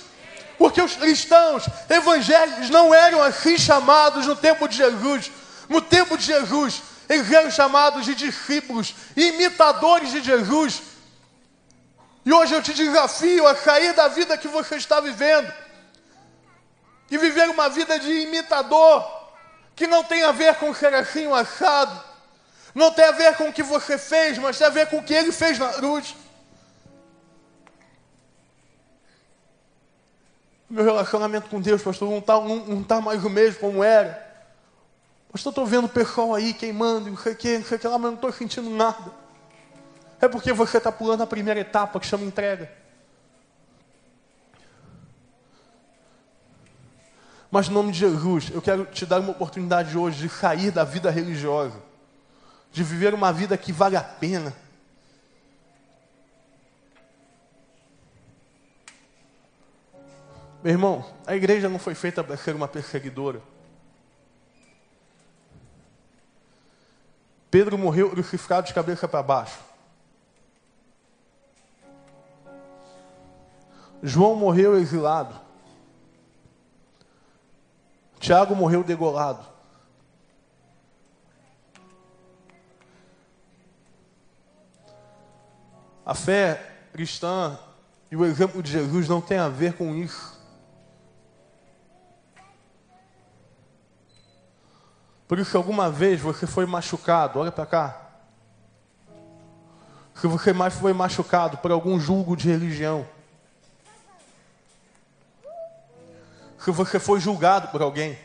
Porque 0.58 0.82
os 0.82 0.96
cristãos 0.96 1.66
evangélicos 1.90 2.70
não 2.70 2.94
eram 2.94 3.22
assim 3.22 3.58
chamados 3.58 4.26
no 4.26 4.36
tempo 4.36 4.68
de 4.68 4.78
Jesus. 4.78 5.32
No 5.68 5.82
tempo 5.82 6.18
de 6.18 6.26
Jesus, 6.26 6.82
eles 7.10 7.30
eram 7.32 7.52
chamados 7.52 8.06
de 8.06 8.16
discípulos, 8.16 8.96
imitadores 9.18 10.12
de 10.12 10.22
Jesus. 10.22 10.82
E 12.24 12.32
hoje 12.32 12.54
eu 12.54 12.62
te 12.62 12.74
desafio 12.74 13.48
a 13.48 13.56
sair 13.56 13.94
da 13.94 14.08
vida 14.08 14.38
que 14.38 14.48
você 14.48 14.76
está 14.76 15.00
vivendo 15.00 15.52
e 17.10 17.18
viver 17.18 17.50
uma 17.50 17.68
vida 17.68 18.00
de 18.00 18.10
imitador, 18.10 19.06
que 19.76 19.88
não 19.88 20.04
tem 20.04 20.24
a 20.24 20.32
ver 20.32 20.56
com 20.56 20.74
ser 20.74 20.94
assim 20.94 21.28
um 21.28 21.36
assado, 21.36 22.02
não 22.74 22.92
tem 22.92 23.04
a 23.04 23.12
ver 23.12 23.36
com 23.36 23.50
o 23.50 23.54
que 23.54 23.64
você 23.64 23.98
fez, 23.98 24.38
mas 24.38 24.58
tem 24.58 24.68
a 24.68 24.70
ver 24.70 24.88
com 24.88 25.00
o 25.00 25.04
que 25.04 25.14
ele 25.14 25.32
fez 25.34 25.60
na 25.60 25.70
cruz. 25.74 26.16
Meu 30.72 30.86
relacionamento 30.86 31.50
com 31.50 31.60
Deus, 31.60 31.82
pastor, 31.82 32.10
não 32.10 32.20
está 32.20 32.40
não, 32.40 32.66
não 32.66 32.82
tá 32.82 33.02
mais 33.02 33.26
o 33.26 33.30
mesmo 33.30 33.60
como 33.60 33.84
era. 33.84 34.26
Pastor, 35.30 35.52
estou 35.52 35.66
vendo 35.66 35.84
o 35.84 35.90
pessoal 35.90 36.34
aí 36.34 36.54
queimando, 36.54 37.10
não 37.10 37.18
sei 37.18 37.34
o 37.34 37.36
que, 37.36 37.58
não 37.58 37.66
sei 37.66 37.76
o 37.76 37.80
que 37.82 37.88
lá, 37.90 37.98
mas 37.98 38.12
não 38.12 38.16
estou 38.16 38.32
sentindo 38.32 38.70
nada. 38.70 39.12
É 40.22 40.30
porque 40.30 40.54
você 40.54 40.78
está 40.78 40.90
pulando 40.90 41.24
a 41.24 41.28
primeira 41.28 41.60
etapa 41.60 42.00
que 42.00 42.08
chama 42.08 42.24
entrega. 42.24 42.72
Mas 47.52 47.68
em 47.68 47.72
nome 47.74 47.92
de 47.92 48.00
Jesus, 48.00 48.50
eu 48.54 48.62
quero 48.62 48.86
te 48.86 49.06
dar 49.06 49.20
uma 49.20 49.32
oportunidade 49.32 49.98
hoje 49.98 50.22
de 50.22 50.30
sair 50.30 50.72
da 50.72 50.86
vida 50.86 51.12
religiosa, 51.12 51.84
de 52.72 52.82
viver 52.82 53.14
uma 53.14 53.34
vida 53.34 53.58
que 53.58 53.74
vale 53.74 53.98
a 53.98 54.02
pena 54.02 54.56
Meu 60.64 60.74
irmão, 60.74 61.04
a 61.26 61.36
igreja 61.36 61.68
não 61.68 61.80
foi 61.80 61.96
feita 61.96 62.24
para 62.24 62.38
ser 62.38 62.56
uma 62.56 62.68
perseguidora. 62.68 63.42
Pedro 67.50 67.78
morreu 67.78 68.12
crucificado 68.12 68.68
de 68.68 68.74
cabeça 68.74 69.08
para 69.08 69.24
baixo. 69.24 69.60
João 74.04 74.36
morreu 74.36 74.80
exilado. 74.80 75.36
Tiago 78.20 78.56
morreu 78.56 78.84
degolado. 78.84 79.44
A 86.06 86.14
fé 86.14 86.88
cristã 86.94 87.58
e 88.12 88.16
o 88.16 88.26
exemplo 88.26 88.62
de 88.62 88.72
Jesus 88.72 89.08
não 89.08 89.22
tem 89.22 89.38
a 89.38 89.50
ver 89.50 89.74
com 89.74 89.96
isso. 89.96 90.41
Por 95.32 95.40
isso, 95.40 95.56
alguma 95.56 95.90
vez 95.90 96.20
você 96.20 96.46
foi 96.46 96.66
machucado, 96.66 97.40
olha 97.40 97.54
para 97.54 97.66
cá. 97.66 98.02
Se 100.14 100.28
você 100.28 100.52
mais 100.52 100.74
foi 100.74 100.92
machucado 100.92 101.58
por 101.60 101.72
algum 101.72 101.98
julgo 101.98 102.36
de 102.36 102.50
religião, 102.50 103.08
se 106.60 106.70
você 106.70 107.00
foi 107.00 107.22
julgado 107.22 107.70
por 107.70 107.82
alguém, 107.82 108.20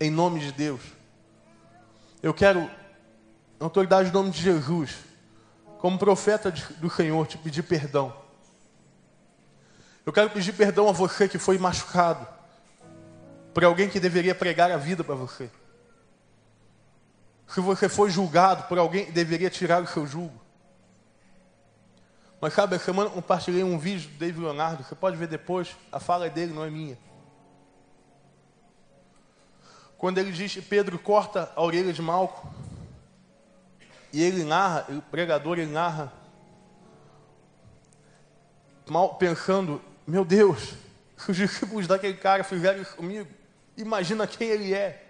em 0.00 0.10
nome 0.10 0.40
de 0.40 0.52
Deus, 0.52 0.80
eu 2.22 2.32
quero, 2.32 2.60
na 3.60 3.66
autoridade 3.66 4.10
do 4.10 4.18
nome 4.18 4.30
de 4.30 4.40
Jesus, 4.40 4.96
como 5.80 5.98
profeta 5.98 6.50
do 6.50 6.88
Senhor, 6.88 7.26
te 7.26 7.36
pedir 7.36 7.62
perdão. 7.62 8.16
Eu 10.06 10.14
quero 10.14 10.30
pedir 10.30 10.54
perdão 10.54 10.88
a 10.88 10.92
você 10.92 11.28
que 11.28 11.36
foi 11.36 11.58
machucado 11.58 12.37
por 13.52 13.64
alguém 13.64 13.88
que 13.88 13.98
deveria 13.98 14.34
pregar 14.34 14.70
a 14.70 14.76
vida 14.76 15.02
para 15.02 15.14
você. 15.14 15.50
Se 17.46 17.60
você 17.60 17.88
foi 17.88 18.10
julgado 18.10 18.64
por 18.64 18.78
alguém 18.78 19.06
que 19.06 19.12
deveria 19.12 19.48
tirar 19.48 19.82
o 19.82 19.86
seu 19.86 20.06
julgo. 20.06 20.38
Mas 22.40 22.52
sabe, 22.52 22.76
a 22.76 22.78
semana 22.78 23.08
eu 23.08 23.14
compartilhei 23.14 23.64
um 23.64 23.78
vídeo 23.78 24.10
do 24.10 24.18
David 24.18 24.40
Leonardo, 24.40 24.84
você 24.84 24.94
pode 24.94 25.16
ver 25.16 25.26
depois, 25.26 25.74
a 25.90 25.98
fala 25.98 26.26
é 26.26 26.30
dele, 26.30 26.52
não 26.52 26.64
é 26.64 26.70
minha. 26.70 26.96
Quando 29.96 30.18
ele 30.18 30.30
diz 30.30 30.54
que 30.54 30.62
Pedro 30.62 30.98
corta 30.98 31.50
a 31.56 31.62
orelha 31.62 31.92
de 31.92 32.00
Malco, 32.00 32.48
e 34.12 34.22
ele 34.22 34.44
narra, 34.44 34.86
o 34.88 35.02
pregador 35.02 35.58
ele 35.58 35.70
narra, 35.70 36.12
mal 38.88 39.16
pensando, 39.16 39.82
meu 40.06 40.24
Deus, 40.24 40.74
se 41.16 41.30
os 41.32 41.36
discípulos 41.36 41.88
daquele 41.88 42.16
cara 42.16 42.44
fizeram 42.44 42.80
isso 42.80 42.94
comigo, 42.94 43.28
imagina 43.78 44.26
quem 44.26 44.48
ele 44.48 44.74
é. 44.74 45.04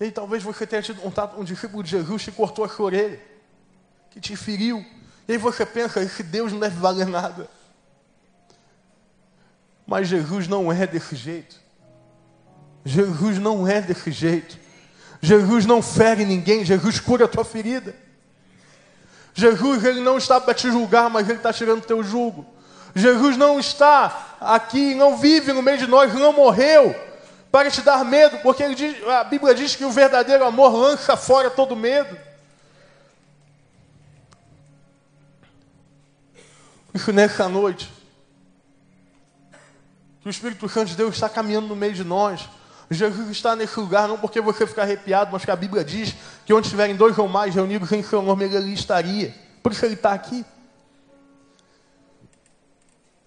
E 0.00 0.10
talvez 0.10 0.42
você 0.42 0.66
tenha 0.66 0.82
tido 0.82 1.00
contato 1.00 1.34
com 1.34 1.42
um 1.42 1.44
discípulo 1.44 1.82
de 1.82 1.90
Jesus 1.90 2.24
que 2.24 2.32
cortou 2.32 2.64
a 2.64 2.68
sua 2.68 2.86
orelha, 2.86 3.20
que 4.10 4.20
te 4.20 4.36
feriu. 4.36 4.84
E 5.28 5.32
aí 5.32 5.38
você 5.38 5.64
pensa, 5.64 6.02
esse 6.02 6.22
Deus 6.22 6.52
não 6.52 6.60
deve 6.60 6.76
valer 6.76 7.06
nada. 7.06 7.48
Mas 9.86 10.08
Jesus 10.08 10.48
não 10.48 10.72
é 10.72 10.86
desse 10.86 11.14
jeito. 11.14 11.60
Jesus 12.84 13.38
não 13.38 13.66
é 13.66 13.80
desse 13.80 14.10
jeito. 14.10 14.58
Jesus 15.20 15.64
não 15.64 15.80
fere 15.80 16.24
ninguém, 16.24 16.64
Jesus 16.64 17.00
cura 17.00 17.24
a 17.24 17.28
tua 17.28 17.44
ferida. 17.44 17.94
Jesus 19.34 19.84
ele 19.84 20.00
não 20.00 20.18
está 20.18 20.40
para 20.40 20.54
te 20.54 20.70
julgar, 20.70 21.10
mas 21.10 21.28
ele 21.28 21.38
está 21.38 21.52
tirando 21.52 21.78
o 21.82 21.86
teu 21.86 22.02
jugo. 22.02 22.46
Jesus 22.96 23.36
não 23.36 23.60
está 23.60 24.36
aqui, 24.40 24.94
não 24.94 25.18
vive 25.18 25.52
no 25.52 25.60
meio 25.60 25.76
de 25.76 25.86
nós, 25.86 26.14
não 26.14 26.32
morreu 26.32 26.96
para 27.52 27.70
te 27.70 27.82
dar 27.82 28.02
medo, 28.06 28.38
porque 28.38 28.74
diz, 28.74 29.06
a 29.06 29.22
Bíblia 29.22 29.54
diz 29.54 29.76
que 29.76 29.84
o 29.84 29.90
verdadeiro 29.90 30.42
amor 30.42 30.74
lança 30.74 31.14
fora 31.14 31.50
todo 31.50 31.76
medo. 31.76 32.16
Isso 36.94 37.12
nessa 37.12 37.46
noite, 37.50 37.92
que 40.22 40.28
o 40.28 40.30
Espírito 40.30 40.66
Santo 40.66 40.88
de 40.88 40.96
Deus 40.96 41.16
está 41.16 41.28
caminhando 41.28 41.66
no 41.66 41.76
meio 41.76 41.92
de 41.92 42.02
nós. 42.02 42.48
Jesus 42.90 43.28
está 43.28 43.54
nesse 43.54 43.78
lugar 43.78 44.08
não 44.08 44.16
porque 44.16 44.40
você 44.40 44.66
fica 44.66 44.80
arrepiado, 44.80 45.30
mas 45.32 45.44
que 45.44 45.50
a 45.50 45.56
Bíblia 45.56 45.84
diz 45.84 46.14
que 46.46 46.54
onde 46.54 46.66
estiverem 46.66 46.96
dois 46.96 47.18
ou 47.18 47.28
mais 47.28 47.54
reunidos 47.54 47.92
em 47.92 48.02
seu 48.02 48.22
nome, 48.22 48.46
ele 48.46 48.72
estaria. 48.72 49.34
Por 49.62 49.72
isso 49.72 49.84
ele 49.84 49.94
está 49.94 50.12
aqui. 50.12 50.46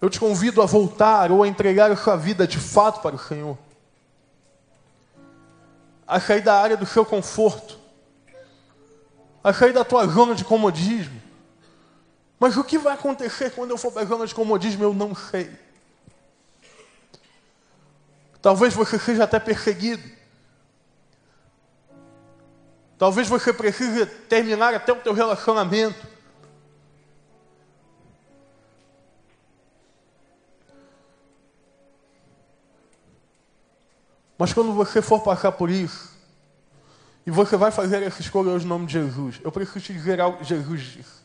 Eu 0.00 0.08
te 0.08 0.18
convido 0.18 0.62
a 0.62 0.66
voltar 0.66 1.30
ou 1.30 1.42
a 1.42 1.48
entregar 1.48 1.90
a 1.90 1.96
sua 1.96 2.16
vida 2.16 2.46
de 2.46 2.58
fato 2.58 3.02
para 3.02 3.16
o 3.16 3.18
Senhor. 3.18 3.58
A 6.06 6.18
sair 6.18 6.40
da 6.40 6.54
área 6.60 6.76
do 6.76 6.86
seu 6.86 7.04
conforto. 7.04 7.78
A 9.44 9.52
sair 9.52 9.72
da 9.72 9.84
tua 9.84 10.06
zona 10.06 10.34
de 10.34 10.44
comodismo. 10.44 11.20
Mas 12.38 12.56
o 12.56 12.64
que 12.64 12.78
vai 12.78 12.94
acontecer 12.94 13.50
quando 13.50 13.72
eu 13.72 13.76
for 13.76 13.92
para 13.92 14.02
a 14.02 14.06
zona 14.06 14.26
de 14.26 14.34
comodismo, 14.34 14.82
eu 14.82 14.94
não 14.94 15.14
sei. 15.14 15.50
Talvez 18.40 18.72
você 18.72 18.98
seja 18.98 19.24
até 19.24 19.38
perseguido. 19.38 20.02
Talvez 22.96 23.28
você 23.28 23.52
precise 23.52 24.06
terminar 24.06 24.74
até 24.74 24.92
o 24.92 24.96
teu 24.96 25.12
relacionamento. 25.12 26.06
Mas 34.40 34.54
quando 34.54 34.72
você 34.72 35.02
for 35.02 35.20
passar 35.20 35.52
por 35.52 35.68
isso, 35.68 36.16
e 37.26 37.30
você 37.30 37.58
vai 37.58 37.70
fazer 37.70 38.02
essa 38.02 38.22
escolha 38.22 38.48
hoje 38.48 38.64
no 38.64 38.70
nome 38.70 38.86
de 38.86 38.94
Jesus, 38.94 39.38
eu 39.44 39.52
preciso 39.52 39.80
te 39.80 39.92
dizer 39.92 40.18
algo 40.18 40.38
que 40.38 40.44
Jesus 40.44 40.80
disse. 40.80 41.20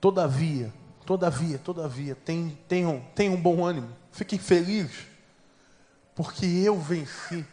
Todavia, 0.00 0.74
todavia, 1.04 1.58
todavia, 1.58 2.16
tenham, 2.16 3.00
tenham 3.14 3.34
um 3.34 3.40
bom 3.40 3.64
ânimo, 3.64 3.88
fiquem 4.10 4.36
felizes, 4.36 5.06
porque 6.12 6.44
eu 6.44 6.76
venci. 6.76 7.46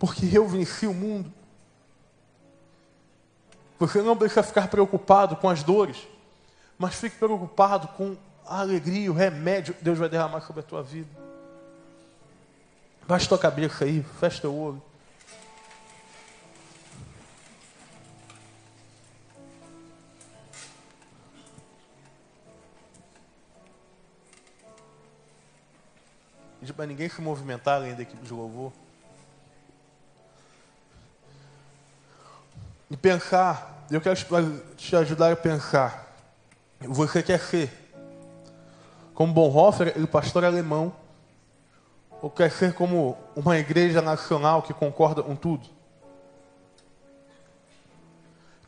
Porque 0.00 0.28
eu 0.36 0.48
venci 0.48 0.88
o 0.88 0.92
mundo. 0.92 1.32
Você 3.78 4.02
não 4.02 4.16
precisa 4.16 4.42
ficar 4.42 4.66
preocupado 4.66 5.36
com 5.36 5.48
as 5.48 5.62
dores, 5.62 5.98
mas 6.76 6.96
fique 6.96 7.14
preocupado 7.14 7.86
com 7.96 8.16
a 8.46 8.60
alegria, 8.60 9.10
o 9.10 9.14
remédio 9.14 9.74
que 9.74 9.84
Deus 9.84 9.98
vai 9.98 10.08
derramar 10.08 10.40
sobre 10.40 10.60
a 10.60 10.64
tua 10.64 10.82
vida. 10.82 11.08
Baixa 13.06 13.28
tua 13.28 13.38
cabeça 13.38 13.84
aí, 13.84 14.04
fecha 14.20 14.40
teu 14.40 14.54
olho. 14.54 14.82
Para 26.74 26.86
ninguém 26.88 27.08
se 27.08 27.20
movimentar 27.20 27.76
além 27.76 27.94
da 27.94 28.02
equipe 28.02 28.24
de 28.26 28.32
louvor. 28.32 28.72
E 32.90 32.96
pensar, 32.96 33.86
eu 33.88 34.00
quero 34.00 34.18
te 34.76 34.96
ajudar 34.96 35.30
a 35.30 35.36
pensar. 35.36 36.12
Você 36.80 37.22
quer 37.22 37.38
ser 37.38 37.81
como 39.14 39.32
Bonhoeffer, 39.32 39.94
o 40.02 40.06
pastor 40.06 40.44
alemão, 40.44 40.92
ou 42.20 42.30
quer 42.30 42.50
ser 42.50 42.72
como 42.72 43.16
uma 43.34 43.58
igreja 43.58 44.00
nacional 44.00 44.62
que 44.62 44.72
concorda 44.72 45.22
com 45.22 45.34
tudo? 45.34 45.68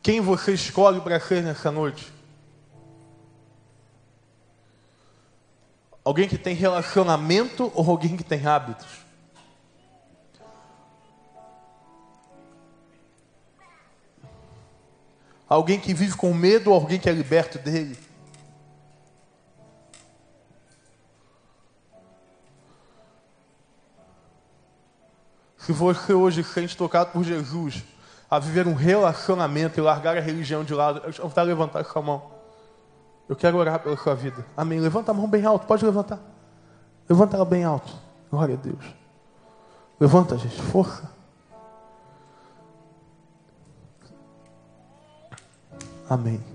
Quem 0.01 0.21
você 0.21 0.53
escolhe 0.53 1.01
para 1.01 1.19
ser 1.19 1.41
nessa 1.41 1.71
noite? 1.71 2.13
Alguém 6.03 6.27
que 6.27 6.37
tem 6.37 6.53
relacionamento 6.53 7.71
ou 7.73 7.89
alguém 7.89 8.15
que 8.15 8.23
tem 8.23 8.45
hábitos? 8.45 9.05
Alguém 15.49 15.79
que 15.79 15.93
vive 15.93 16.15
com 16.15 16.33
medo 16.33 16.71
ou 16.71 16.75
alguém 16.75 16.99
que 16.99 17.09
é 17.09 17.11
liberto 17.11 17.57
dele? 17.57 17.97
Se 25.65 25.73
você 25.73 26.13
hoje 26.13 26.43
sente 26.43 26.77
tocado 26.77 27.09
por 27.09 27.23
Jesus, 27.23 27.83
a 28.29 28.37
viver 28.37 28.67
um 28.67 28.75
relacionamento 28.75 29.79
e 29.79 29.81
largar 29.81 30.15
a 30.15 30.19
religião 30.19 30.63
de 30.63 30.75
lado, 30.75 31.01
eu 31.17 31.27
vou 31.27 31.43
levantar 31.43 31.83
sua 31.85 32.03
mão. 32.03 32.21
Eu 33.27 33.35
quero 33.35 33.57
orar 33.57 33.79
pela 33.79 33.97
sua 33.97 34.13
vida. 34.13 34.45
Amém. 34.55 34.79
Levanta 34.79 35.09
a 35.09 35.13
mão 35.13 35.27
bem 35.27 35.43
alto, 35.43 35.65
pode 35.65 35.83
levantar. 35.83 36.19
Levanta 37.09 37.35
ela 37.35 37.45
bem 37.45 37.63
alto. 37.63 37.91
Glória 38.29 38.53
a 38.53 38.57
Deus. 38.57 38.85
Levanta, 39.99 40.37
gente, 40.37 40.61
força. 40.61 41.09
Amém. 46.07 46.54